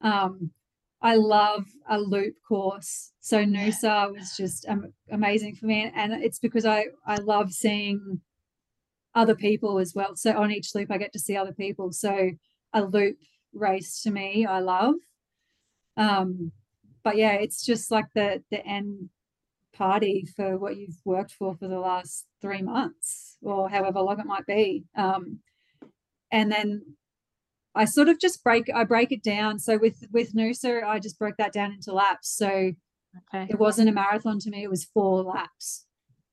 Um, 0.01 0.53
I 1.03 1.17
love 1.17 1.65
a 1.89 1.99
loop 1.99 2.35
course. 2.47 3.13
So 3.21 3.45
Noosa 3.45 4.13
was 4.13 4.37
just 4.37 4.69
um, 4.69 4.93
amazing 5.11 5.57
for 5.57 5.67
me, 5.67 5.91
and 5.95 6.13
it's 6.13 6.39
because 6.39 6.67
I 6.67 6.87
I 7.07 7.17
love 7.17 7.53
seeing 7.53 8.21
other 9.15 9.35
people 9.35 9.79
as 9.79 9.95
well. 9.95 10.15
So 10.17 10.37
on 10.37 10.51
each 10.53 10.75
loop, 10.75 10.91
I 10.91 10.99
get 10.99 11.13
to 11.15 11.19
see 11.19 11.37
other 11.37 11.53
people. 11.53 11.93
So 11.93 12.31
a 12.73 12.83
loop 12.83 13.17
race 13.53 14.03
to 14.03 14.11
me, 14.11 14.47
I 14.47 14.61
love. 14.61 14.95
Um, 15.97 16.53
but 17.03 17.17
yeah, 17.17 17.33
it's 17.33 17.65
just 17.65 17.91
like 17.91 18.07
the 18.15 18.43
the 18.51 18.65
end 18.67 19.09
party 19.73 20.27
for 20.37 20.59
what 20.59 20.77
you've 20.77 21.01
worked 21.05 21.33
for 21.33 21.57
for 21.57 21.67
the 21.67 21.79
last 21.79 22.27
three 22.43 22.61
months 22.61 23.39
or 23.43 23.71
however 23.71 24.01
long 24.01 24.21
it 24.21 24.27
might 24.27 24.47
be. 24.47 24.85
Um, 24.95 25.39
and 26.31 26.53
then 26.53 26.83
I 27.75 27.85
sort 27.85 28.09
of 28.09 28.19
just 28.19 28.43
break 28.43 28.69
I 28.75 28.85
break 28.85 29.13
it 29.13 29.23
down. 29.23 29.59
So 29.59 29.79
with 29.79 30.05
with 30.13 30.35
Noosa, 30.35 30.83
I 30.83 30.99
just 30.99 31.19
broke 31.19 31.37
that 31.39 31.53
down 31.53 31.73
into 31.73 31.93
laps. 31.93 32.29
So 32.29 32.73
Okay. 33.35 33.49
it 33.51 33.59
wasn't 33.59 33.89
a 33.89 33.93
marathon 33.93 34.39
to 34.39 34.51
me; 34.51 34.63
it 34.63 34.71
was 34.71 34.85
four 34.85 35.25
laps, 35.25 35.87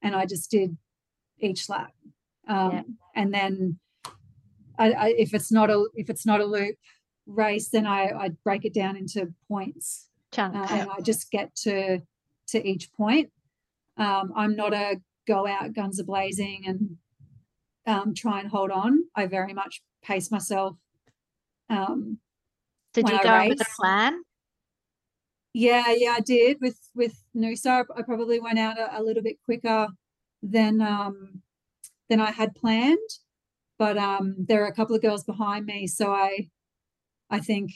and 0.03 0.15
I 0.15 0.27
just 0.27 0.51
did 0.51 0.77
each 1.39 1.69
lap. 1.69 1.91
Um, 2.47 2.71
Yeah. 2.71 2.81
And 3.15 3.33
then, 3.33 3.79
I, 4.77 4.91
I, 4.91 5.07
if 5.17 5.33
it's 5.33 5.51
not 5.51 5.71
a 5.71 5.87
if 5.95 6.07
it's 6.09 6.23
not 6.25 6.39
a 6.39 6.45
loop 6.45 6.75
race, 7.25 7.69
then 7.69 7.87
I 7.87 8.11
I 8.11 8.29
break 8.43 8.63
it 8.63 8.75
down 8.75 8.95
into 8.95 9.33
points, 9.47 10.07
uh, 10.55 10.67
and 10.69 10.89
I 10.89 11.01
just 11.01 11.31
get 11.31 11.55
to 11.63 12.01
to 12.49 12.67
each 12.67 12.93
point. 12.93 13.31
Um, 13.97 14.31
I'm 14.35 14.55
not 14.55 14.73
a 14.73 15.01
go 15.25 15.47
out 15.47 15.73
guns 15.73 15.99
a 15.99 16.03
blazing 16.03 16.63
and 16.67 16.97
um, 17.87 18.13
try 18.13 18.39
and 18.39 18.49
hold 18.49 18.69
on. 18.69 19.05
I 19.15 19.25
very 19.25 19.53
much 19.53 19.81
pace 20.03 20.29
myself. 20.31 20.77
Um, 21.69 22.19
Did 22.93 23.09
you 23.09 23.15
I 23.17 23.23
go 23.23 23.49
with 23.49 23.59
a 23.59 23.63
race- 23.63 23.75
plan? 23.75 24.21
Yeah, 25.53 25.85
yeah, 25.97 26.13
I 26.17 26.19
did 26.19 26.57
with 26.61 26.77
with 26.93 27.15
Noosa. 27.35 27.85
I 27.95 28.01
probably 28.03 28.39
went 28.39 28.59
out 28.59 28.77
a, 28.77 28.99
a 28.99 29.01
little 29.01 29.23
bit 29.23 29.37
quicker 29.43 29.87
than 30.43 30.81
um 30.81 31.41
than 32.09 32.19
I 32.21 32.31
had 32.31 32.53
planned, 32.55 33.09
but 33.79 33.97
um 33.97 34.35
there 34.37 34.63
are 34.63 34.67
a 34.67 34.73
couple 34.73 34.95
of 34.95 35.01
girls 35.01 35.23
behind 35.23 35.65
me, 35.65 35.87
so 35.87 36.11
I 36.11 36.49
I 37.29 37.39
think 37.39 37.71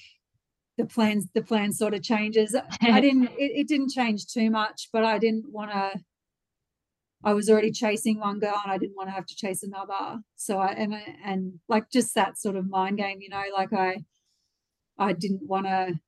the 0.77 0.85
plans 0.85 1.27
the 1.33 1.41
plan 1.41 1.73
sort 1.73 1.93
of 1.95 2.03
changes. 2.03 2.55
I 2.81 3.01
didn't 3.01 3.25
it, 3.37 3.51
it 3.61 3.67
didn't 3.67 3.89
change 3.89 4.27
too 4.27 4.51
much, 4.51 4.89
but 4.93 5.03
I 5.03 5.17
didn't 5.17 5.51
want 5.51 5.71
to. 5.71 5.99
I 7.23 7.33
was 7.33 7.49
already 7.49 7.71
chasing 7.71 8.19
one 8.19 8.39
girl, 8.39 8.59
and 8.63 8.71
I 8.71 8.77
didn't 8.77 8.95
want 8.95 9.09
to 9.09 9.13
have 9.13 9.25
to 9.27 9.35
chase 9.35 9.63
another. 9.63 10.21
So 10.35 10.57
I 10.59 10.71
and 10.73 10.95
I- 10.95 11.15
and 11.23 11.59
like 11.67 11.89
just 11.91 12.15
that 12.15 12.37
sort 12.37 12.55
of 12.55 12.69
mind 12.69 12.97
game, 12.97 13.21
you 13.21 13.29
know, 13.29 13.43
like 13.53 13.73
I 13.73 14.03
I 14.97 15.13
didn't 15.13 15.43
want 15.43 15.65
to 15.67 15.99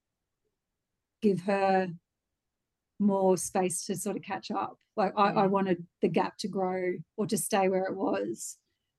give 1.21 1.41
her 1.41 1.89
more 2.99 3.37
space 3.37 3.85
to 3.85 3.95
sort 3.95 4.17
of 4.17 4.23
catch 4.23 4.51
up. 4.51 4.77
Like 4.95 5.13
I, 5.17 5.29
I 5.31 5.47
wanted 5.47 5.85
the 6.01 6.09
gap 6.09 6.37
to 6.39 6.47
grow 6.47 6.93
or 7.17 7.25
to 7.27 7.37
stay 7.37 7.67
where 7.67 7.85
it 7.85 7.95
was, 7.95 8.57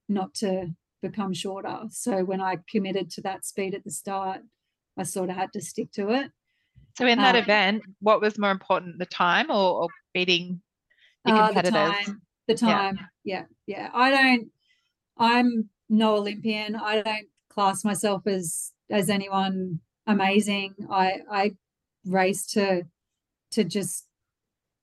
not 0.09 0.35
to 0.35 0.75
become 1.03 1.33
shorter. 1.33 1.83
So 1.91 2.25
when 2.25 2.41
I 2.41 2.59
committed 2.69 3.11
to 3.13 3.21
that 3.23 3.45
speed 3.45 3.75
at 3.75 3.85
the 3.85 3.91
start, 3.91 4.41
I 4.97 5.03
sort 5.05 5.31
of 5.31 5.37
had 5.37 5.53
to 5.53 5.61
stick 5.61 5.93
to 5.93 6.11
it. 6.11 6.33
So 6.99 7.07
in 7.07 7.19
that 7.19 7.35
Um, 7.37 7.43
event, 7.43 7.83
what 8.01 8.21
was 8.21 8.39
more 8.39 8.51
important, 8.51 8.99
the 8.99 9.07
time 9.07 9.51
or, 9.51 9.83
or 9.83 9.89
beating 10.13 10.63
Uh, 11.25 11.53
the 11.53 11.63
time, 11.71 12.23
the 12.49 12.55
time. 12.55 12.99
Yeah, 13.25 13.45
yeah. 13.67 13.91
I 13.95 14.11
don't. 14.11 14.49
I'm 15.17 15.69
no 15.89 16.17
Olympian. 16.17 16.77
I 16.77 17.03
don't 17.03 17.27
class 17.49 17.85
myself 17.85 18.27
as 18.27 18.73
as 18.91 19.09
anyone 19.09 19.81
amazing. 20.07 20.75
I 20.91 21.21
I 21.31 21.57
race 22.07 22.47
to 22.49 22.83
to 23.53 23.65
just 23.65 24.07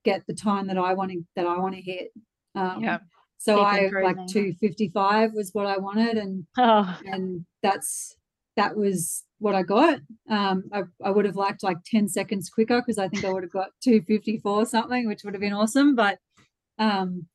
get 0.03 0.25
the 0.25 0.33
time 0.33 0.67
that 0.67 0.77
I 0.77 0.93
want 0.93 1.11
to 1.11 1.21
that 1.35 1.45
I 1.45 1.57
want 1.59 1.75
to 1.75 1.81
hit. 1.81 2.11
Um, 2.55 2.83
Yeah. 2.83 2.99
So 3.37 3.57
Keep 3.57 3.95
I 3.95 4.01
like 4.01 4.27
two 4.27 4.53
fifty 4.59 4.89
five 4.89 5.31
was 5.33 5.49
what 5.53 5.65
I 5.65 5.77
wanted, 5.77 6.17
and 6.17 6.45
Oh, 6.57 6.99
and 7.05 7.45
that's 7.63 8.15
that 8.55 8.75
was 8.75 9.23
what 9.39 9.55
I 9.55 9.63
got. 9.63 9.99
Um, 10.29 10.63
I, 10.71 10.83
I 11.03 11.09
would 11.09 11.25
have 11.25 11.35
liked 11.35 11.63
like 11.63 11.77
10 11.85 12.07
seconds 12.07 12.49
quicker 12.49 12.79
because 12.79 12.99
I 12.99 13.07
think 13.07 13.25
I 13.25 13.31
would 13.31 13.43
have 13.43 13.51
got 13.51 13.69
254 13.83 14.67
something, 14.67 15.07
which 15.07 15.23
would 15.23 15.33
have 15.33 15.41
been 15.41 15.53
awesome. 15.53 15.95
But 15.95 16.19
um, 16.81 17.27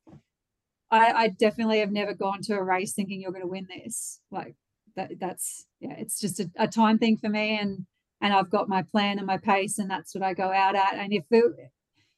I, 0.90 1.12
I 1.12 1.28
definitely 1.28 1.78
have 1.78 1.92
never 1.92 2.14
gone 2.14 2.42
to 2.42 2.55
a 2.55 2.62
race 2.62 2.92
thinking 2.92 3.20
you're 3.20 3.32
going 3.32 3.42
to 3.42 3.49
win 3.49 3.68
this. 3.68 4.20
Like 4.30 4.57
that, 4.97 5.12
that's 5.20 5.66
yeah, 5.80 5.94
it's 5.97 6.20
just 6.20 6.40
a, 6.40 6.51
a 6.57 6.68
time 6.68 6.99
thing 6.99 7.16
for 7.16 7.28
me, 7.28 7.59
and 7.59 7.86
and 8.20 8.32
I've 8.32 8.51
got 8.51 8.68
my 8.68 8.82
plan 8.82 9.18
and 9.18 9.26
my 9.26 9.38
pace, 9.38 9.78
and 9.78 9.90
that's 9.90 10.14
what 10.14 10.24
I 10.24 10.34
go 10.34 10.53
out 10.53 10.74
at. 10.74 10.94
And 10.94 11.12
if 11.12 11.24
it, 11.30 11.44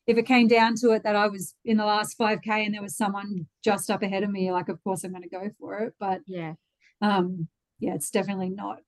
if 0.07 0.17
it 0.17 0.27
came 0.27 0.49
down 0.49 0.75
to 0.77 0.93
it 0.93 1.03
that 1.05 1.17
I 1.17 1.29
was 1.29 1.55
in 1.65 1.77
the 1.77 1.85
last 1.85 2.19
5k 2.19 2.49
and 2.49 2.75
there 2.75 2.83
was 2.83 2.97
someone 2.97 3.47
just 3.63 3.91
up 3.91 4.03
ahead 4.03 4.23
of 4.23 4.31
me, 4.31 4.51
like 4.51 4.69
of 4.69 4.83
course 4.83 5.05
I'm 5.05 5.11
going 5.13 5.23
to 5.23 5.29
go 5.29 5.51
for 5.59 5.79
it. 5.81 5.95
But 6.01 6.21
yeah. 6.27 6.55
um 7.03 7.49
yeah 7.81 7.95
it's 7.95 8.11
definitely 8.11 8.51
not 8.51 8.79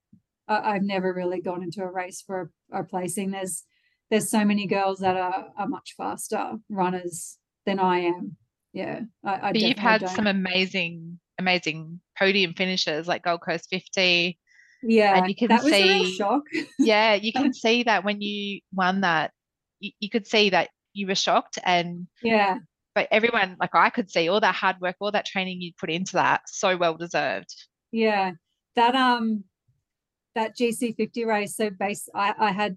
I, 0.48 0.74
i've 0.74 0.82
never 0.82 1.12
really 1.12 1.40
gone 1.40 1.62
into 1.62 1.82
a 1.82 1.90
race 1.90 2.22
for 2.26 2.50
a, 2.72 2.80
a 2.80 2.84
placing 2.84 3.30
there's 3.30 3.64
there's 4.10 4.28
so 4.28 4.44
many 4.44 4.66
girls 4.66 4.98
that 4.98 5.16
are, 5.16 5.46
are 5.56 5.68
much 5.68 5.94
faster 5.96 6.54
runners 6.68 7.38
than 7.66 7.78
i 7.78 7.98
am 8.00 8.36
yeah 8.72 9.00
i, 9.24 9.34
I 9.48 9.52
But 9.52 9.60
you've 9.60 9.78
had 9.78 10.08
some 10.08 10.26
amazing, 10.26 11.18
amazing 11.38 12.00
podium 12.18 12.54
finishes 12.54 13.06
like 13.08 13.24
Gold 13.24 13.40
Coast 13.42 13.66
50. 13.70 14.38
yeah 14.82 15.16
And 15.16 15.28
you 15.28 15.34
can 15.34 15.48
that 15.48 15.64
was 15.64 15.72
a 15.72 16.04
see- 16.04 16.16
shock 16.16 16.42
Yeah, 16.78 17.14
you 17.14 17.32
can 17.32 17.52
see 17.52 17.82
that 17.84 18.04
when 18.04 18.20
you 18.20 18.60
won 18.72 19.02
that, 19.02 19.32
you, 19.80 19.90
you 20.00 20.08
could 20.08 20.26
see 20.26 20.50
that 20.50 20.70
you 20.92 21.06
were 21.06 21.14
shocked 21.14 21.58
and 21.64 22.06
yeah 22.22 22.58
but 22.94 23.06
everyone 23.10 23.56
like 23.60 23.74
I 23.74 23.90
could 23.90 24.10
see 24.10 24.28
all 24.28 24.40
that 24.40 24.54
hard 24.54 24.76
work, 24.80 24.96
all 25.00 25.12
that 25.12 25.24
training 25.26 25.60
you 25.60 25.72
put 25.78 25.90
into 25.90 26.14
that, 26.14 26.40
so 26.46 26.76
well 26.76 26.96
deserved. 26.96 27.54
Yeah, 27.92 28.32
that 28.74 28.96
um, 28.96 29.44
that 30.34 30.56
GC50 30.56 31.24
race. 31.24 31.56
So 31.56 31.70
base, 31.70 32.08
I 32.14 32.34
I 32.36 32.50
had, 32.50 32.76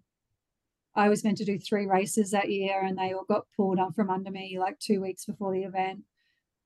I 0.95 1.09
was 1.09 1.23
meant 1.23 1.37
to 1.39 1.45
do 1.45 1.57
three 1.57 1.85
races 1.85 2.31
that 2.31 2.51
year, 2.51 2.83
and 2.83 2.97
they 2.97 3.13
all 3.13 3.25
got 3.25 3.47
pulled 3.55 3.79
up 3.79 3.95
from 3.95 4.09
under 4.09 4.31
me 4.31 4.57
like 4.59 4.79
two 4.79 5.01
weeks 5.01 5.25
before 5.25 5.53
the 5.53 5.63
event. 5.63 6.01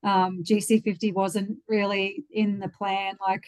Um, 0.03 0.43
GC50 0.43 1.13
wasn't 1.13 1.57
really 1.67 2.25
in 2.31 2.59
the 2.59 2.69
plan. 2.69 3.15
Like 3.25 3.45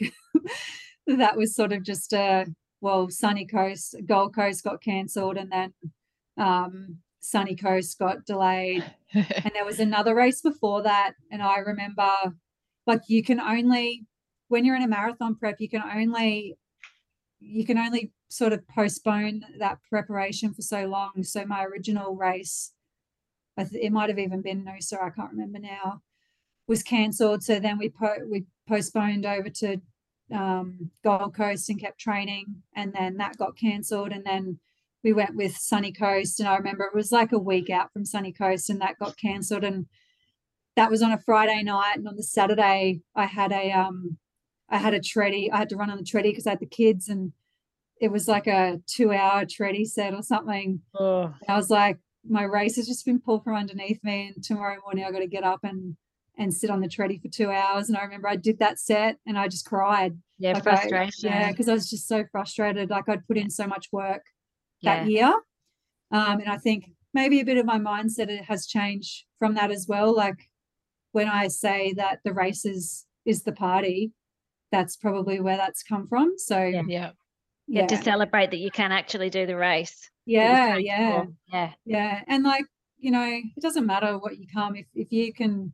that 1.07 1.37
was 1.37 1.55
sort 1.55 1.73
of 1.73 1.83
just 1.83 2.13
a 2.13 2.45
well, 2.81 3.09
Sunny 3.09 3.45
Coast, 3.45 3.95
Gold 4.05 4.33
Coast 4.33 4.63
got 4.63 4.81
cancelled, 4.81 5.37
and 5.37 5.51
then 5.51 5.73
um, 6.37 6.97
Sunny 7.19 7.55
Coast 7.55 7.97
got 7.99 8.25
delayed. 8.25 8.83
and 9.13 9.51
there 9.53 9.65
was 9.65 9.79
another 9.79 10.15
race 10.15 10.41
before 10.41 10.83
that. 10.83 11.13
And 11.31 11.41
I 11.41 11.57
remember, 11.57 12.09
like, 12.87 13.01
you 13.07 13.23
can 13.23 13.39
only, 13.39 14.05
when 14.47 14.65
you're 14.65 14.75
in 14.75 14.83
a 14.83 14.87
marathon 14.87 15.35
prep, 15.35 15.59
you 15.59 15.69
can 15.69 15.83
only, 15.93 16.57
you 17.39 17.65
can 17.65 17.77
only 17.77 18.11
sort 18.29 18.53
of 18.53 18.67
postpone 18.67 19.43
that 19.57 19.79
preparation 19.89 20.53
for 20.53 20.61
so 20.61 20.85
long. 20.85 21.23
So 21.23 21.45
my 21.45 21.63
original 21.65 22.15
race, 22.15 22.71
it 23.57 23.91
might 23.91 24.09
have 24.09 24.19
even 24.19 24.41
been 24.41 24.63
Noosa, 24.63 25.01
I 25.01 25.09
can't 25.09 25.31
remember 25.31 25.59
now, 25.59 26.01
was 26.67 26.83
cancelled. 26.83 27.43
So 27.43 27.59
then 27.59 27.77
we 27.77 27.89
po- 27.89 28.25
we 28.29 28.45
postponed 28.67 29.25
over 29.25 29.49
to 29.49 29.81
um, 30.31 30.91
Gold 31.03 31.35
Coast 31.35 31.69
and 31.69 31.81
kept 31.81 31.99
training, 31.99 32.61
and 32.75 32.93
then 32.93 33.17
that 33.17 33.37
got 33.37 33.57
cancelled, 33.57 34.11
and 34.11 34.23
then 34.23 34.59
we 35.03 35.11
went 35.11 35.35
with 35.35 35.57
Sunny 35.57 35.91
Coast, 35.91 36.39
and 36.39 36.47
I 36.47 36.55
remember 36.55 36.83
it 36.83 36.95
was 36.95 37.11
like 37.11 37.31
a 37.31 37.39
week 37.39 37.69
out 37.69 37.91
from 37.91 38.05
Sunny 38.05 38.31
Coast, 38.31 38.69
and 38.69 38.79
that 38.81 38.99
got 38.99 39.17
cancelled, 39.17 39.63
and 39.63 39.87
that 40.75 40.91
was 40.91 41.01
on 41.01 41.11
a 41.11 41.17
Friday 41.17 41.63
night, 41.63 41.95
and 41.97 42.07
on 42.07 42.15
the 42.15 42.23
Saturday 42.23 43.01
I 43.15 43.25
had 43.25 43.51
a 43.51 43.71
um 43.71 44.17
I 44.69 44.77
had 44.77 44.93
a 44.93 44.99
treadie, 44.99 45.49
I 45.51 45.57
had 45.57 45.69
to 45.69 45.75
run 45.75 45.89
on 45.89 45.97
the 45.97 46.03
treadie 46.03 46.31
because 46.31 46.45
I 46.45 46.51
had 46.51 46.59
the 46.59 46.67
kids, 46.67 47.09
and 47.09 47.33
it 47.99 48.11
was 48.11 48.27
like 48.27 48.47
a 48.47 48.79
two-hour 48.87 49.45
treadie 49.45 49.85
set 49.87 50.13
or 50.13 50.21
something. 50.23 50.81
Oh. 50.97 51.33
I 51.47 51.55
was 51.55 51.69
like, 51.69 51.97
my 52.27 52.43
race 52.43 52.75
has 52.77 52.87
just 52.87 53.05
been 53.05 53.19
pulled 53.19 53.43
from 53.43 53.55
underneath 53.55 53.99
me, 54.03 54.31
and 54.33 54.43
tomorrow 54.43 54.77
morning 54.81 55.05
I 55.05 55.11
got 55.11 55.19
to 55.19 55.27
get 55.27 55.43
up 55.43 55.59
and 55.63 55.95
and 56.37 56.53
sit 56.53 56.69
on 56.69 56.79
the 56.79 56.87
treadie 56.87 57.21
for 57.21 57.27
two 57.27 57.51
hours. 57.51 57.89
And 57.89 57.97
I 57.97 58.01
remember 58.03 58.29
I 58.29 58.37
did 58.37 58.59
that 58.59 58.79
set 58.79 59.17
and 59.27 59.37
I 59.37 59.49
just 59.49 59.65
cried. 59.65 60.17
Yeah, 60.37 60.53
Like 60.53 60.67
I- 60.67 60.75
frustration. 60.77 61.29
yeah, 61.29 61.51
because 61.51 61.67
I 61.67 61.73
was 61.73 61.89
just 61.89 62.07
so 62.07 62.23
frustrated. 62.31 62.89
Like 62.89 63.09
I'd 63.09 63.27
put 63.27 63.35
in 63.37 63.49
so 63.49 63.67
much 63.67 63.87
work 63.91 64.23
Yeah. 64.79 65.03
that 65.03 65.11
year. 65.11 65.33
Um, 66.11 66.39
and 66.39 66.47
I 66.47 66.55
think 66.57 66.91
maybe 67.13 67.41
a 67.41 67.45
bit 67.45 67.57
of 67.57 67.65
my 67.65 67.77
mindset 67.77 68.29
has 68.45 68.65
changed 68.65 69.25
from 69.37 69.55
that 69.55 69.69
as 69.69 69.85
well. 69.89 70.15
Like 70.15 70.49
when 71.11 71.27
I 71.27 71.49
say 71.49 71.91
that 71.97 72.19
the 72.23 72.31
race 72.33 72.63
is 72.63 73.05
is 73.25 73.43
the 73.43 73.51
party, 73.51 74.13
that's 74.71 74.95
probably 74.95 75.41
where 75.41 75.57
that's 75.57 75.83
come 75.83 76.07
from. 76.07 76.35
So 76.37 76.63
Yeah. 76.63 76.83
yeah. 76.87 77.11
Yeah, 77.71 77.85
to 77.87 77.97
celebrate 77.97 78.51
that 78.51 78.57
you 78.59 78.71
can 78.71 78.91
actually 78.91 79.29
do 79.29 79.45
the 79.45 79.55
race. 79.55 80.09
yeah, 80.25 80.75
yeah, 80.77 81.21
for. 81.21 81.27
Yeah. 81.51 81.71
yeah. 81.85 82.21
And 82.27 82.43
like, 82.43 82.65
you 82.97 83.11
know, 83.11 83.23
it 83.23 83.61
doesn't 83.61 83.85
matter 83.85 84.17
what 84.17 84.37
you 84.37 84.47
come 84.51 84.75
if 84.75 84.87
if 84.95 85.11
you 85.11 85.31
can 85.33 85.71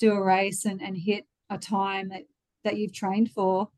do 0.00 0.12
a 0.12 0.22
race 0.22 0.64
and, 0.64 0.80
and 0.82 0.96
hit 0.96 1.24
a 1.50 1.58
time 1.58 2.08
that 2.08 2.22
that 2.64 2.76
you've 2.78 2.94
trained 2.94 3.30
for, 3.30 3.68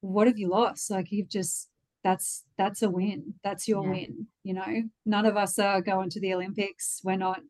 what 0.00 0.26
have 0.26 0.38
you 0.38 0.48
lost? 0.48 0.90
Like 0.90 1.12
you've 1.12 1.28
just 1.28 1.68
that's 2.02 2.44
that's 2.56 2.82
a 2.82 2.88
win. 2.90 3.34
That's 3.44 3.68
your 3.68 3.84
Yeah. 3.84 3.90
win. 3.90 4.26
You 4.42 4.54
know, 4.54 4.82
none 5.04 5.26
of 5.26 5.36
us 5.36 5.58
are 5.58 5.80
going 5.82 6.08
to 6.10 6.20
the 6.20 6.32
Olympics. 6.34 7.00
We're 7.04 7.16
not, 7.16 7.40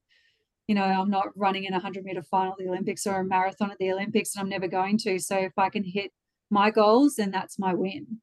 you 0.67 0.75
know, 0.75 0.83
I'm 0.85 1.11
not 1.11 1.29
running 1.37 1.65
in 1.65 1.75
a 1.75 1.79
hundred 1.79 2.05
meter 2.05 2.23
final 2.23 2.53
at 2.53 2.59
the 2.59 2.69
Olympics 2.69 3.07
or 3.07 3.21
a 3.21 3.25
marathon 3.25 3.71
at 3.71 3.79
the 3.79 3.93
Olympics, 3.93 4.35
and 4.35 4.43
I'm 4.43 4.49
never 4.49 4.67
going 4.67 4.99
to. 4.99 5.19
So 5.19 5.37
if 5.37 5.53
I 5.57 5.69
can 5.71 5.85
hit 5.85 6.11
my 6.51 6.71
goals, 6.71 7.15
then 7.17 7.31
that's 7.31 7.59
my 7.59 7.75
win. 7.75 8.21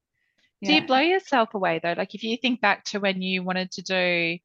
Do 0.64 0.74
you 0.74 0.86
blow 0.86 1.00
yourself 1.00 1.54
away 1.54 1.80
though? 1.82 1.94
Like 1.98 2.16
if 2.16 2.24
you 2.24 2.38
think 2.42 2.62
back 2.62 2.84
to 2.86 3.00
when 3.00 3.22
you 3.22 3.44
wanted 3.44 3.72
to 3.72 3.82
do 3.82 4.38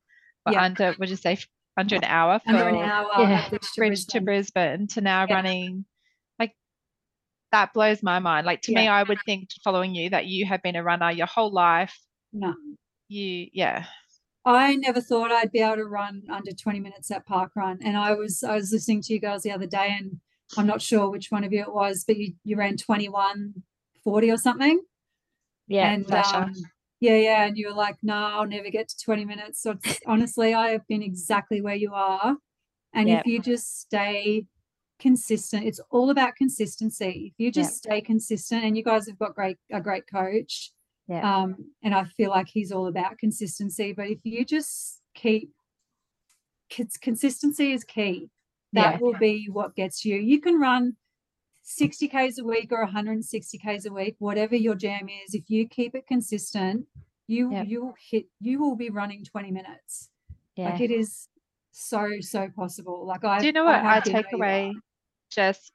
what, 0.44 0.52
Yeah. 0.52 0.62
under, 0.64 0.94
would 0.98 1.08
you 1.10 1.16
say 1.16 1.38
under 1.76 1.96
an 1.96 2.04
hour 2.04 2.38
for 2.40 2.50
Under 2.50 2.68
an 2.68 2.76
hour 2.76 3.08
Yeah. 3.18 3.48
Bridge 3.48 3.62
to 3.74 3.80
Bridge 3.80 4.06
to 4.06 4.20
Brisbane. 4.20 4.24
Brisbane 4.24 4.86
to 4.88 5.00
now 5.00 5.26
Yeah. 5.28 5.34
running, 5.34 5.84
like 6.38 6.52
that 7.52 7.72
blows 7.72 8.02
my 8.02 8.18
mind. 8.18 8.46
Like 8.46 8.62
to 8.62 8.72
me, 8.74 8.88
I 8.88 9.02
would 9.02 9.18
think 9.24 9.50
following 9.62 9.94
you 9.94 10.10
that 10.10 10.26
you 10.26 10.46
have 10.46 10.62
been 10.62 10.76
a 10.76 10.82
runner 10.82 11.10
your 11.10 11.26
whole 11.26 11.52
life. 11.52 11.96
No. 12.32 12.54
You, 13.08 13.48
yeah, 13.54 13.86
I 14.44 14.76
never 14.76 15.00
thought 15.00 15.30
I'd 15.32 15.52
be 15.52 15.60
able 15.60 15.76
to 15.76 15.84
run 15.84 16.22
under 16.30 16.52
20 16.52 16.80
minutes 16.80 17.10
at 17.10 17.26
park 17.26 17.52
run. 17.56 17.78
And 17.82 17.96
I 17.96 18.12
was 18.14 18.42
I 18.42 18.54
was 18.54 18.72
listening 18.72 19.02
to 19.02 19.12
you 19.14 19.20
guys 19.20 19.42
the 19.42 19.50
other 19.52 19.66
day 19.66 19.96
and 19.98 20.20
I'm 20.56 20.66
not 20.66 20.80
sure 20.82 21.10
which 21.10 21.30
one 21.30 21.44
of 21.44 21.52
you 21.52 21.60
it 21.62 21.72
was, 21.72 22.04
but 22.06 22.16
you, 22.16 22.34
you 22.44 22.56
ran 22.56 22.76
21 22.76 23.54
40 24.04 24.30
or 24.30 24.36
something. 24.38 24.80
Yeah. 25.68 25.92
and 25.92 26.10
um, 26.12 26.54
yeah, 27.00 27.16
yeah. 27.16 27.44
And 27.46 27.56
you 27.56 27.68
were 27.68 27.74
like, 27.74 27.96
no, 28.02 28.14
I'll 28.14 28.46
never 28.46 28.70
get 28.70 28.88
to 28.88 28.96
20 29.04 29.24
minutes. 29.24 29.62
So 29.62 29.72
it's, 29.84 30.00
honestly, 30.06 30.54
I 30.54 30.70
have 30.70 30.86
been 30.88 31.02
exactly 31.02 31.60
where 31.60 31.76
you 31.76 31.92
are. 31.94 32.36
And 32.94 33.08
Yep. 33.08 33.20
if 33.20 33.26
you 33.26 33.40
just 33.40 33.80
stay 33.80 34.46
consistent, 34.98 35.64
it's 35.64 35.80
all 35.90 36.10
about 36.10 36.34
consistency. 36.36 37.32
If 37.32 37.34
you 37.38 37.52
just 37.52 37.76
stay 37.76 38.00
consistent 38.00 38.64
and 38.64 38.76
you 38.76 38.82
guys 38.82 39.06
have 39.06 39.18
got 39.18 39.34
great 39.34 39.58
a 39.70 39.80
great 39.80 40.06
coach. 40.10 40.72
Yeah. 41.06 41.22
Um, 41.42 41.56
and 41.82 41.94
I 41.94 42.04
feel 42.04 42.30
like 42.30 42.48
he's 42.48 42.72
all 42.72 42.86
about 42.88 43.18
consistency. 43.18 43.92
But 43.92 44.08
if 44.08 44.18
you 44.24 44.44
just 44.44 45.00
keep 45.14 45.52
cons- 46.74 46.98
consistency 46.98 47.72
is 47.72 47.84
key. 47.84 48.30
That 48.74 48.94
Yeah. 48.94 48.98
will 49.00 49.18
be 49.18 49.48
what 49.50 49.74
gets 49.74 50.04
you. 50.04 50.16
You 50.16 50.40
can 50.40 50.60
run 50.60 50.96
60 51.70 52.08
Ks 52.08 52.38
a 52.38 52.44
week 52.44 52.72
or 52.72 52.80
160 52.84 53.58
Ks 53.58 53.84
a 53.84 53.92
week, 53.92 54.16
whatever 54.18 54.56
your 54.56 54.74
jam 54.74 55.06
is. 55.08 55.34
If 55.34 55.44
you 55.48 55.68
keep 55.68 55.94
it 55.94 56.06
consistent, 56.06 56.86
you 57.26 57.52
Yep. 57.52 57.66
you'll 57.68 57.94
hit 58.10 58.24
you 58.40 58.58
will 58.58 58.74
be 58.74 58.88
running 58.88 59.22
20 59.24 59.50
minutes. 59.50 60.08
yeah. 60.56 60.70
Like 60.70 60.80
it 60.80 60.90
is 60.90 61.28
so, 61.70 62.08
so 62.20 62.48
possible. 62.56 63.06
Like 63.06 63.22
I 63.24 63.38
do 63.40 63.46
you 63.46 63.52
know 63.52 63.64
what 63.64 63.74
I 63.76 63.94
have 63.94 64.04
been 64.04 64.14
take 64.14 64.32
where 64.32 64.38
you 64.38 64.42
are. 64.42 64.70
away? 64.70 64.76
Just 65.30 65.70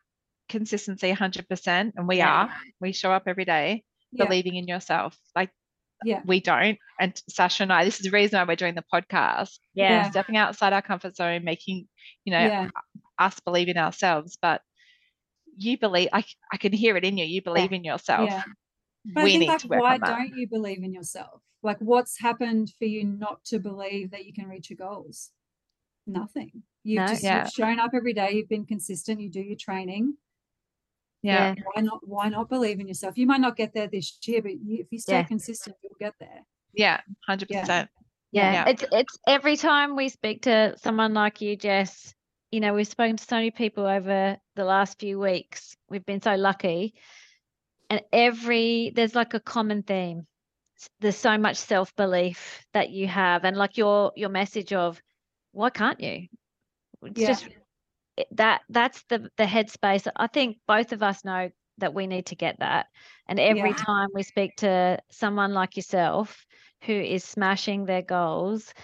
consistency, 0.49 1.11
hundred 1.11 1.47
percent, 1.47 1.93
and 1.95 2.07
we 2.07 2.17
Yeah. 2.17 2.29
are. 2.45 2.53
We 2.81 2.91
show 2.91 3.11
up 3.11 3.23
every 3.27 3.45
day 3.45 3.83
Yeah. 4.11 4.25
believing 4.25 4.55
in 4.55 4.67
yourself. 4.67 5.15
Like 5.35 5.51
Yeah. 6.03 6.21
we 6.25 6.39
don't. 6.41 6.79
And 6.99 7.21
Sasha 7.29 7.63
and 7.63 7.71
I, 7.71 7.85
this 7.85 7.99
is 7.99 8.05
the 8.05 8.11
reason 8.11 8.39
why 8.39 8.45
we're 8.45 8.55
doing 8.55 8.73
the 8.75 8.83
podcast. 8.91 9.59
Yeah. 9.75 9.89
Yeah. 9.91 10.09
Stepping 10.09 10.37
outside 10.37 10.73
our 10.73 10.81
comfort 10.81 11.15
zone, 11.15 11.43
making 11.43 11.87
you 12.25 12.31
know 12.33 12.39
Yeah. 12.39 12.69
us 13.19 13.39
believe 13.41 13.67
in 13.69 13.77
ourselves. 13.77 14.37
But 14.41 14.61
you 15.57 15.77
believe. 15.77 16.09
I, 16.13 16.23
I 16.51 16.57
can 16.57 16.73
hear 16.73 16.97
it 16.97 17.03
in 17.05 17.17
you. 17.17 17.25
You 17.25 17.41
believe 17.41 17.71
in 17.71 17.83
yourself. 17.83 18.29
Yeah. 18.29 18.43
But 19.05 19.23
we 19.25 19.29
I 19.29 19.33
think 19.33 19.39
need 19.41 19.47
like 19.47 19.59
to 19.59 19.67
work 19.67 19.81
why 19.81 19.93
on 19.95 19.99
don't 19.99 20.35
you 20.37 20.47
believe 20.47 20.83
in 20.83 20.93
yourself? 20.93 21.41
Like 21.61 21.77
what's 21.79 22.19
happened 22.19 22.73
for 22.79 22.85
you 22.85 23.03
not 23.03 23.43
to 23.45 23.59
believe 23.59 24.11
that 24.11 24.25
you 24.25 24.33
can 24.33 24.47
reach 24.47 24.69
your 24.69 24.77
goals? 24.77 25.31
Nothing. 26.07 26.63
You've 26.83 27.01
No. 27.01 27.07
just 27.07 27.23
Yeah. 27.23 27.43
you've 27.43 27.53
shown 27.53 27.79
up 27.79 27.91
every 27.93 28.13
day, 28.13 28.31
you've 28.33 28.49
been 28.49 28.65
consistent, 28.65 29.21
you 29.21 29.29
do 29.29 29.41
your 29.41 29.57
training. 29.57 30.15
Yeah. 31.21 31.55
Why 31.73 31.81
not 31.81 31.99
why 32.07 32.29
not 32.29 32.49
believe 32.49 32.79
in 32.79 32.87
yourself? 32.87 33.17
You 33.17 33.25
might 33.27 33.39
not 33.41 33.55
get 33.55 33.73
there 33.73 33.87
this 33.87 34.17
year, 34.25 34.41
but 34.41 34.51
you, 34.53 34.79
if 34.79 34.87
you 34.91 34.99
stay 34.99 35.13
Yeah. 35.13 35.23
consistent, 35.23 35.77
you'll 35.81 35.95
get 35.99 36.13
there. 36.19 36.45
Yeah. 36.73 36.99
Hundred 37.27 37.49
percent. 37.49 37.89
Yeah, 38.31 38.51
Yeah. 38.51 38.69
it's 38.69 38.83
it's 38.91 39.19
every 39.27 39.55
time 39.57 39.95
we 39.95 40.09
speak 40.09 40.43
to 40.43 40.75
someone 40.77 41.13
like 41.13 41.39
you, 41.39 41.55
Jess. 41.55 42.13
You 42.53 42.59
know, 42.59 42.75
we've 42.75 42.87
spoken 42.87 43.17
to 43.17 43.23
so 43.23 43.37
many 43.37 43.49
people 43.49 43.87
over 43.87 44.37
the 44.55 44.63
last 44.63 44.99
few 44.99 45.17
weeks. 45.19 45.75
We've 45.89 46.05
been 46.05 46.21
so 46.21 46.35
lucky, 46.35 46.93
and 47.89 48.03
every 48.13 48.91
there's 48.93 49.15
like 49.15 49.33
a 49.33 49.39
common 49.39 49.81
theme. 49.81 50.27
There's 50.99 51.15
so 51.17 51.35
much 51.39 51.57
self 51.57 51.95
belief 51.95 52.63
that 52.73 52.91
you 52.91 53.07
have, 53.07 53.43
and 53.43 53.57
like 53.57 53.75
your 53.75 54.11
your 54.15 54.29
message 54.29 54.71
of, 54.71 55.01
why 55.51 55.71
can't 55.71 55.99
you? 55.99 56.27
It's 57.01 57.23
Yeah. 57.23 57.25
just 57.25 57.49
that 58.33 58.61
that's 58.69 59.01
the 59.05 59.31
the 59.35 59.45
headspace. 59.45 60.07
I 60.15 60.27
think 60.27 60.57
both 60.67 60.91
of 60.91 61.01
us 61.01 61.25
know 61.25 61.49
that 61.79 61.95
we 61.95 62.05
need 62.05 62.27
to 62.27 62.35
get 62.35 62.59
that, 62.59 62.85
and 63.27 63.39
every 63.39 63.73
Yeah. 63.73 63.73
time 63.73 64.09
we 64.13 64.21
speak 64.21 64.57
to 64.57 64.99
someone 65.09 65.55
like 65.55 65.75
yourself 65.75 66.45
who 66.83 66.93
is 66.93 67.23
smashing 67.23 67.85
their 67.85 68.03
goals, 68.03 68.75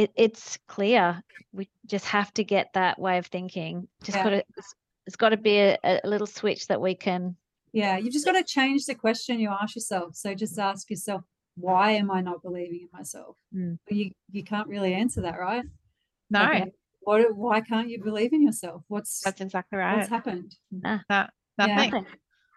it, 0.00 0.10
it's 0.16 0.58
clear 0.66 1.22
we 1.52 1.68
just 1.86 2.06
have 2.06 2.32
to 2.34 2.44
get 2.44 2.72
that 2.74 2.98
way 2.98 3.18
of 3.18 3.26
thinking. 3.26 3.86
Just 4.02 4.16
Yeah. 4.16 4.24
got 4.24 4.30
to, 4.30 4.44
it's, 4.56 4.74
it's 5.06 5.16
got 5.16 5.28
to 5.30 5.36
be 5.36 5.58
a, 5.58 5.76
a 5.84 6.00
little 6.08 6.26
switch 6.26 6.66
that 6.68 6.80
we 6.80 6.94
can. 6.94 7.36
Yeah, 7.72 7.98
you've 7.98 8.12
just 8.12 8.24
got 8.24 8.32
to 8.32 8.44
change 8.44 8.86
the 8.86 8.94
question 8.94 9.38
you 9.38 9.50
ask 9.50 9.76
yourself. 9.76 10.16
So 10.16 10.34
just 10.34 10.58
ask 10.58 10.88
yourself, 10.90 11.22
why 11.56 11.92
am 11.92 12.10
I 12.10 12.20
not 12.20 12.42
believing 12.42 12.80
in 12.82 12.88
myself? 12.92 13.36
Mm. 13.54 13.78
But 13.86 13.96
You 13.96 14.10
you 14.32 14.42
can't 14.42 14.68
really 14.68 14.94
answer 14.94 15.20
that, 15.22 15.38
right? 15.38 15.64
No, 16.30 16.40
Like, 16.40 16.72
what 17.00 17.34
why 17.36 17.60
can't 17.60 17.88
you 17.90 18.02
believe 18.02 18.32
in 18.32 18.42
yourself? 18.42 18.82
What's 18.88 19.20
that's 19.20 19.40
exactly 19.40 19.78
right. 19.78 19.96
what's 19.98 20.08
happened? 20.08 20.56
Nothing. 20.70 21.04
Yeah. 21.10 21.26
Nothing. 21.58 21.92
Yeah. 21.92 22.00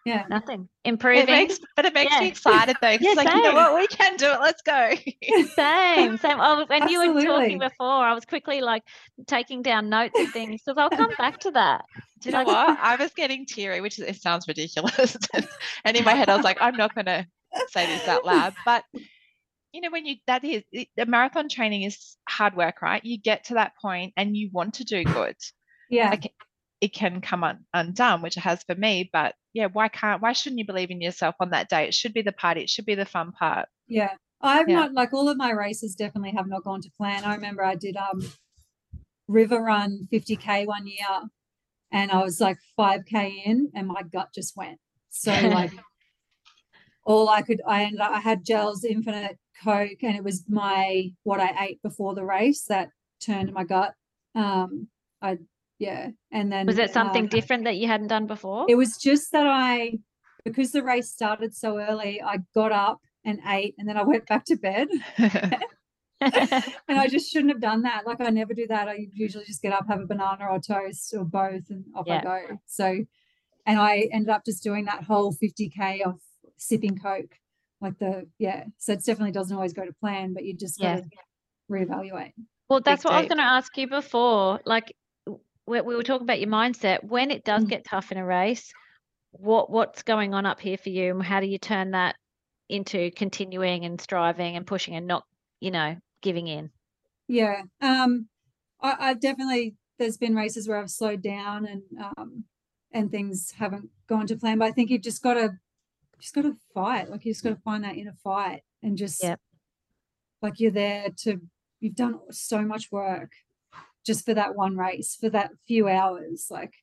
Yeah 0.06 0.26
nothing. 0.30 0.68
It 0.84 0.90
Improving. 0.90 1.26
makes, 1.28 1.60
but 1.76 1.86
it 1.86 1.94
makes 1.94 2.12
me 2.12 2.26
Yeah. 2.26 2.28
excited 2.32 2.76
though. 2.82 2.98
Yeah, 3.00 3.14
like, 3.16 3.30
you 3.34 3.42
know 3.42 3.54
what, 3.54 3.76
we 3.76 3.88
can 3.88 4.18
do 4.18 4.26
it. 4.26 4.40
Let's 4.42 4.62
go. 4.62 4.92
Same, 5.56 6.18
same. 6.18 6.38
Oh, 6.42 6.66
when 6.68 6.90
you 6.90 7.14
were 7.14 7.22
talking 7.22 7.60
before, 7.60 7.88
I 8.04 8.14
was 8.14 8.26
quickly 8.26 8.62
like 8.62 8.84
taking 9.28 9.62
down 9.62 9.90
notes 9.90 10.18
and 10.20 10.32
things 10.34 10.62
because 10.66 10.78
I'll 10.78 10.90
come 10.90 11.12
back 11.18 11.40
to 11.42 11.52
that. 11.52 11.86
Do 12.20 12.30
you 12.30 12.34
know 12.36 12.44
what? 12.44 12.78
I 12.82 12.96
was 12.98 13.12
getting 13.14 13.46
teary, 13.46 13.80
which 13.82 13.98
is, 14.00 14.06
it 14.06 14.22
sounds 14.22 14.48
ridiculous. 14.48 15.16
and 15.86 15.96
in 15.98 16.04
my 16.04 16.14
head, 16.14 16.30
I 16.30 16.36
was 16.36 16.44
like, 16.44 16.58
I'm 16.62 16.76
not 16.76 16.94
going 16.96 17.06
to 17.06 17.26
say 17.70 17.86
this 17.86 18.08
out 18.08 18.26
loud. 18.26 18.54
But, 18.66 18.84
you 19.72 19.82
know, 19.82 19.90
when 19.90 20.06
you, 20.06 20.16
that 20.28 20.44
is, 20.44 20.64
it- 20.72 20.90
the 20.98 21.06
marathon 21.06 21.48
training 21.50 21.84
is 21.84 22.18
hard 22.28 22.56
work, 22.56 22.82
right? 22.82 23.04
You 23.04 23.18
get 23.18 23.46
to 23.46 23.54
that 23.56 23.74
point 23.82 24.14
and 24.18 24.36
you 24.36 24.50
want 24.52 24.76
to 24.76 24.84
do 24.84 25.04
good. 25.04 25.36
Yeah. 25.90 26.10
Like, 26.10 26.34
it 26.84 26.92
can 26.94 27.22
come 27.22 27.46
un, 27.46 27.60
undone, 27.74 28.22
which 28.22 28.36
it 28.36 28.42
has 28.42 28.62
for 28.64 28.76
me. 28.76 29.10
But 29.14 29.36
yeah, 29.54 29.68
why 29.72 29.88
can't, 29.88 30.22
why 30.22 30.34
shouldn't 30.34 30.60
you 30.60 30.66
believe 30.66 30.92
in 30.92 31.00
yourself 31.00 31.34
on 31.40 31.52
that 31.52 31.70
day? 31.70 31.86
It 31.88 31.94
should 31.94 32.14
be 32.14 32.22
the 32.22 32.34
party, 32.34 32.60
it 32.60 32.70
should 32.70 32.86
be 32.86 32.94
the 32.94 33.06
fun 33.06 33.32
part. 33.32 33.70
Yeah. 33.88 34.16
I've 34.42 34.68
Yeah. 34.68 34.80
not 34.80 34.94
like 34.94 35.14
all 35.14 35.30
of 35.30 35.38
my 35.38 35.52
races 35.52 35.96
definitely 35.96 36.32
have 36.32 36.50
not 36.50 36.66
gone 36.66 36.82
to 36.82 36.92
plan. 36.98 37.24
I 37.24 37.36
remember 37.36 37.64
I 37.64 37.76
did 37.76 37.96
um 37.96 38.22
river 39.30 39.62
run 39.62 40.10
50k 40.12 40.68
one 40.68 40.86
year 40.86 41.22
and 41.94 42.12
I 42.12 42.22
was 42.22 42.42
like 42.42 42.58
5k 42.78 43.46
in 43.46 43.72
and 43.74 43.88
my 43.88 44.02
gut 44.04 44.28
just 44.36 44.58
went. 44.58 44.78
So 45.10 45.32
like 45.32 45.72
all 47.06 47.30
I 47.30 47.44
could 47.44 47.62
I 47.66 47.84
ended 47.84 48.02
up 48.02 48.12
I 48.12 48.20
had 48.20 48.44
gels 48.46 48.84
Infinit 48.84 49.38
coke 49.64 50.04
and 50.04 50.18
it 50.18 50.24
was 50.26 50.44
my 50.50 51.14
what 51.24 51.40
I 51.40 51.66
ate 51.66 51.82
before 51.82 52.14
the 52.14 52.26
race 52.26 52.66
that 52.66 52.90
turned 53.22 53.54
my 53.54 53.64
gut. 53.64 53.94
Um 54.36 54.90
I 55.22 55.38
yeah. 55.84 56.10
And 56.32 56.52
then 56.52 56.66
Was 56.66 56.78
it 56.80 56.92
something 56.94 57.24
um, 57.24 57.30
different 57.30 57.64
that 57.66 57.76
you 57.78 57.88
hadn't 57.88 58.08
done 58.08 58.28
before? 58.28 58.66
it 58.70 58.76
was 58.76 58.98
just 58.98 59.32
that 59.34 59.48
I, 59.48 60.00
because 60.46 60.72
the 60.72 60.84
race 60.84 61.10
started 61.12 61.56
so 61.56 61.78
early, 61.80 62.22
I 62.22 62.38
got 62.56 62.72
up 62.72 63.00
and 63.26 63.40
ate, 63.48 63.76
and 63.78 63.88
then 63.88 63.98
I 63.98 64.04
went 64.04 64.26
back 64.28 64.44
to 64.46 64.56
bed. 64.56 64.88
and 66.20 67.00
I 67.04 67.08
just 67.08 67.32
shouldn't 67.32 67.52
have 67.52 67.62
done 67.62 67.82
that. 67.84 68.06
Like 68.06 68.22
I 68.22 68.30
never 68.30 68.54
do 68.54 68.68
that. 68.68 68.88
I 68.88 69.08
usually 69.14 69.46
just 69.46 69.62
get 69.62 69.74
up, 69.74 69.88
have 69.88 70.02
a 70.02 70.06
banana 70.06 70.46
or 70.50 70.60
toast 70.60 71.14
or 71.14 71.26
both, 71.26 71.70
and 71.70 71.84
off 71.96 72.06
Yeah. 72.08 72.20
I 72.20 72.24
go. 72.24 72.58
So, 72.66 72.86
and 73.66 73.80
I 73.80 74.10
ended 74.12 74.30
up 74.30 74.46
just 74.46 74.64
doing 74.64 74.86
that 74.86 75.04
whole 75.04 75.34
50k 75.34 76.02
of 76.06 76.20
sipping 76.58 76.98
Coke. 76.98 77.36
Like 77.82 77.98
the 78.00 78.28
yeah. 78.40 78.66
So 78.78 78.94
it 78.94 79.04
definitely 79.06 79.34
doesn't 79.34 79.56
always 79.56 79.74
go 79.74 79.86
to 79.86 79.94
plan, 79.94 80.34
but 80.34 80.44
you 80.46 80.56
just 80.56 80.82
Yeah. 80.82 80.96
gotta 81.02 81.08
reevaluate. 81.72 82.34
Well, 82.70 82.82
that's 82.82 83.04
what 83.04 83.14
I 83.14 83.20
was 83.20 83.28
going 83.28 83.38
to 83.38 83.44
ask 83.44 83.78
you 83.78 83.88
before. 83.88 84.60
Like, 84.66 84.86
w- 84.86 84.94
we, 85.68 85.82
we 85.82 85.96
were 85.96 86.04
talking 86.04 86.26
about 86.26 86.40
your 86.42 86.50
mindset. 86.50 87.04
When 87.04 87.32
it 87.32 87.44
does 87.44 87.64
Mm. 87.64 87.70
get 87.70 87.86
tough 87.86 88.12
in 88.12 88.18
a 88.18 88.26
race, 88.26 88.72
what 89.32 89.72
what's 89.72 90.04
going 90.04 90.34
on 90.34 90.46
up 90.46 90.60
here 90.62 90.78
for 90.78 90.90
you, 90.90 91.12
and 91.12 91.24
how 91.24 91.40
do 91.42 91.48
you 91.48 91.60
turn 91.60 91.92
that 91.92 92.16
into 92.70 93.12
continuing 93.12 93.86
and 93.86 94.00
striving 94.02 94.56
and 94.58 94.68
pushing 94.68 94.96
and 94.96 95.08
not, 95.08 95.26
you 95.62 95.72
know, 95.72 95.98
giving 96.22 96.48
in? 96.48 96.72
Yeah. 97.28 97.64
Um, 97.82 98.30
I, 98.82 98.96
I've 99.10 99.20
definitely 99.20 99.76
there's 100.00 100.18
been 100.18 100.36
races 100.36 100.68
where 100.68 100.78
I've 100.78 100.90
slowed 100.90 101.22
down 101.22 101.66
and 101.66 101.84
um 102.18 102.46
and 102.92 103.10
things 103.12 103.52
haven't 103.52 103.90
gone 104.08 104.28
to 104.28 104.38
plan. 104.38 104.60
But 104.60 104.66
I 104.66 104.72
think 104.72 104.90
you've 104.90 105.02
just 105.02 105.24
got 105.24 105.36
to 105.36 105.54
just 106.20 106.36
got 106.36 106.44
to 106.44 106.58
fight. 106.74 107.10
Like 107.10 107.26
you 107.26 107.34
just 107.34 107.44
got 107.44 107.52
to 107.52 107.62
find 107.62 107.84
that 107.84 107.98
inner 107.98 108.16
fight 108.24 108.64
and 108.84 108.98
just 108.98 109.20
Yep. 109.22 109.40
like 110.42 110.60
you're 110.60 110.72
there 110.72 111.10
to 111.10 111.42
you've 111.80 111.96
done 111.96 112.20
so 112.32 112.62
much 112.64 112.92
work 112.92 113.32
just 114.06 114.26
for 114.26 114.34
that 114.34 114.56
one 114.56 114.78
race 114.78 115.16
for 115.20 115.30
that 115.30 115.52
few 115.68 115.88
hours. 115.88 116.48
Like 116.50 116.74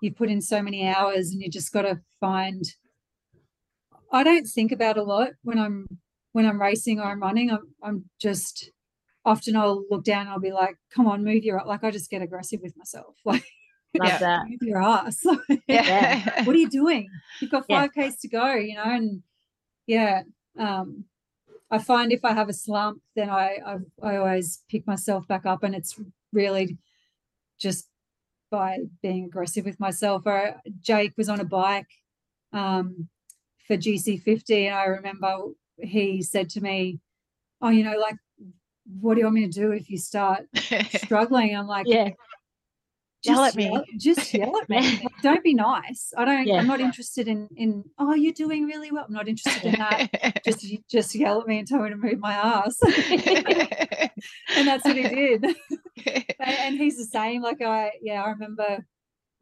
you've 0.00 0.16
put 0.16 0.30
in 0.30 0.40
so 0.40 0.62
many 0.62 0.86
hours 0.86 1.30
and 1.30 1.40
you 1.42 1.50
just 1.50 1.72
got 1.72 1.82
to 1.82 2.00
find. 2.20 2.64
I 4.12 4.22
don't 4.22 4.46
think 4.46 4.72
about 4.72 4.96
a 4.96 5.02
lot 5.02 5.30
when 5.42 5.58
I'm 5.58 5.86
when 6.32 6.46
I'm 6.46 6.60
racing 6.60 7.00
or 7.00 7.04
I'm 7.04 7.20
running. 7.20 7.50
I'm 7.50 7.74
I'm 7.82 8.04
just 8.20 8.70
often 9.24 9.56
I'll 9.56 9.84
look 9.90 10.04
down 10.04 10.22
and 10.22 10.30
I'll 10.30 10.40
be 10.40 10.52
like, 10.52 10.76
come 10.94 11.06
on, 11.06 11.24
move 11.24 11.44
your 11.44 11.62
like 11.66 11.84
I 11.84 11.90
just 11.90 12.10
get 12.10 12.22
aggressive 12.22 12.60
with 12.62 12.76
myself. 12.76 13.16
Like 13.24 13.44
Love 13.98 14.08
Yeah. 14.08 14.18
that. 14.18 14.42
move 14.48 14.58
your 14.62 14.82
ass. 14.82 15.24
Yeah. 15.66 16.22
what 16.44 16.54
are 16.54 16.58
you 16.58 16.68
doing? 16.70 17.08
You've 17.40 17.50
got 17.50 17.64
Yeah. 17.68 17.86
five 17.88 18.10
Ks 18.10 18.20
to 18.20 18.28
go, 18.28 18.54
you 18.54 18.76
know, 18.76 18.84
and 18.84 19.22
yeah. 19.86 20.22
Um 20.58 21.04
I 21.70 21.78
find 21.78 22.12
if 22.12 22.24
I 22.24 22.32
have 22.32 22.48
a 22.48 22.54
slump, 22.54 23.02
then 23.16 23.28
I, 23.28 23.58
I 23.66 23.76
I 24.02 24.16
always 24.16 24.62
pick 24.70 24.86
myself 24.86 25.26
back 25.28 25.44
up 25.44 25.62
and 25.62 25.74
it's 25.74 25.98
really 26.32 26.78
just 27.58 27.88
by 28.50 28.78
being 29.02 29.24
aggressive 29.24 29.64
with 29.64 29.78
myself. 29.80 30.22
Or 30.26 30.60
Jake 30.80 31.12
was 31.16 31.28
on 31.28 31.40
a 31.40 31.44
bike 31.44 31.88
um 32.52 33.08
for 33.66 33.76
GC50 33.76 34.66
and 34.68 34.74
I 34.74 34.84
remember 34.84 35.52
he 35.76 36.22
said 36.22 36.48
to 36.50 36.60
me, 36.60 37.00
Oh, 37.60 37.68
you 37.68 37.84
know, 37.84 37.98
like 37.98 38.16
what 39.00 39.14
do 39.14 39.20
you 39.20 39.26
want 39.26 39.36
me 39.36 39.46
to 39.46 39.52
do 39.52 39.72
if 39.72 39.90
you 39.90 39.98
start 39.98 40.46
struggling? 40.94 41.54
I'm 41.54 41.66
like, 41.66 41.86
Yeah. 41.86 42.10
Yell 43.24 43.36
just 43.36 43.48
at 43.48 43.56
me. 43.56 43.64
yell- 43.70 43.84
just 43.98 44.34
yell 44.34 44.56
at 44.60 44.68
me. 44.68 44.78
Like, 45.02 45.22
don't 45.22 45.42
be 45.42 45.54
nice. 45.54 46.12
I 46.16 46.24
don't. 46.24 46.46
Yeah. 46.46 46.56
I'm 46.56 46.66
not 46.66 46.80
interested 46.80 47.26
in 47.28 47.48
in. 47.56 47.84
Oh, 47.98 48.14
you're 48.14 48.32
doing 48.32 48.66
really 48.66 48.90
well. 48.92 49.04
I'm 49.08 49.14
not 49.14 49.28
interested 49.28 49.64
in 49.64 49.72
that. 49.78 50.42
just 50.44 50.64
just 50.90 51.14
yell 51.14 51.40
at 51.40 51.46
me 51.46 51.58
and 51.58 51.66
tell 51.66 51.82
me 51.82 51.90
to 51.90 51.96
move 51.96 52.18
my 52.20 52.32
ass. 52.34 52.78
and 54.56 54.66
that's 54.68 54.84
what 54.84 54.96
he 54.96 55.02
did. 55.02 55.44
and, 55.44 56.24
and 56.38 56.76
he's 56.76 56.96
the 56.96 57.04
same. 57.04 57.42
Like 57.42 57.60
I, 57.62 57.92
yeah, 58.02 58.22
I 58.22 58.30
remember. 58.30 58.86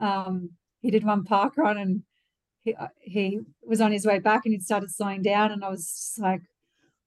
Um, 0.01 0.51
he 0.81 0.91
did 0.91 1.05
one 1.05 1.25
park 1.25 1.57
run 1.57 1.79
and 1.79 2.03
he 2.63 2.75
uh, 2.75 2.89
he 3.01 3.41
was 3.63 3.81
on 3.81 3.93
his 3.93 4.07
way 4.07 4.19
back 4.19 4.43
and 4.45 4.55
he 4.55 4.61
started 4.61 4.91
slowing 4.91 5.23
down 5.23 5.51
and 5.53 5.65
I 5.65 5.69
was 5.69 5.87
just 5.87 6.21
like, 6.21 6.43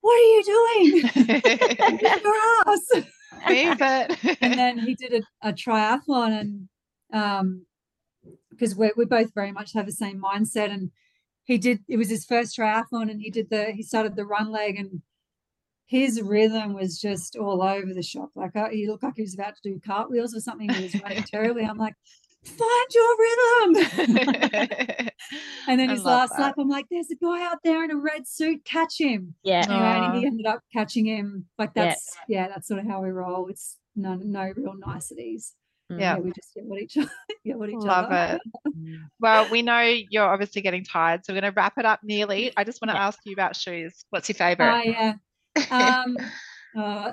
"What 0.01 0.13
are 0.13 0.17
you 0.17 0.43
doing? 0.43 1.11
Your 2.01 2.35
ass!" 2.67 2.87
It. 2.91 3.05
and 4.41 4.53
then 4.53 4.79
he 4.79 4.95
did 4.95 5.13
a, 5.13 5.49
a 5.49 5.53
triathlon 5.53 6.39
and 6.39 6.69
um 7.13 7.65
because 8.49 8.75
we 8.75 8.91
we 8.97 9.05
both 9.05 9.33
very 9.33 9.51
much 9.51 9.73
have 9.73 9.85
the 9.85 9.91
same 9.91 10.21
mindset 10.21 10.71
and 10.71 10.91
he 11.43 11.57
did 11.57 11.79
it 11.87 11.97
was 11.97 12.09
his 12.09 12.25
first 12.25 12.57
triathlon 12.57 13.09
and 13.09 13.21
he 13.21 13.29
did 13.29 13.49
the 13.49 13.71
he 13.71 13.83
started 13.83 14.15
the 14.15 14.25
run 14.25 14.51
leg 14.51 14.77
and 14.77 15.01
his 15.85 16.21
rhythm 16.21 16.73
was 16.73 16.99
just 16.99 17.35
all 17.35 17.63
over 17.63 17.93
the 17.93 18.03
shop 18.03 18.29
like 18.35 18.55
uh, 18.55 18.69
he 18.69 18.87
looked 18.87 19.03
like 19.03 19.13
he 19.15 19.23
was 19.23 19.33
about 19.33 19.55
to 19.55 19.69
do 19.69 19.79
cartwheels 19.85 20.35
or 20.35 20.39
something 20.39 20.69
he 20.69 20.83
was 20.83 21.01
running 21.01 21.23
terribly 21.23 21.63
i'm 21.63 21.77
like 21.77 21.95
find 22.45 22.87
your 22.93 23.17
rhythm 23.19 23.75
and 25.67 25.79
then 25.79 25.89
I 25.89 25.93
his 25.93 26.03
love 26.03 26.29
last 26.29 26.39
lap 26.39 26.55
i'm 26.57 26.69
like 26.69 26.85
there's 26.89 27.11
a 27.11 27.15
guy 27.15 27.43
out 27.45 27.57
there 27.63 27.83
in 27.83 27.91
a 27.91 27.97
red 27.97 28.27
suit 28.27 28.63
catch 28.65 28.99
him 28.99 29.35
Yeah. 29.43 29.65
anyway, 29.67 30.05
and 30.07 30.17
he 30.17 30.25
ended 30.25 30.45
up 30.45 30.61
catching 30.71 31.05
him. 31.05 31.45
Like 31.57 31.73
that's 31.73 32.15
yeah, 32.27 32.47
that's 32.47 32.67
sort 32.67 32.79
of 32.79 32.87
how 32.87 33.01
we 33.01 33.09
roll. 33.09 33.47
It's 33.47 33.77
no 33.95 34.15
no 34.15 34.51
real 34.55 34.73
niceties. 34.77 35.53
Mm. 35.91 35.99
Yeah. 35.99 36.17
we 36.17 36.31
just 36.31 36.51
yell 36.55 36.65
what 36.65 36.81
each 36.81 36.97
other. 36.97 37.09
yell 37.43 37.63
at 37.63 37.69
each 37.69 37.75
Love 37.77 38.05
other. 38.05 38.39
it. 38.65 38.73
Well, 39.19 39.49
we 39.51 39.61
know 39.61 39.81
you're 39.81 40.23
obviously 40.27 40.61
getting 40.61 40.83
tired, 40.85 41.25
so 41.25 41.33
we're 41.33 41.41
going 41.41 41.51
to 41.51 41.55
wrap 41.59 41.73
it 41.77 41.85
up 41.85 41.99
nearly. 42.03 42.53
I 42.55 42.63
just 42.63 42.81
want 42.81 42.91
to 42.91 42.95
Yeah. 42.97 43.07
ask 43.07 43.19
you 43.25 43.33
about 43.33 43.55
shoes. 43.55 44.05
What's 44.11 44.29
your 44.29 44.35
Oh 44.35 44.37
favorite? 44.37 44.85
yeah. 44.85 45.13
Um, 46.05 46.15
uh, 46.77 47.11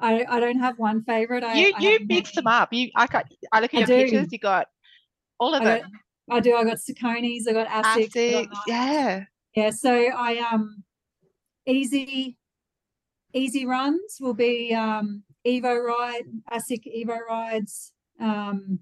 I 0.00 0.24
I 0.28 0.40
don't 0.40 0.58
have 0.58 0.78
one 0.78 1.02
favorite. 1.02 1.44
I 1.44 1.54
you 1.54 1.72
I 1.76 1.80
you 1.80 1.90
have 1.92 2.08
mix 2.08 2.32
them 2.32 2.46
up. 2.46 2.72
You 2.72 2.90
I 2.94 3.06
got 3.06 3.26
I 3.52 3.60
look 3.60 3.74
at 3.74 3.76
I 3.76 3.80
your 3.80 3.86
do. 3.86 4.04
pictures. 4.04 4.32
You 4.32 4.38
got 4.38 4.68
all 5.38 5.54
of 5.54 5.62
I 5.62 5.64
got 5.64 5.80
them. 5.82 5.92
I 6.30 6.40
do. 6.40 6.54
I 6.54 6.64
got 6.64 6.76
Saucony's. 6.76 7.48
I 7.48 7.52
got 7.52 7.68
Asics. 7.68 8.16
I 8.16 8.44
got 8.44 8.50
Asics, 8.50 8.62
yeah. 8.66 9.24
Yeah. 9.54 9.70
So 9.70 9.92
I 9.92 10.38
um 10.38 10.84
easy 11.66 12.36
easy 13.32 13.66
runs 13.66 14.18
will 14.20 14.34
be 14.34 14.74
um 14.74 15.22
Evo 15.46 15.82
Ride, 15.84 16.24
ASIC 16.52 16.84
Evo 17.04 17.18
Rides, 17.28 17.92
um 18.20 18.80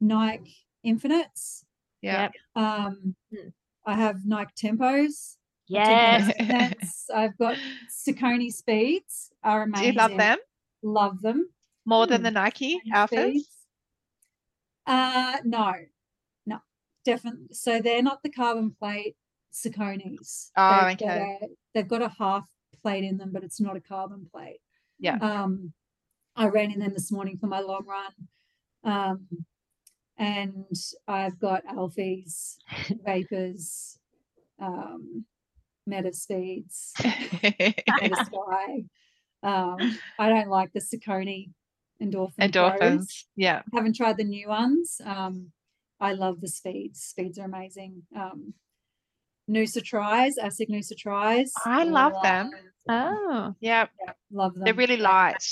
Nike 0.00 0.56
Infinites. 0.84 1.64
Yeah. 2.02 2.30
Um, 2.56 3.14
Hmm. 3.32 3.48
I 3.86 3.94
have 3.94 4.24
Nike 4.24 4.52
Tempos. 4.60 5.36
my 5.68 5.78
Yes. 5.78 7.06
I've 7.14 7.36
got 7.38 7.56
Saucony 7.90 8.52
Speeds. 8.52 9.30
Are 9.42 9.62
amazing. 9.62 9.82
Do 9.82 9.86
you 9.92 9.98
love 10.08 10.16
them 10.16 10.38
Love 10.82 11.20
them. 11.22 11.48
more 11.84 12.06
than 12.06 12.20
Hmm. 12.20 12.24
the 12.24 12.30
Nike 12.30 12.80
outfits? 12.92 13.48
Uh, 14.86 15.38
no, 15.44 15.72
no, 16.46 16.58
definitely. 17.04 17.48
So 17.52 17.80
they're 17.80 18.02
not 18.02 18.22
the 18.22 18.30
carbon 18.30 18.74
plate 18.78 19.16
Sauconys. 19.52 20.50
Oh, 20.56 20.86
They've 20.88 20.98
got 20.98 21.08
okay. 21.08 21.38
a- 21.42 21.48
they've 21.74 21.88
got 21.88 22.02
a 22.02 22.08
half 22.18 22.48
plate 22.82 23.04
in 23.04 23.16
them, 23.18 23.30
but 23.32 23.44
it's 23.44 23.60
not 23.60 23.76
a 23.76 23.80
carbon 23.80 24.26
plate. 24.32 24.60
Yeah. 24.98 25.18
Um, 25.20 25.72
I 26.36 26.46
ran 26.46 26.72
in 26.72 26.80
them 26.80 26.92
this 26.94 27.12
morning 27.12 27.36
for 27.38 27.46
my 27.46 27.60
long 27.60 27.84
run. 27.86 28.12
Um, 28.84 29.28
and 30.16 30.66
I've 31.06 31.38
got 31.38 31.64
Alphas 31.66 32.56
Vapors, 33.04 33.98
um, 34.58 35.24
Meta 35.86 36.12
Speeds, 36.12 36.92
Meta 37.02 38.24
Sky. 38.24 38.84
Um, 39.42 39.98
I 40.18 40.28
don't 40.28 40.48
like 40.48 40.72
the 40.72 40.80
Saucony 40.80 41.50
endorphin. 42.00 42.36
Pros. 42.36 42.50
Endorphins. 42.50 43.24
Yeah. 43.36 43.62
Haven't 43.74 43.96
tried 43.96 44.16
the 44.16 44.24
new 44.24 44.48
ones. 44.48 45.00
Um, 45.04 45.52
I 46.00 46.12
love 46.12 46.40
the 46.40 46.48
speeds. 46.48 47.00
Speeds 47.02 47.38
are 47.38 47.44
amazing. 47.46 48.02
Um, 48.16 48.54
Noosa 49.50 49.82
Tris, 49.84 50.38
ASIC 50.38 50.68
Noosa 50.70 50.96
Tris. 50.96 51.52
I 51.64 51.84
love 51.84 52.14
them. 52.22 52.50
Oh, 52.88 53.54
Yeah, 53.60 53.86
Yeah, 54.04 54.12
love 54.32 54.54
them. 54.54 54.64
they're 54.64 54.74
really 54.74 54.96
light. 54.96 55.44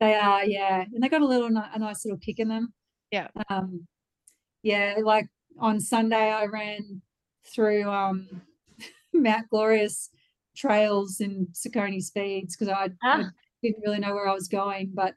They 0.00 0.14
are, 0.14 0.44
yeah, 0.44 0.82
and 0.94 1.02
they 1.02 1.08
got 1.08 1.20
a 1.20 1.26
little 1.26 1.48
a 1.48 1.78
nice 1.78 2.04
little 2.04 2.18
kick 2.18 2.38
in 2.38 2.48
them. 2.48 2.72
Yeah. 3.10 3.28
Um, 3.50 3.86
yeah, 4.62 4.96
like 5.02 5.28
on 5.58 5.80
Sunday 5.80 6.30
I 6.30 6.46
ran 6.46 7.02
through 7.46 7.88
um 7.90 8.28
Mount 9.12 9.48
Glorious 9.50 10.10
trails 10.60 11.20
in 11.20 11.48
Saucony 11.52 12.02
speeds 12.02 12.56
because 12.56 12.68
I, 12.68 12.84
I 12.84 12.90
Ah. 13.02 13.30
didn't 13.62 13.82
really 13.84 13.98
know 14.00 14.14
where 14.14 14.28
I 14.28 14.34
was 14.34 14.48
going, 14.48 14.92
but 14.94 15.14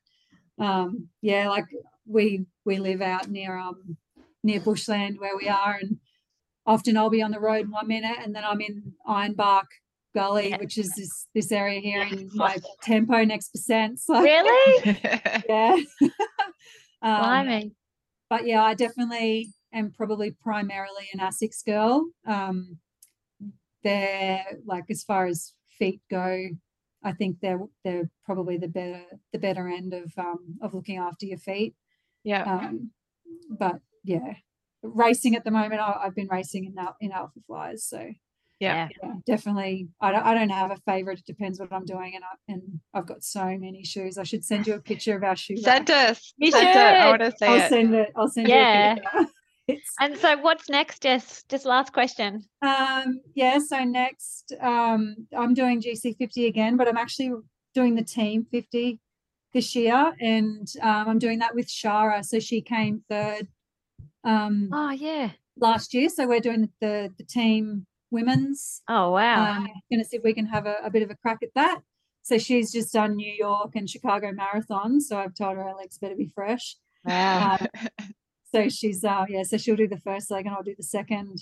um 0.60 1.08
yeah, 1.22 1.50
like 1.50 1.66
we 2.06 2.46
we 2.66 2.78
live 2.78 3.02
out 3.02 3.30
near 3.30 3.58
um 3.58 3.98
near 4.44 4.60
bushland 4.62 5.18
where 5.20 5.38
we 5.38 5.48
are, 5.50 5.76
and 5.82 5.98
often 6.66 6.98
I'll 6.98 7.10
be 7.10 7.22
on 7.24 7.32
the 7.32 7.40
road 7.50 7.70
one 7.70 7.88
minute 7.88 8.18
and 8.24 8.34
then 8.36 8.44
I'm 8.50 8.62
in 8.62 8.94
Ironbark 9.08 9.70
Gully, 10.16 10.50
Yeah. 10.50 10.58
which 10.60 10.78
is 10.78 10.90
this 10.96 11.28
this 11.34 11.52
area 11.52 11.80
here 11.80 12.04
in 12.04 12.30
my 12.34 12.58
tempo 12.82 13.24
next 13.26 13.50
percent. 13.50 14.00
So 14.00 14.22
really? 14.22 14.96
yeah. 15.50 15.76
um, 17.02 17.72
but 18.30 18.46
yeah, 18.46 18.64
I 18.64 18.74
definitely 18.76 19.50
am 19.74 19.92
probably 19.92 20.32
primarily 20.32 21.06
an 21.14 21.20
Asics 21.20 21.64
girl. 21.66 22.08
Um, 22.26 22.78
they're 23.84 24.46
like 24.66 24.86
as 24.90 25.04
far 25.04 25.26
as 25.26 25.54
feet 25.80 26.02
go, 26.10 26.48
I 27.04 27.12
think 27.14 27.40
they're 27.42 27.60
they're 27.84 28.10
probably 28.26 28.58
the 28.58 28.68
better 28.68 29.04
the 29.32 29.40
better 29.40 29.68
end 29.68 29.94
of 29.94 30.12
um 30.18 30.58
of 30.62 30.74
looking 30.74 30.98
after 30.98 31.26
your 31.26 31.38
feet. 31.40 31.76
yeah. 32.24 32.44
Um, 32.44 32.92
but 33.50 33.80
yeah, 34.04 34.34
racing 34.84 35.36
at 35.36 35.44
the 35.44 35.52
moment, 35.52 35.82
I, 35.82 36.02
I've 36.06 36.16
been 36.16 36.28
racing 36.32 36.66
in 36.66 36.76
in 37.02 37.12
Alpha 37.12 37.40
Flies, 37.48 37.84
so 37.86 38.10
Yeah. 38.60 38.88
yeah, 39.02 39.14
definitely. 39.26 39.90
I 40.00 40.12
don't, 40.12 40.24
I 40.26 40.34
don't 40.34 40.50
have 40.50 40.72
a 40.72 40.78
favorite. 40.86 41.20
It 41.20 41.26
depends 41.26 41.60
what 41.60 41.74
I'm 41.74 41.86
doing, 41.86 42.14
and 42.16 42.24
I, 42.24 42.52
and 42.54 42.62
I've 42.94 43.06
got 43.08 43.24
so 43.24 43.44
many 43.58 43.84
shoes. 43.84 44.18
I 44.18 44.24
should 44.24 44.46
send 44.46 44.68
you 44.68 44.76
a 44.76 44.80
picture 44.82 45.16
of 45.18 45.24
our 45.24 45.36
shoe. 45.36 45.58
Send 45.58 45.90
rack. 45.90 46.12
us. 46.12 46.34
You 46.38 46.52
Send 46.52 46.68
it. 46.70 46.76
I 46.78 47.02
should. 47.02 47.10
want 47.10 47.22
to 47.22 47.38
see 47.38 47.46
I'll 47.46 47.66
it. 47.66 47.70
send 47.70 47.94
it. 47.96 48.10
I'll 48.16 48.28
send 48.30 48.48
Yeah. 48.48 48.56
you 48.56 48.92
a 48.92 48.96
picture. 48.96 49.10
It's 49.22 49.32
And 50.00 50.18
so, 50.18 50.38
what's 50.38 50.70
next, 50.70 51.04
Jess? 51.04 51.44
Just 51.50 51.66
last 51.66 51.94
question. 51.94 52.44
Um, 52.62 53.22
yeah, 53.34 53.60
so 53.60 53.84
next, 53.84 54.54
um, 54.62 55.16
I'm 55.36 55.54
doing 55.54 55.82
GC50 55.82 56.48
again, 56.48 56.76
but 56.78 56.88
I'm 56.88 56.98
actually 56.98 57.32
doing 57.74 57.96
the 57.96 58.04
team 58.04 58.46
50 58.52 59.00
this 59.54 59.76
year, 59.76 60.14
and 60.20 60.68
um, 60.82 61.08
I'm 61.10 61.20
doing 61.20 61.40
that 61.40 61.56
with 61.56 61.68
Shara. 61.68 62.26
So 62.26 62.40
she 62.40 62.62
came 62.62 63.04
third 63.10 63.48
um, 64.24 64.70
Oh, 64.74 64.90
yeah. 64.92 65.30
last 65.58 65.94
year. 65.94 66.10
So 66.10 66.28
we're 66.28 66.40
doing 66.40 66.70
the 66.82 67.12
the 67.18 67.24
team 67.24 67.86
women's. 68.12 68.82
Oh, 68.88 69.12
wow. 69.12 69.58
Um, 69.58 69.68
going 69.90 70.02
to 70.02 70.06
see 70.06 70.18
if 70.18 70.24
we 70.24 70.34
can 70.34 70.46
have 70.48 70.66
a, 70.66 70.78
a 70.84 70.90
bit 70.90 71.04
of 71.04 71.10
a 71.10 71.16
crack 71.16 71.40
at 71.42 71.50
that. 71.56 71.80
So 72.22 72.38
she's 72.38 72.72
just 72.72 72.94
done 72.94 73.16
New 73.16 73.32
York 73.34 73.72
and 73.76 73.90
Chicago 73.90 74.32
marathons. 74.32 75.02
So 75.04 75.18
I've 75.18 75.36
told 75.36 75.58
her 75.58 75.64
her 75.64 75.74
legs 75.74 75.98
better 75.98 76.16
be 76.16 76.32
fresh. 76.34 76.78
Wow. 77.06 77.58
So 78.54 78.70
she's 78.70 79.04
uh 79.04 79.26
yeah, 79.30 79.44
so 79.44 79.58
she'll 79.58 79.76
do 79.76 79.88
the 79.88 80.00
first 80.00 80.30
leg 80.30 80.46
and 80.46 80.54
I'll 80.56 80.64
do 80.64 80.76
the 80.78 80.84
second. 80.84 81.40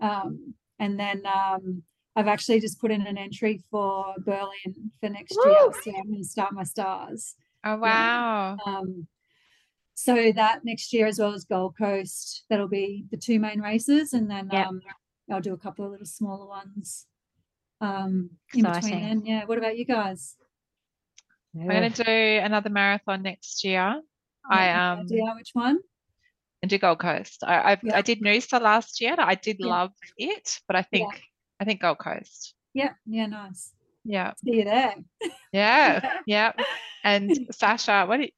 Um 0.00 0.54
and 0.78 0.98
then 0.98 1.22
um 1.26 1.82
I've 2.16 2.26
actually 2.26 2.60
just 2.60 2.80
put 2.80 2.90
in 2.90 3.06
an 3.06 3.16
entry 3.16 3.62
for 3.70 4.14
Berlin 4.24 4.90
for 5.00 5.08
next 5.08 5.38
year. 5.44 5.72
So 5.82 5.92
I'm 5.96 6.10
gonna 6.10 6.24
start 6.24 6.52
my 6.52 6.64
stars. 6.64 7.36
oh 7.64 7.76
wow. 7.76 8.56
Um 8.66 9.06
so 9.94 10.32
that 10.32 10.64
next 10.64 10.92
year 10.92 11.06
as 11.06 11.18
well 11.18 11.32
as 11.34 11.44
Gold 11.44 11.74
Coast, 11.76 12.44
that'll 12.50 12.68
be 12.68 13.04
the 13.10 13.16
two 13.16 13.38
main 13.38 13.60
races 13.60 14.12
and 14.12 14.28
then 14.30 14.48
Yep. 14.52 14.66
um 14.66 14.80
I'll 15.30 15.40
do 15.40 15.54
a 15.54 15.58
couple 15.58 15.84
of 15.84 15.92
little 15.92 16.06
smaller 16.06 16.46
ones. 16.48 17.06
Um 17.80 18.30
in 18.52 18.64
between 18.64 19.00
then. 19.02 19.24
Yeah. 19.24 19.44
What 19.44 19.58
about 19.58 19.78
you 19.78 19.84
guys? 19.84 20.34
I'm 21.54 21.68
gonna 21.68 21.90
do 21.90 22.02
another 22.42 22.70
marathon 22.70 23.22
next 23.22 23.62
year. 23.62 24.02
I 24.50 24.68
Any 24.68 24.78
um 24.78 24.98
idea 25.00 25.34
which 25.36 25.50
one? 25.52 25.78
And 26.62 26.70
do 26.70 26.78
Gold 26.78 26.98
Coast. 27.00 27.44
I 27.44 27.72
I, 27.72 27.78
Yeah. 27.82 27.96
I 27.98 28.02
did 28.02 28.20
Noosa 28.20 28.60
last 28.60 29.00
year. 29.00 29.14
I 29.18 29.34
did 29.34 29.56
Yeah. 29.60 29.66
love 29.66 29.92
it, 30.16 30.60
but 30.66 30.76
I 30.76 30.82
think 30.82 31.22
I 31.60 31.64
think 31.64 31.80
Gold 31.80 31.98
Coast. 31.98 32.54
Yeah, 32.74 32.92
yeah, 33.06 33.26
nice. 33.26 33.72
Yeah, 34.04 34.32
See 34.44 34.56
you 34.56 34.64
there. 34.64 34.94
yeah, 35.52 36.20
yeah. 36.26 36.52
And 37.04 37.36
Sasha, 37.50 38.04
what 38.06 38.20
are 38.20 38.22
you, 38.22 38.28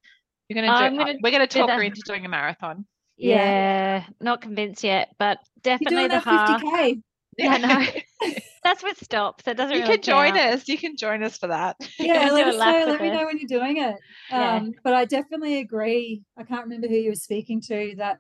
you're 0.49 0.63
gonna 0.63 0.77
do? 0.79 0.85
I'm 0.85 0.97
gonna 0.97 1.15
we're 1.23 1.31
gonna 1.33 1.47
talk 1.47 1.71
her 1.71 1.83
into 1.83 2.01
doing 2.03 2.25
a 2.25 2.29
marathon. 2.29 2.87
Yeah. 3.17 3.37
Yeah, 3.37 4.05
not 4.21 4.41
convinced 4.41 4.83
yet, 4.83 5.15
but 5.19 5.39
You're 5.65 5.77
definitely 5.79 5.97
doing 5.97 6.09
the 6.09 6.15
that 6.17 6.25
half. 6.25 6.63
50k. 6.63 7.03
Yeah, 7.39 7.57
no. 7.57 8.33
That's 8.65 8.83
with 8.83 9.03
stops. 9.03 9.47
It 9.47 9.57
doesn't 9.57 9.75
you 9.75 9.83
really 9.83 9.95
can 9.95 10.03
join 10.03 10.35
count. 10.35 10.55
us. 10.55 10.69
You 10.69 10.77
can 10.77 10.97
join 10.97 11.23
us 11.23 11.39
for 11.39 11.47
that. 11.47 11.77
Yeah, 11.99 12.31
let 12.31 12.47
a 12.47 12.51
us 12.51 12.57
know. 12.57 12.93
Let 12.93 13.01
me 13.01 13.11
know 13.11 13.25
when 13.27 13.39
you're 13.39 13.61
doing 13.61 13.79
it. 13.79 13.97
Yeah. 14.31 14.57
Um, 14.57 14.73
but 14.85 14.93
I 14.95 15.05
definitely 15.07 15.59
agree. 15.61 16.23
I 16.37 16.43
can't 16.45 16.65
remember 16.65 16.89
who 16.89 16.95
you 16.97 17.11
were 17.11 17.15
speaking 17.15 17.61
to. 17.63 17.95
That 17.97 18.19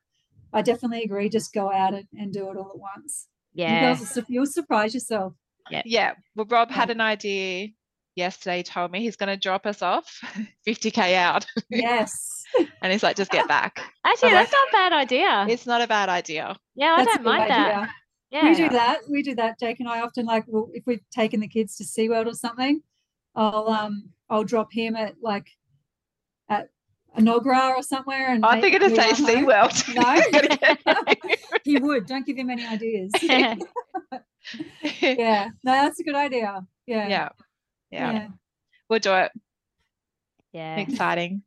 I 0.52 0.62
definitely 0.62 1.02
agree. 1.02 1.28
Just 1.28 1.52
go 1.52 1.70
out 1.70 1.94
and, 1.94 2.06
and 2.18 2.32
do 2.32 2.50
it 2.50 2.56
all 2.56 2.70
at 2.74 2.78
once. 2.78 3.26
Yeah. 3.52 3.94
girls, 3.94 4.14
will 4.16 4.24
you'll 4.28 4.46
surprise 4.46 4.94
yourself. 4.94 5.34
Yeah. 5.70 5.82
yeah. 5.84 6.12
Well, 6.34 6.46
Rob 6.48 6.70
had 6.70 6.90
an 6.90 7.00
idea 7.00 7.68
yesterday. 8.16 8.58
He 8.58 8.62
told 8.62 8.90
me 8.90 9.00
he's 9.00 9.16
going 9.16 9.28
to 9.28 9.36
drop 9.36 9.66
us 9.66 9.82
off 9.82 10.20
50k 10.68 11.14
out, 11.14 11.46
Yes, 11.68 12.44
and 12.82 12.90
he's 12.92 13.02
like, 13.02 13.16
just 13.16 13.30
get 13.30 13.46
back. 13.48 13.80
Actually, 14.04 14.30
I'm 14.30 14.34
like- 14.34 14.50
that's 14.50 14.52
not 14.52 14.68
a 14.68 14.72
bad 14.72 14.92
idea. 14.92 15.46
It's 15.48 15.66
not 15.66 15.80
a 15.80 15.86
bad 15.86 16.08
idea. 16.08 16.56
Yeah, 16.74 16.94
I 16.94 17.04
that's 17.04 17.16
don't 17.16 17.24
good 17.24 17.30
mind 17.30 17.50
that. 17.50 17.88
Idea. 18.32 18.42
Yeah. 18.42 18.48
We 18.48 18.54
do 18.54 18.68
that. 18.70 18.98
We 19.08 19.22
do 19.22 19.34
that. 19.36 19.58
Jake 19.58 19.80
and 19.80 19.88
I 19.88 20.00
often 20.00 20.26
like 20.26 20.44
well, 20.46 20.68
if 20.72 20.84
we've 20.86 21.02
taken 21.10 21.40
the 21.40 21.48
kids 21.48 21.76
to 21.76 21.84
SeaWorld 21.84 22.26
or 22.26 22.34
something, 22.34 22.82
I'll 23.34 23.68
um 23.68 24.10
I'll 24.28 24.44
drop 24.44 24.72
him 24.72 24.96
at 24.96 25.14
like 25.22 25.48
at 26.48 26.68
Enoggera 27.18 27.76
or 27.76 27.82
somewhere. 27.82 28.28
And 28.32 28.44
I 28.46 28.60
think 28.60 28.74
it'd 28.74 28.94
say. 28.94 29.10
SeaWorld. 29.12 29.94
No. 29.94 31.34
He 31.64 31.78
would. 31.78 32.06
Don't 32.06 32.24
give 32.24 32.38
him 32.38 32.48
any 32.50 32.66
ideas. 32.66 33.12
yeah. 33.20 33.54
No, 35.62 35.72
that's 35.72 36.00
a 36.00 36.04
good 36.04 36.14
idea. 36.14 36.64
Yeah. 36.86 37.08
yeah. 37.08 37.28
Yeah. 37.90 38.12
Yeah. 38.12 38.28
We'll 38.88 38.98
do 38.98 39.14
it. 39.14 39.32
yeah. 40.52 40.76
Exciting. 40.76 41.42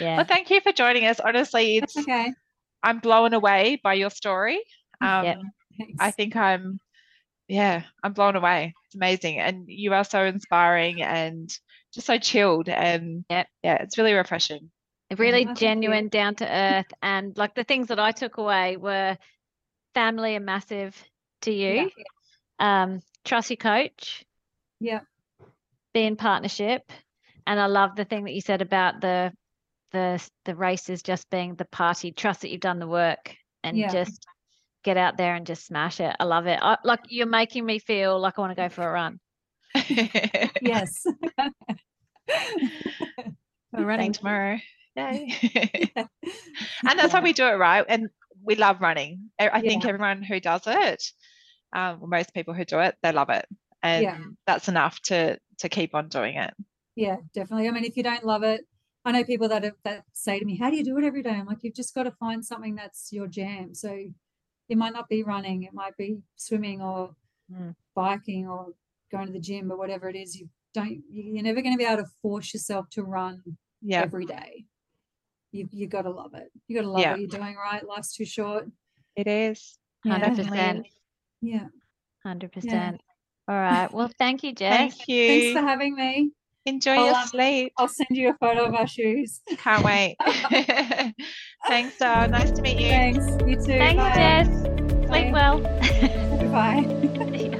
Yeah. 0.00 0.16
Well, 0.16 0.24
thank 0.26 0.50
you 0.50 0.60
for 0.60 0.72
joining 0.72 1.06
us. 1.06 1.18
Honestly, 1.20 1.80
That's 1.80 1.96
it's 1.96 2.06
okay. 2.06 2.32
I'm 2.82 2.98
blown 2.98 3.32
away 3.32 3.80
by 3.82 3.94
your 3.94 4.10
story. 4.10 4.60
Um, 5.00 5.24
Yep. 5.24 5.38
I 6.00 6.10
think 6.10 6.36
I'm, 6.36 6.80
yeah, 7.46 7.84
I'm 8.02 8.12
blown 8.12 8.36
away. 8.36 8.74
It's 8.86 8.94
amazing, 8.94 9.38
and 9.38 9.64
you 9.68 9.92
are 9.94 10.04
so 10.04 10.24
inspiring 10.24 11.02
and 11.02 11.48
just 11.94 12.06
so 12.06 12.18
chilled, 12.18 12.68
and 12.68 13.24
Yep. 13.30 13.48
yeah, 13.62 13.82
it's 13.82 13.98
really 13.98 14.12
refreshing. 14.14 14.70
really 15.16 15.46
Oh, 15.46 15.54
genuine, 15.54 16.08
down 16.08 16.34
to 16.36 16.46
earth, 16.50 16.92
and 17.02 17.36
like 17.36 17.54
the 17.54 17.64
things 17.64 17.88
that 17.88 17.98
I 18.00 18.12
took 18.12 18.38
away 18.38 18.76
were 18.76 19.16
family 19.94 20.36
are 20.36 20.40
massive 20.40 21.00
to 21.42 21.52
Yeah. 21.52 21.84
you. 21.84 21.90
Um, 22.58 23.00
trust 23.24 23.50
your 23.50 23.56
coach. 23.56 24.24
Yeah. 24.80 25.00
Be 25.94 26.04
in 26.04 26.16
partnership, 26.16 26.90
and 27.46 27.58
I 27.58 27.66
love 27.66 27.96
the 27.96 28.04
thing 28.04 28.24
that 28.24 28.34
you 28.34 28.40
said 28.40 28.62
about 28.62 29.00
the 29.00 29.32
the 29.92 30.22
the 30.44 30.54
races 30.54 31.02
just 31.02 31.30
being 31.30 31.54
the 31.54 31.64
party. 31.64 32.12
Trust 32.12 32.42
that 32.42 32.50
you've 32.50 32.60
done 32.60 32.78
the 32.78 32.86
work 32.86 33.34
and 33.64 33.76
Yeah. 33.76 33.92
just 33.92 34.26
get 34.88 34.96
out 34.96 35.18
there 35.18 35.34
and 35.34 35.46
just 35.46 35.66
smash 35.66 36.00
it. 36.00 36.16
I 36.18 36.24
love 36.24 36.46
it. 36.46 36.58
I, 36.62 36.78
like 36.82 37.00
you're 37.08 37.26
making 37.26 37.66
me 37.66 37.78
feel 37.78 38.18
like 38.18 38.38
I 38.38 38.40
want 38.40 38.56
to 38.56 38.62
go 38.62 38.70
for 38.70 38.88
a 38.88 38.90
run. 38.90 39.20
Yes. 40.62 41.04
We're 43.72 43.84
running 43.84 44.12
Thank 44.12 44.16
tomorrow. 44.16 44.58
Yay. 44.96 45.92
and 45.94 46.98
that's 46.98 47.12
how 47.12 47.22
we 47.22 47.34
do 47.34 47.46
it, 47.46 47.58
right? 47.58 47.84
And 47.86 48.08
we 48.42 48.54
love 48.54 48.80
running. 48.80 49.30
I 49.38 49.50
I 49.50 49.60
think 49.60 49.82
Yeah. 49.82 49.90
everyone 49.90 50.22
who 50.22 50.40
does 50.40 50.62
it, 50.66 51.02
um, 51.76 52.00
most 52.08 52.32
people 52.32 52.54
who 52.54 52.64
do 52.64 52.80
it, 52.80 52.96
they 53.02 53.12
love 53.12 53.28
it, 53.28 53.44
and 53.82 54.04
Yeah. 54.04 54.18
that's 54.46 54.68
enough 54.68 55.00
to 55.02 55.38
to 55.58 55.68
keep 55.68 55.94
on 55.94 56.08
doing 56.08 56.36
it. 56.36 56.54
Yeah, 56.96 57.16
definitely. 57.34 57.68
I 57.68 57.72
mean, 57.72 57.84
if 57.84 57.96
you 57.96 58.02
don't 58.02 58.24
love 58.24 58.42
it, 58.42 58.62
I 59.04 59.12
know 59.12 59.22
people 59.24 59.48
that 59.48 59.64
have, 59.64 59.76
that 59.84 60.04
say 60.14 60.38
to 60.38 60.44
me, 60.46 60.56
"How 60.56 60.70
do 60.70 60.76
you 60.76 60.84
do 60.84 60.96
it 60.98 61.04
every 61.04 61.22
day?" 61.22 61.30
I'm 61.30 61.46
like, 61.46 61.62
"You've 61.62 61.74
just 61.74 61.94
got 61.94 62.04
to 62.04 62.10
find 62.12 62.42
something 62.44 62.74
that's 62.74 63.12
your 63.12 63.26
jam." 63.26 63.74
So 63.74 63.90
it 64.68 64.76
might 64.78 64.92
not 64.92 65.08
be 65.08 65.22
running, 65.22 65.62
it 65.64 65.72
might 65.72 65.96
be 65.96 66.18
swimming 66.36 66.80
or 66.82 67.14
Mm. 67.50 67.74
biking 67.94 68.46
or 68.46 68.74
going 69.10 69.26
to 69.28 69.32
the 69.32 69.40
gym, 69.40 69.72
or 69.72 69.78
whatever 69.78 70.08
it 70.10 70.16
is, 70.16 70.36
you 70.38 70.50
don't. 70.74 70.90
you- 71.10 71.32
You're 71.32 71.42
never 71.42 71.62
going 71.62 71.72
to 71.74 71.78
be 71.78 71.84
able 71.90 72.02
to 72.04 72.10
force 72.20 72.52
yourself 72.52 72.90
to 72.90 73.02
run 73.02 73.42
Yeah, 73.80 74.02
every 74.02 74.26
day. 74.26 74.66
You 75.52 75.66
you 75.72 75.86
got 75.86 76.02
to 76.02 76.10
love 76.10 76.34
it. 76.34 76.52
You 76.66 76.76
got 76.76 76.82
to 76.82 76.90
love 76.90 77.00
Yeah. 77.00 77.12
what 77.12 77.20
you're 77.20 77.28
doing. 77.40 77.56
Right? 77.56 77.82
Life's 77.86 78.14
too 78.14 78.26
short. 78.26 78.68
it 79.16 79.26
is. 79.26 79.78
Yeah. 80.04 80.12
Hundred 80.12 80.26
definitely 80.36 80.50
percent. 80.58 80.86
is. 80.86 80.92
Yeah. 81.40 81.66
Hundred 82.22 82.52
percent. 82.52 83.00
All 83.48 83.54
right. 83.56 83.90
Well, 83.90 84.10
thank 84.18 84.42
you, 84.44 84.52
Jess. 84.52 84.76
Thank 84.76 85.08
you 85.08 85.26
Thanks 85.28 85.58
for 85.60 85.66
having 85.66 85.94
me. 85.94 86.32
Enjoy 86.66 86.92
I'll, 86.92 87.06
your 87.06 87.14
um, 87.16 87.26
sleep. 87.28 87.72
I'll 87.78 87.88
send 87.88 88.10
you 88.10 88.28
a 88.28 88.34
photo 88.34 88.66
of 88.66 88.74
our 88.74 88.86
shoes. 88.86 89.40
Can't 89.56 89.82
wait. 89.82 90.16
Thanks, 91.66 91.98
Dar. 91.98 92.28
Nice 92.28 92.50
to 92.52 92.62
meet 92.62 92.78
you. 92.80 92.88
Thanks. 92.88 93.26
You 93.46 93.56
too. 93.56 93.78
Thanks, 93.78 94.02
Bye. 94.02 94.14
Jess. 94.14 94.48
Bye. 94.48 95.06
Sleep 95.08 95.32
well. 95.32 95.58
Bye. 96.52 97.54